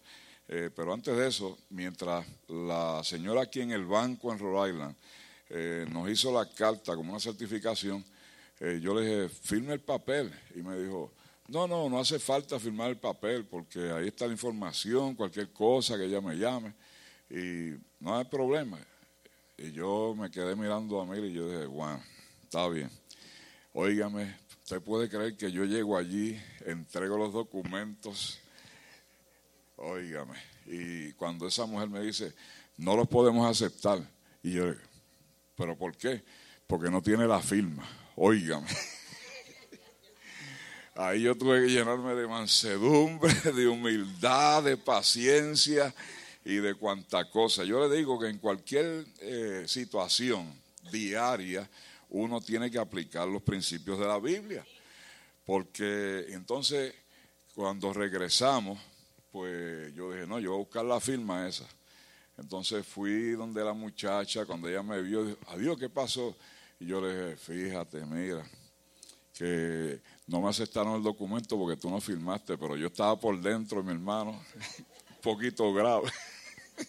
eh, 0.51 0.71
pero 0.75 0.95
antes 0.95 1.15
de 1.15 1.29
eso, 1.29 1.59
mientras 1.69 2.27
la 2.49 3.03
señora 3.05 3.43
aquí 3.43 3.61
en 3.61 3.71
el 3.71 3.85
banco 3.85 4.33
en 4.33 4.39
Rhode 4.39 4.71
Island 4.71 4.97
eh, 5.51 5.87
nos 5.91 6.09
hizo 6.11 6.33
la 6.33 6.49
carta 6.49 6.97
como 6.97 7.11
una 7.11 7.21
certificación, 7.21 8.03
eh, 8.61 8.81
yo 8.83 8.95
le 8.95 9.03
dije, 9.03 9.29
firme 9.29 9.75
el 9.75 9.81
papel. 9.81 10.33
Y 10.55 10.63
me 10.63 10.79
dijo, 10.79 11.13
no, 11.49 11.69
no, 11.69 11.91
no 11.91 12.01
hace 12.01 12.19
falta 12.19 12.59
firmar 12.59 12.89
el 12.89 12.97
papel 12.97 13.45
porque 13.45 13.91
ahí 13.91 14.09
está 14.09 14.27
la 14.27 14.33
información, 14.33 15.15
cualquier 15.15 15.53
cosa 15.53 15.99
que 15.99 16.05
ella 16.05 16.23
me 16.23 16.35
llame. 16.37 16.73
Y 17.29 17.75
no 18.01 18.17
hay 18.17 18.25
problema. 18.25 18.79
Y 19.59 19.73
yo 19.73 20.15
me 20.17 20.31
quedé 20.31 20.57
mirando 20.57 20.99
a 21.01 21.05
mí 21.05 21.19
y 21.27 21.33
yo 21.35 21.51
dije, 21.51 21.67
bueno, 21.67 22.03
está 22.43 22.67
bien. 22.69 22.91
Óigame, 23.75 24.35
usted 24.63 24.81
puede 24.81 25.11
creer 25.11 25.37
que 25.37 25.53
yo 25.53 25.65
llego 25.65 25.99
allí, 25.99 26.41
entrego 26.65 27.19
los 27.19 27.35
documentos 27.35 28.41
Óigame. 29.79 30.35
Y 30.67 31.13
cuando 31.13 31.47
esa 31.47 31.65
mujer 31.65 31.89
me 31.89 32.01
dice, 32.01 32.35
no 32.77 32.97
los 32.97 33.09
podemos 33.09 33.49
aceptar. 33.49 34.01
Y 34.43 34.53
yo, 34.53 34.75
¿pero 35.57 35.77
por 35.77 35.97
qué? 35.97 36.23
Porque 36.67 36.91
no 36.91 37.01
tiene 37.01 37.27
la 37.27 37.41
firma. 37.41 37.89
Óigame. 38.17 38.67
Ahí 40.97 41.23
yo 41.23 41.37
tuve 41.37 41.65
que 41.65 41.73
llenarme 41.73 42.15
de 42.15 42.27
mansedumbre, 42.27 43.33
de 43.55 43.69
humildad, 43.69 44.65
de 44.65 44.77
paciencia 44.77 45.95
y 46.45 46.57
de 46.57 46.75
cuanta 46.75 47.31
cosa. 47.31 47.63
Yo 47.63 47.87
le 47.87 47.97
digo 47.97 48.19
que 48.19 48.29
en 48.29 48.39
cualquier 48.39 49.07
eh, 49.21 49.65
situación 49.69 50.53
diaria 50.91 51.71
uno 52.11 52.41
tiene 52.41 52.71
que 52.71 52.79
aplicar 52.79 53.29
los 53.29 53.43
principios 53.43 54.01
de 54.01 54.07
la 54.07 54.19
Biblia. 54.19 54.67
Porque 55.47 56.27
entonces 56.31 56.95
cuando 57.55 57.93
regresamos, 57.93 58.79
pues 59.39 59.95
yo 59.95 60.11
dije, 60.11 60.27
no, 60.27 60.41
yo 60.41 60.51
voy 60.51 60.59
a 60.59 60.65
buscar 60.65 60.85
la 60.85 60.99
firma 60.99 61.47
esa. 61.47 61.65
Entonces 62.37 62.85
fui 62.85 63.31
donde 63.31 63.63
la 63.63 63.73
muchacha, 63.73 64.45
cuando 64.45 64.69
ella 64.69 64.83
me 64.83 65.01
vio, 65.01 65.25
dijo, 65.25 65.39
adiós, 65.47 65.79
¿qué 65.79 65.89
pasó? 65.89 66.37
Y 66.81 66.87
yo 66.87 67.01
le 67.01 67.15
dije, 67.15 67.37
fíjate, 67.37 68.05
mira, 68.05 68.45
que 69.33 70.01
no 70.27 70.41
me 70.41 70.49
aceptaron 70.49 70.97
el 70.97 71.05
documento 71.05 71.57
porque 71.57 71.81
tú 71.81 71.89
no 71.89 72.01
firmaste, 72.01 72.59
pero 72.59 72.77
yo 72.77 72.89
estaba 72.89 73.17
por 73.17 73.41
dentro, 73.41 73.81
mi 73.85 73.93
hermano, 73.93 74.33
un 74.33 75.21
poquito 75.23 75.73
grave. 75.73 76.11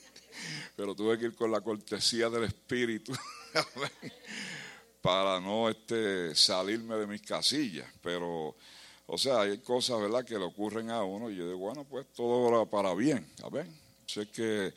pero 0.75 0.95
tuve 0.95 1.19
que 1.19 1.25
ir 1.25 1.35
con 1.35 1.51
la 1.51 1.61
cortesía 1.61 2.31
del 2.31 2.45
Espíritu 2.45 3.13
para 5.01 5.39
no 5.39 5.69
este, 5.69 6.33
salirme 6.33 6.95
de 6.95 7.05
mis 7.05 7.21
casillas. 7.21 7.85
Pero, 8.01 8.55
o 9.11 9.17
sea, 9.17 9.41
hay 9.41 9.57
cosas, 9.57 9.99
¿verdad?, 9.99 10.23
que 10.23 10.37
le 10.37 10.45
ocurren 10.45 10.91
a 10.91 11.03
uno 11.03 11.31
y 11.31 11.35
yo 11.35 11.45
digo, 11.45 11.57
bueno, 11.57 11.83
pues 11.83 12.05
todo 12.13 12.65
para 12.67 12.93
bien, 12.93 13.27
a 13.43 13.49
ver. 13.49 13.67
Sé 14.05 14.29
que, 14.29 14.71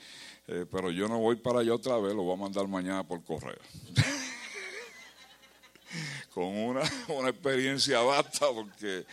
eh, 0.46 0.66
pero 0.70 0.90
yo 0.90 1.06
no 1.06 1.18
voy 1.18 1.36
para 1.36 1.60
allá 1.60 1.74
otra 1.74 1.98
vez, 1.98 2.14
lo 2.14 2.22
voy 2.22 2.34
a 2.34 2.40
mandar 2.40 2.66
mañana 2.66 3.06
por 3.06 3.22
correo. 3.22 3.58
Con 6.34 6.44
una, 6.44 6.80
una 7.08 7.28
experiencia 7.28 8.00
basta, 8.00 8.46
porque 8.52 9.04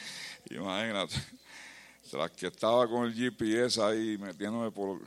imagínate, 0.50 1.16
tras 2.10 2.32
que 2.32 2.48
estaba 2.48 2.88
con 2.88 3.06
el 3.06 3.14
GPS 3.14 3.82
ahí 3.82 4.18
metiéndome 4.18 4.72
por. 4.72 5.02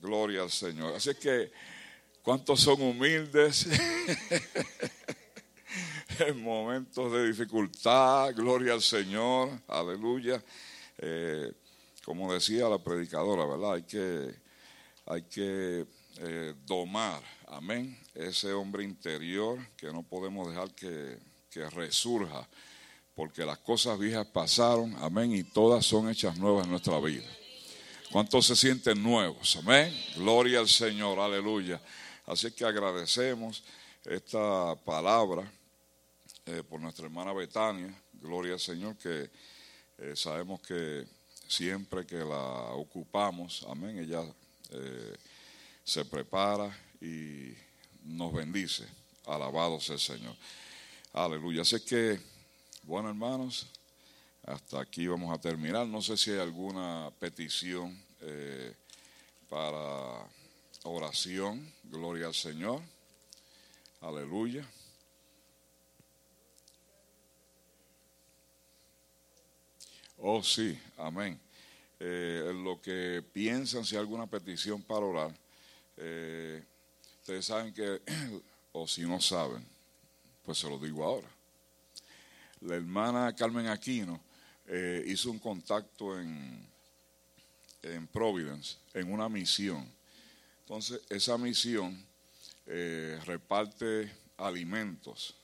gloria 0.00 0.42
al 0.42 0.50
Señor. 0.50 0.94
Así 0.94 1.14
que, 1.14 1.52
¿cuántos 2.22 2.60
son 2.60 2.80
humildes? 2.80 3.68
en 6.20 6.42
momentos 6.42 7.12
de 7.12 7.26
dificultad, 7.26 8.34
gloria 8.34 8.72
al 8.74 8.82
Señor, 8.82 9.50
aleluya. 9.68 10.42
Eh, 10.98 11.52
como 12.04 12.32
decía 12.32 12.68
la 12.68 12.78
predicadora, 12.78 13.46
¿verdad? 13.46 13.74
Hay 13.74 13.82
que, 13.82 14.34
hay 15.06 15.22
que 15.22 15.86
eh, 16.18 16.54
domar, 16.66 17.22
amén, 17.48 17.98
ese 18.14 18.52
hombre 18.52 18.84
interior 18.84 19.58
que 19.76 19.92
no 19.92 20.02
podemos 20.02 20.48
dejar 20.48 20.74
que, 20.74 21.18
que 21.50 21.68
resurja, 21.70 22.48
porque 23.14 23.44
las 23.44 23.58
cosas 23.58 23.98
viejas 23.98 24.26
pasaron, 24.26 24.96
amén, 25.00 25.32
y 25.32 25.44
todas 25.44 25.86
son 25.86 26.08
hechas 26.10 26.36
nuevas 26.38 26.64
en 26.64 26.70
nuestra 26.70 26.98
vida. 27.00 27.28
¿Cuántos 28.10 28.46
se 28.46 28.56
sienten 28.56 29.02
nuevos? 29.02 29.56
Amén. 29.56 29.94
Gloria 30.16 30.58
al 30.58 30.68
Señor, 30.68 31.18
aleluya. 31.18 31.80
Así 32.26 32.50
que 32.52 32.64
agradecemos 32.64 33.62
esta 34.04 34.74
palabra 34.84 35.50
eh, 36.44 36.64
por 36.68 36.80
nuestra 36.80 37.04
hermana 37.04 37.32
Betania. 37.32 37.94
Gloria 38.14 38.54
al 38.54 38.60
Señor, 38.60 38.96
que 38.96 39.30
eh, 39.98 40.16
sabemos 40.16 40.60
que 40.60 41.06
siempre 41.46 42.04
que 42.04 42.16
la 42.16 42.72
ocupamos, 42.74 43.64
amén, 43.68 43.98
ella 43.98 44.24
eh, 44.70 45.16
se 45.84 46.04
prepara 46.04 46.76
y 47.00 47.54
nos 48.02 48.32
bendice. 48.32 48.84
Alabado 49.26 49.78
sea 49.78 49.94
el 49.94 50.00
Señor. 50.00 50.34
Aleluya. 51.12 51.62
Así 51.62 51.78
que, 51.80 52.18
bueno 52.82 53.08
hermanos, 53.08 53.68
hasta 54.42 54.80
aquí 54.80 55.06
vamos 55.06 55.32
a 55.32 55.40
terminar. 55.40 55.86
No 55.86 56.02
sé 56.02 56.16
si 56.16 56.32
hay 56.32 56.40
alguna 56.40 57.12
petición 57.20 57.96
para 59.48 60.26
oración. 60.82 61.72
Gloria 61.84 62.26
al 62.26 62.34
Señor. 62.34 62.82
Aleluya. 64.00 64.66
Oh, 70.24 70.40
sí, 70.40 70.78
amén. 70.98 71.36
Eh, 71.98 72.52
lo 72.62 72.80
que 72.80 73.24
piensan, 73.32 73.84
si 73.84 73.96
hay 73.96 74.02
alguna 74.02 74.28
petición 74.28 74.80
para 74.80 75.00
orar, 75.00 75.34
eh, 75.96 76.62
ustedes 77.18 77.44
saben 77.44 77.74
que, 77.74 78.00
o 78.72 78.86
si 78.86 79.02
no 79.02 79.20
saben, 79.20 79.66
pues 80.44 80.58
se 80.58 80.68
lo 80.68 80.78
digo 80.78 81.02
ahora. 81.02 81.26
La 82.60 82.76
hermana 82.76 83.34
Carmen 83.34 83.66
Aquino 83.66 84.20
eh, 84.68 85.02
hizo 85.08 85.28
un 85.28 85.40
contacto 85.40 86.16
en, 86.16 86.68
en 87.82 88.06
Providence, 88.06 88.76
en 88.94 89.12
una 89.12 89.28
misión. 89.28 89.84
Entonces, 90.60 91.00
esa 91.10 91.36
misión 91.36 92.00
reparte 93.26 94.08
alimentos 94.36 95.34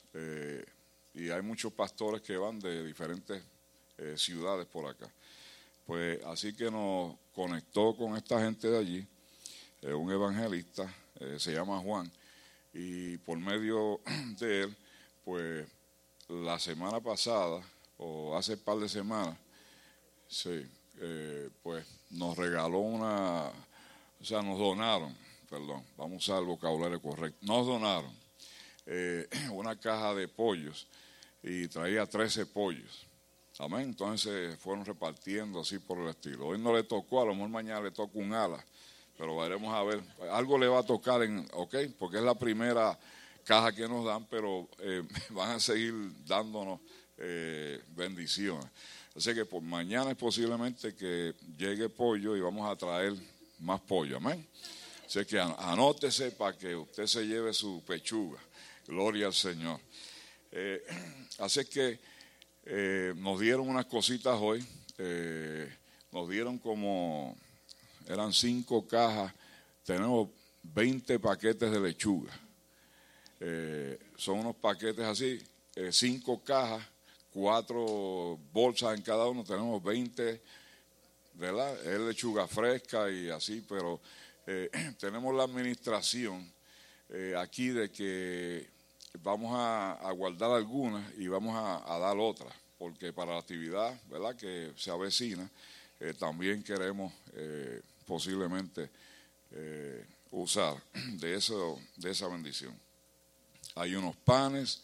y 1.13 1.29
hay 1.29 1.41
muchos 1.41 1.73
pastores 1.73 2.21
que 2.21 2.37
van 2.37 2.59
de 2.59 2.85
diferentes 2.85 3.43
eh, 4.01 4.17
ciudades 4.17 4.65
por 4.65 4.85
acá. 4.85 5.11
Pues 5.85 6.23
así 6.23 6.53
que 6.53 6.71
nos 6.71 7.17
conectó 7.33 7.93
con 7.97 8.15
esta 8.15 8.39
gente 8.39 8.69
de 8.69 8.77
allí, 8.77 9.07
eh, 9.81 9.93
un 9.93 10.09
evangelista, 10.09 10.93
eh, 11.19 11.35
se 11.37 11.51
llama 11.51 11.79
Juan, 11.79 12.09
y 12.73 13.17
por 13.17 13.37
medio 13.39 13.99
de 14.39 14.63
él, 14.63 14.77
pues 15.25 15.67
la 16.29 16.57
semana 16.59 17.01
pasada, 17.01 17.61
o 17.97 18.37
hace 18.37 18.53
un 18.53 18.59
par 18.59 18.77
de 18.77 18.87
semanas, 18.87 19.37
sí, 20.29 20.65
pues 21.61 21.85
nos 22.09 22.37
regaló 22.37 22.79
una, 22.79 23.47
o 23.47 24.23
sea, 24.23 24.41
nos 24.41 24.59
donaron, 24.59 25.13
perdón, 25.49 25.83
vamos 25.97 26.13
a 26.13 26.17
usar 26.17 26.39
el 26.39 26.45
vocabulario 26.45 27.01
correcto, 27.01 27.37
nos 27.41 27.67
donaron 27.67 28.13
una 29.51 29.77
caja 29.77 30.13
de 30.13 30.27
pollos 30.29 30.87
y 31.43 31.67
traía 31.67 32.05
13 32.05 32.45
pollos. 32.45 33.08
Amén. 33.61 33.81
Entonces 33.81 34.57
fueron 34.57 34.85
repartiendo 34.85 35.59
así 35.59 35.79
por 35.79 35.99
el 35.99 36.07
estilo. 36.07 36.47
Hoy 36.47 36.57
no 36.57 36.73
le 36.73 36.83
tocó, 36.83 37.21
a 37.21 37.25
lo 37.25 37.33
mejor 37.33 37.49
mañana 37.49 37.81
le 37.81 37.91
toca 37.91 38.17
un 38.17 38.33
ala, 38.33 38.65
pero 39.17 39.35
veremos 39.35 39.73
a 39.75 39.83
ver. 39.83 40.01
Algo 40.31 40.57
le 40.57 40.67
va 40.67 40.79
a 40.79 40.83
tocar, 40.83 41.23
en, 41.23 41.45
ok, 41.51 41.75
porque 41.97 42.17
es 42.17 42.23
la 42.23 42.35
primera 42.35 42.97
caja 43.43 43.73
que 43.73 43.85
nos 43.85 44.05
dan, 44.05 44.25
pero 44.27 44.69
eh, 44.79 45.03
van 45.31 45.51
a 45.51 45.59
seguir 45.59 45.93
dándonos 46.25 46.79
eh, 47.17 47.83
bendiciones. 47.89 48.65
Así 49.13 49.33
que 49.33 49.43
por 49.43 49.61
mañana 49.61 50.11
es 50.11 50.17
posiblemente 50.17 50.95
que 50.95 51.35
llegue 51.57 51.89
pollo 51.89 52.37
y 52.37 52.39
vamos 52.39 52.65
a 52.71 52.77
traer 52.77 53.13
más 53.59 53.81
pollo. 53.81 54.17
Amén. 54.17 54.47
Así 55.05 55.25
que 55.25 55.37
anótese 55.37 56.31
para 56.31 56.57
que 56.57 56.77
usted 56.77 57.07
se 57.07 57.27
lleve 57.27 57.53
su 57.53 57.83
pechuga. 57.85 58.39
Gloria 58.87 59.25
al 59.25 59.33
Señor. 59.33 59.81
Eh, 60.49 60.81
así 61.39 61.65
que 61.65 61.99
eh, 62.71 63.15
nos 63.17 63.39
dieron 63.39 63.67
unas 63.67 63.87
cositas 63.87 64.37
hoy, 64.39 64.63
eh, 64.99 65.67
nos 66.11 66.29
dieron 66.29 66.59
como, 66.59 67.35
eran 68.07 68.31
cinco 68.31 68.87
cajas, 68.87 69.33
tenemos 69.83 70.29
20 70.61 71.17
paquetes 71.17 71.71
de 71.71 71.79
lechuga. 71.79 72.31
Eh, 73.39 73.97
son 74.15 74.41
unos 74.41 74.55
paquetes 74.57 75.03
así, 75.03 75.41
cinco 75.91 76.43
cajas, 76.43 76.85
cuatro 77.31 78.37
bolsas 78.53 78.95
en 78.95 79.01
cada 79.01 79.25
uno, 79.25 79.43
tenemos 79.43 79.83
20, 79.83 80.39
¿verdad? 81.33 81.87
Es 81.87 81.99
lechuga 81.99 82.47
fresca 82.47 83.09
y 83.09 83.31
así, 83.31 83.65
pero 83.67 83.99
tenemos 84.99 85.33
la 85.33 85.43
administración 85.43 86.53
aquí 87.35 87.69
de 87.69 87.89
que 87.91 88.78
vamos 89.17 89.51
a, 89.53 90.11
guardar 90.11 90.51
algunas 90.51 91.05
y 91.17 91.27
vamos 91.27 91.55
a, 91.55 91.97
dar 91.97 92.17
otras, 92.17 92.53
porque 92.77 93.11
para 93.13 93.33
la 93.33 93.39
actividad 93.39 93.99
¿verdad? 94.07 94.35
que 94.35 94.73
se 94.75 94.91
avecina, 94.91 95.49
eh, 95.99 96.13
también 96.13 96.63
queremos 96.63 97.11
eh, 97.33 97.81
posiblemente 98.05 98.89
eh, 99.51 100.05
usar 100.31 100.81
de, 100.93 101.35
eso, 101.35 101.79
de 101.97 102.11
esa 102.11 102.27
bendición. 102.27 102.73
Hay 103.75 103.95
unos 103.95 104.15
panes, 104.17 104.81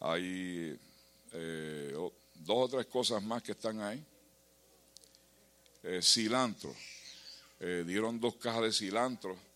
hay 0.00 0.78
dos 1.32 2.12
o 2.46 2.68
tres 2.68 2.86
cosas 2.86 3.22
más 3.22 3.42
que 3.42 3.52
están 3.52 3.80
ahí. 3.80 4.04
cilantro, 6.00 6.74
dieron 7.58 8.18
dos 8.18 8.36
cajas 8.36 8.62
de 8.62 8.72
cilantro 8.72 9.49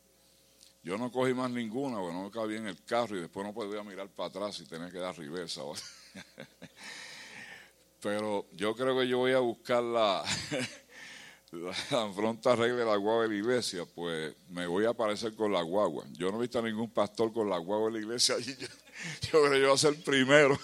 yo 0.84 0.98
no 0.98 1.10
cogí 1.10 1.32
más 1.32 1.50
ninguna, 1.50 1.96
porque 1.96 2.14
no 2.14 2.24
me 2.24 2.30
cabía 2.30 2.58
en 2.58 2.66
el 2.66 2.84
carro 2.84 3.16
y 3.16 3.22
después 3.22 3.44
no 3.46 3.54
podía 3.54 3.82
mirar 3.82 4.08
para 4.10 4.28
atrás 4.28 4.60
y 4.60 4.66
tenía 4.66 4.90
que 4.90 4.98
dar 4.98 5.16
reversa. 5.16 5.62
Pero 8.02 8.46
yo 8.52 8.76
creo 8.76 8.98
que 8.98 9.08
yo 9.08 9.16
voy 9.16 9.32
a 9.32 9.38
buscar 9.38 9.82
la, 9.82 10.22
la 11.90 12.12
pronta 12.14 12.54
de 12.54 12.84
la 12.84 12.96
guagua 12.96 13.22
de 13.22 13.28
la 13.30 13.34
iglesia, 13.34 13.86
pues 13.94 14.36
me 14.50 14.66
voy 14.66 14.84
a 14.84 14.90
aparecer 14.90 15.34
con 15.34 15.50
la 15.50 15.62
guagua. 15.62 16.04
Yo 16.12 16.30
no 16.30 16.36
he 16.36 16.42
visto 16.42 16.58
a 16.58 16.62
ningún 16.62 16.90
pastor 16.90 17.32
con 17.32 17.48
la 17.48 17.56
guagua 17.56 17.86
de 17.86 17.92
la 17.92 17.98
iglesia 18.00 18.34
allí. 18.34 18.54
Yo, 19.22 19.40
creo 19.40 19.50
que 19.50 19.60
yo 19.60 19.66
voy 19.66 19.74
a 19.74 19.78
ser 19.78 19.94
el 19.94 20.02
primero. 20.02 20.56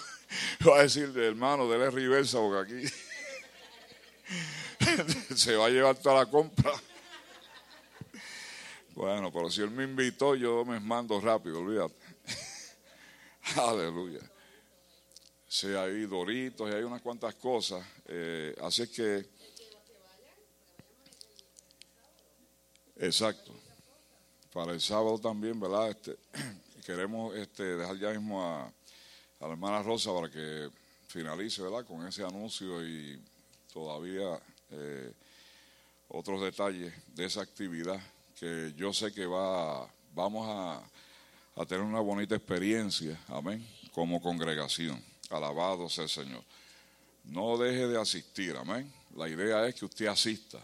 Voy 0.61 0.79
a 0.79 0.83
decir, 0.83 1.11
hermano, 1.17 1.67
déle 1.67 1.89
reversa 1.89 2.37
porque 2.37 2.75
aquí 2.75 2.87
se 5.35 5.55
va 5.57 5.65
a 5.65 5.69
llevar 5.69 5.97
toda 5.97 6.23
la 6.23 6.25
compra. 6.27 6.71
Bueno, 8.93 9.31
pero 9.31 9.49
si 9.49 9.61
él 9.61 9.71
me 9.71 9.83
invitó, 9.83 10.35
yo 10.35 10.65
me 10.65 10.79
mando 10.79 11.19
rápido, 11.21 11.59
olvídate. 11.59 11.95
Aleluya. 13.55 14.19
Sí, 15.47 15.67
hay 15.67 16.05
doritos 16.05 16.69
y 16.69 16.73
hay 16.73 16.83
unas 16.83 17.01
cuantas 17.01 17.35
cosas. 17.35 17.85
Eh, 18.05 18.55
así 18.61 18.87
que. 18.87 19.25
Exacto. 22.97 23.53
Para 24.53 24.73
el 24.73 24.81
sábado 24.81 25.17
también, 25.19 25.59
¿verdad? 25.59 25.89
Este, 25.89 26.17
queremos 26.85 27.35
este, 27.35 27.63
dejar 27.63 27.97
ya 27.97 28.09
mismo 28.09 28.43
a, 28.43 28.65
a 28.65 28.73
la 29.47 29.51
hermana 29.51 29.81
Rosa 29.81 30.13
para 30.13 30.29
que 30.29 30.69
finalice, 31.07 31.61
¿verdad? 31.61 31.85
Con 31.85 32.05
ese 32.05 32.23
anuncio 32.23 32.85
y 32.85 33.21
todavía 33.73 34.39
eh, 34.69 35.13
otros 36.09 36.41
detalles 36.41 36.93
de 37.07 37.25
esa 37.25 37.41
actividad 37.41 38.01
que 38.41 38.73
yo 38.75 38.91
sé 38.91 39.13
que 39.13 39.27
va, 39.27 39.87
vamos 40.15 40.47
a, 40.49 40.81
a 41.61 41.65
tener 41.67 41.83
una 41.85 41.99
bonita 41.99 42.35
experiencia, 42.35 43.15
amén, 43.27 43.63
como 43.91 44.19
congregación. 44.19 44.99
Alabado 45.29 45.87
sea 45.87 46.05
el 46.05 46.09
Señor. 46.09 46.43
No 47.25 47.55
deje 47.55 47.85
de 47.85 48.01
asistir, 48.01 48.55
amén. 48.57 48.91
La 49.15 49.29
idea 49.29 49.67
es 49.67 49.75
que 49.75 49.85
usted 49.85 50.07
asista. 50.07 50.57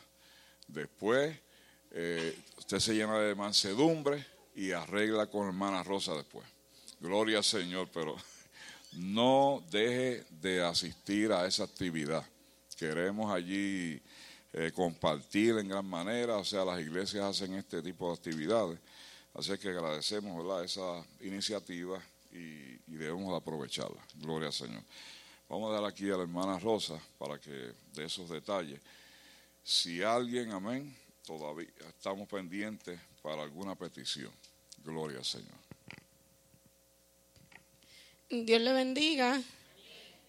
Después, 0.67 1.37
eh, 1.91 2.35
usted 2.57 2.79
se 2.79 2.95
llena 2.95 3.19
de 3.19 3.35
mansedumbre 3.35 4.25
y 4.55 4.71
arregla 4.71 5.27
con 5.27 5.45
hermana 5.45 5.83
Rosa 5.83 6.15
después. 6.15 6.47
Gloria 6.99 7.37
al 7.37 7.43
Señor, 7.43 7.89
pero 7.93 8.15
no 8.93 9.63
deje 9.69 10.25
de 10.31 10.63
asistir 10.63 11.31
a 11.31 11.45
esa 11.45 11.65
actividad. 11.65 12.25
Queremos 12.75 13.31
allí 13.31 14.01
eh, 14.59 14.71
compartir 14.71 15.55
en 15.59 15.67
gran 15.67 15.85
manera, 15.85 16.37
o 16.37 16.43
sea, 16.43 16.65
las 16.65 16.79
iglesias 16.79 17.23
hacen 17.23 17.53
este 17.53 17.79
tipo 17.83 18.07
de 18.07 18.15
actividades. 18.15 18.79
Así 19.35 19.55
que 19.59 19.69
agradecemos 19.69 20.65
esa 20.65 21.05
iniciativa 21.21 22.01
y, 22.31 22.75
debemos 22.87 23.29
de 23.29 23.37
aprovecharla. 23.37 24.01
Gloria 24.15 24.47
al 24.47 24.53
Señor. 24.53 24.81
Vamos 25.47 25.69
a 25.69 25.75
dar 25.75 25.85
aquí 25.85 26.09
a 26.09 26.17
la 26.17 26.23
hermana 26.23 26.57
Rosa 26.57 26.99
para 27.19 27.37
que 27.37 27.51
de 27.51 28.05
esos 28.05 28.27
detalles. 28.29 28.79
Si 29.63 30.01
alguien, 30.01 30.51
amén, 30.51 30.97
todavía 31.23 31.69
estamos 31.87 32.27
pendientes 32.27 32.99
para 33.21 33.43
alguna 33.43 33.75
petición. 33.75 34.31
Gloria 34.83 35.19
al 35.19 35.25
Señor. 35.25 35.59
Dios 38.31 38.61
le 38.61 38.73
bendiga. 38.73 39.39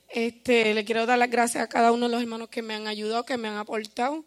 Este, 0.09 0.73
le 0.73 0.87
quiero 0.87 1.05
dar 1.05 1.19
las 1.19 1.31
gracias 1.31 1.63
a 1.63 1.69
cada 1.69 1.93
uno 1.93 2.07
de 2.07 2.13
los 2.13 2.23
hermanos 2.23 2.49
que 2.49 2.63
me 2.63 2.75
han 2.75 2.87
ayudado, 2.87 3.25
que 3.25 3.37
me 3.37 3.49
han 3.49 3.57
aportado. 3.57 4.25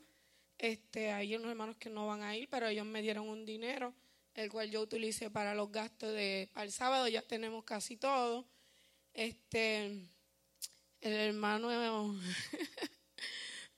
Este, 0.60 1.12
hay 1.12 1.36
unos 1.36 1.50
hermanos 1.50 1.76
que 1.78 1.90
no 1.90 2.06
van 2.06 2.22
a 2.22 2.38
ir, 2.38 2.48
pero 2.50 2.68
ellos 2.68 2.86
me 2.86 3.02
dieron 3.02 3.28
un 3.28 3.46
dinero, 3.46 3.96
el 4.36 4.52
cual 4.52 4.70
yo 4.70 4.82
utilicé 4.82 5.32
para 5.32 5.56
los 5.56 5.72
gastos 5.72 6.14
de 6.14 6.50
el 6.56 6.72
sábado. 6.72 7.08
Ya 7.08 7.24
tenemos 7.24 7.64
casi 7.64 7.98
todo. 7.98 8.46
Este, 9.12 9.86
el 11.02 11.14
hermano, 11.14 11.70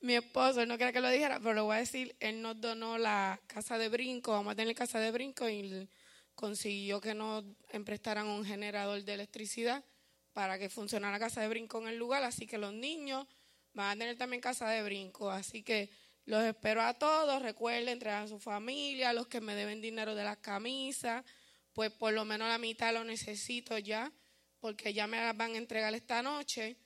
mi 0.02 0.16
esposo, 0.16 0.62
él 0.62 0.68
no 0.68 0.78
quería 0.78 0.92
que 0.92 1.00
lo 1.00 1.10
dijera, 1.10 1.40
pero 1.40 1.54
lo 1.54 1.66
voy 1.66 1.78
a 1.78 1.80
decir, 1.80 2.14
él 2.20 2.42
nos 2.42 2.60
donó 2.60 2.98
la 2.98 3.40
casa 3.48 3.78
de 3.78 3.88
brinco, 3.88 4.32
vamos 4.32 4.52
a 4.52 4.56
tener 4.56 4.76
casa 4.76 5.00
de 5.00 5.10
brinco 5.10 5.50
y 5.50 5.88
consiguió 6.36 7.00
que 7.00 7.14
nos 7.14 7.46
emprestaran 7.70 8.28
un 8.28 8.44
generador 8.44 9.02
de 9.04 9.14
electricidad 9.14 9.86
para 10.34 10.58
que 10.58 10.70
funcionara 10.70 11.14
la 11.14 11.20
casa 11.20 11.42
de 11.42 11.48
brinco 11.48 11.80
en 11.82 11.88
el 11.88 11.98
lugar, 11.98 12.24
así 12.24 12.48
que 12.48 12.58
los 12.58 12.74
niños 12.74 13.28
van 13.74 13.92
a 13.92 14.00
tener 14.00 14.18
también 14.18 14.42
casa 14.42 14.70
de 14.70 14.84
brinco, 14.84 15.30
así 15.30 15.64
que 15.64 15.90
los 16.26 16.44
espero 16.44 16.82
a 16.82 16.94
todos, 16.94 17.42
recuerden, 17.42 18.00
traer 18.00 18.24
a 18.24 18.28
su 18.28 18.40
familia, 18.40 19.14
los 19.14 19.28
que 19.28 19.42
me 19.42 19.56
deben 19.56 19.82
dinero 19.82 20.16
de 20.16 20.24
las 20.24 20.38
camisas, 20.38 21.24
pues 21.74 21.92
por 21.92 22.14
lo 22.14 22.26
menos 22.26 22.48
la 22.48 22.58
mitad 22.58 22.94
lo 22.94 23.04
necesito 23.04 23.78
ya, 23.78 24.12
porque 24.60 24.94
ya 24.94 25.08
me 25.08 25.18
las 25.18 25.36
van 25.36 25.54
a 25.54 25.58
entregar 25.58 25.94
esta 25.94 26.22
noche 26.24 26.78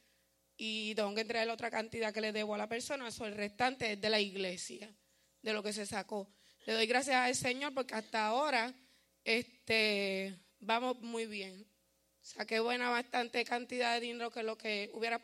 y 0.57 0.95
tengo 0.95 1.13
que 1.13 1.21
entregar 1.21 1.47
la 1.47 1.53
otra 1.53 1.69
cantidad 1.69 2.13
que 2.13 2.21
le 2.21 2.31
debo 2.31 2.55
a 2.55 2.57
la 2.57 2.67
persona, 2.67 3.07
eso 3.07 3.25
el 3.25 3.35
restante 3.35 3.93
es 3.93 4.01
de 4.01 4.09
la 4.09 4.19
iglesia, 4.19 4.93
de 5.41 5.53
lo 5.53 5.61
que 5.61 5.71
se 5.71 5.85
sacó. 5.85 6.33
Le 6.65 6.73
doy 6.73 6.87
gracias 6.87 7.15
al 7.15 7.35
Señor 7.35 7.73
porque 7.73 7.93
hasta 7.93 8.25
ahora 8.25 8.73
este, 9.23 10.35
vamos 10.59 10.99
muy 11.01 11.27
bien. 11.27 11.76
Saqué 12.27 12.59
buena 12.59 12.89
bastante 12.89 13.45
cantidad 13.45 13.93
de 13.93 14.01
dinero 14.01 14.29
que 14.29 14.43
lo 14.43 14.57
que 14.57 14.91
hubiera 14.93 15.21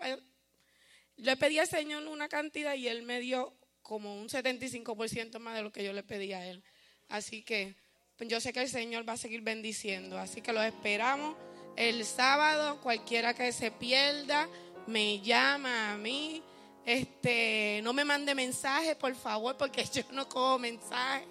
Le 1.17 1.35
pedí 1.35 1.59
al 1.59 1.67
Señor 1.67 2.07
una 2.07 2.29
cantidad 2.29 2.75
y 2.75 2.87
Él 2.87 3.03
me 3.03 3.19
dio 3.19 3.53
como 3.81 4.15
un 4.15 4.29
75% 4.29 5.37
más 5.39 5.55
de 5.55 5.63
lo 5.63 5.71
que 5.73 5.83
yo 5.83 5.91
le 5.91 6.03
pedí 6.03 6.31
a 6.31 6.47
Él. 6.47 6.63
Así 7.09 7.43
que 7.43 7.75
pues, 8.15 8.29
yo 8.29 8.39
sé 8.39 8.53
que 8.53 8.61
el 8.61 8.69
Señor 8.69 9.07
va 9.07 9.13
a 9.13 9.17
seguir 9.17 9.41
bendiciendo. 9.41 10.17
Así 10.17 10.39
que 10.39 10.53
los 10.53 10.63
esperamos 10.63 11.35
el 11.75 12.05
sábado. 12.05 12.79
Cualquiera 12.79 13.33
que 13.33 13.51
se 13.51 13.69
pierda, 13.69 14.47
me 14.87 15.19
llama 15.19 15.91
a 15.91 15.97
mí. 15.97 16.41
Este, 16.85 17.81
no 17.83 17.91
me 17.91 18.05
mande 18.05 18.33
mensajes, 18.33 18.95
por 18.95 19.13
favor, 19.15 19.57
porque 19.57 19.83
yo 19.93 20.03
no 20.13 20.29
cojo 20.29 20.57
mensajes. 20.57 21.27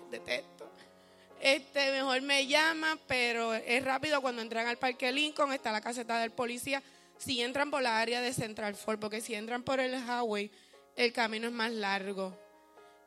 Este, 1.43 1.91
mejor 1.91 2.23
me 2.23 2.47
llama, 2.47 2.97
pero 3.09 3.53
es 3.53 3.85
rápido 3.85 4.23
cuando 4.23 4.43
entran 4.43 4.69
al 4.69 4.79
Parque 4.79 5.11
Lincoln, 5.11 5.53
está 5.53 5.73
la 5.73 5.81
caseta 5.81 6.21
del 6.21 6.31
policía. 6.31 6.81
Si 7.19 7.41
entran 7.43 7.69
por 7.69 7.83
la 7.83 7.99
área 7.99 8.21
de 8.21 8.33
Central 8.33 8.77
Ford, 8.77 9.01
porque 9.01 9.21
si 9.21 9.35
entran 9.35 9.65
por 9.65 9.81
el 9.81 9.93
highway, 9.93 10.53
el 10.95 11.13
camino 11.13 11.49
es 11.49 11.53
más 11.53 11.73
largo. 11.73 12.33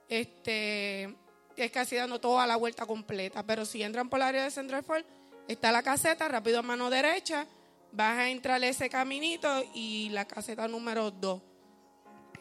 Este, 0.09 1.15
es 1.55 1.71
casi 1.71 1.95
dando 1.95 2.19
toda 2.19 2.45
la 2.45 2.57
vuelta 2.57 2.85
completa. 2.85 3.41
Pero 3.43 3.63
si 3.63 3.81
entran 3.83 4.09
por 4.09 4.19
la 4.19 4.27
área 4.27 4.43
de 4.43 4.51
Central 4.51 4.83
Ford, 4.83 5.05
está 5.47 5.71
la 5.71 5.81
caseta, 5.81 6.27
rápido 6.27 6.59
a 6.59 6.61
mano 6.61 6.89
derecha, 6.89 7.47
vas 7.93 8.17
a 8.17 8.29
entrar 8.29 8.61
ese 8.65 8.89
caminito 8.89 9.63
y 9.73 10.09
la 10.09 10.25
caseta 10.25 10.67
número 10.67 11.09
2. 11.09 11.41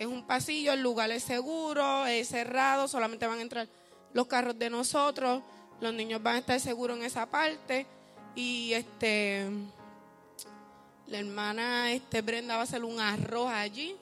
Es 0.01 0.07
un 0.09 0.27
pasillo, 0.27 0.73
el 0.73 0.83
lugar 0.83 1.13
es 1.13 1.23
seguro, 1.23 2.05
es 2.07 2.27
cerrado, 2.27 2.89
solamente 2.89 3.29
van 3.29 3.39
a 3.39 3.43
entrar 3.43 3.69
los 4.13 4.27
carros 4.27 4.59
de 4.59 4.71
nosotros, 4.71 5.43
los 5.81 5.93
niños 5.95 6.23
van 6.23 6.37
a 6.37 6.39
estar 6.39 6.61
seguros 6.61 6.97
en 6.97 7.05
esa 7.05 7.27
parte 7.27 7.87
y 8.35 8.73
este 8.73 9.47
la 11.07 11.19
hermana 11.19 11.93
este 11.93 12.23
Brenda 12.23 12.55
va 12.55 12.63
a 12.63 12.65
hacer 12.65 12.85
un 12.85 12.99
arroz 12.99 13.51
allí. 13.51 13.97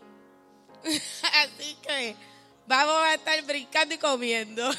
Así 0.84 1.76
que 1.82 2.14
vamos 2.66 2.94
a 3.04 3.14
estar 3.14 3.42
brincando 3.42 3.94
y 3.94 3.98
comiendo. 3.98 4.70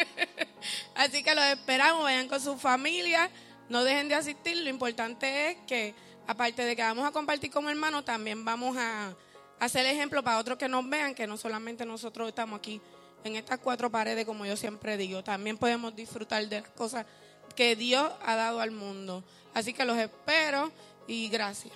Así 0.94 1.22
que 1.22 1.34
los 1.34 1.44
esperamos, 1.44 2.04
vayan 2.04 2.28
con 2.28 2.40
su 2.40 2.56
familia, 2.56 3.30
no 3.68 3.84
dejen 3.84 4.08
de 4.08 4.14
asistir. 4.14 4.56
Lo 4.58 4.70
importante 4.70 5.50
es 5.50 5.56
que, 5.66 5.94
aparte 6.26 6.64
de 6.64 6.74
que 6.74 6.82
vamos 6.82 7.06
a 7.06 7.12
compartir 7.12 7.50
como 7.50 7.70
hermanos, 7.70 8.04
también 8.04 8.44
vamos 8.44 8.76
a 8.78 9.14
hacer 9.60 9.86
ejemplo 9.86 10.22
para 10.24 10.38
otros 10.38 10.58
que 10.58 10.68
nos 10.68 10.88
vean, 10.88 11.14
que 11.14 11.26
no 11.26 11.36
solamente 11.36 11.84
nosotros 11.84 12.28
estamos 12.28 12.58
aquí 12.58 12.80
en 13.24 13.36
estas 13.36 13.58
cuatro 13.58 13.90
paredes, 13.90 14.24
como 14.24 14.44
yo 14.44 14.56
siempre 14.56 14.96
digo, 14.96 15.22
también 15.22 15.58
podemos 15.58 15.94
disfrutar 15.94 16.46
de 16.48 16.60
las 16.60 16.70
cosas 16.70 17.06
que 17.54 17.76
Dios 17.76 18.10
ha 18.24 18.36
dado 18.36 18.60
al 18.60 18.70
mundo. 18.70 19.22
Así 19.54 19.72
que 19.72 19.84
los 19.84 19.98
espero 19.98 20.72
y 21.06 21.28
gracias. 21.28 21.74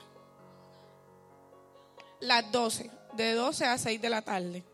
Las 2.21 2.51
12, 2.51 2.91
de 3.15 3.33
12 3.35 3.65
a 3.67 3.79
6 3.79 4.01
de 4.01 4.11
la 4.11 4.23
tarde. 4.23 4.65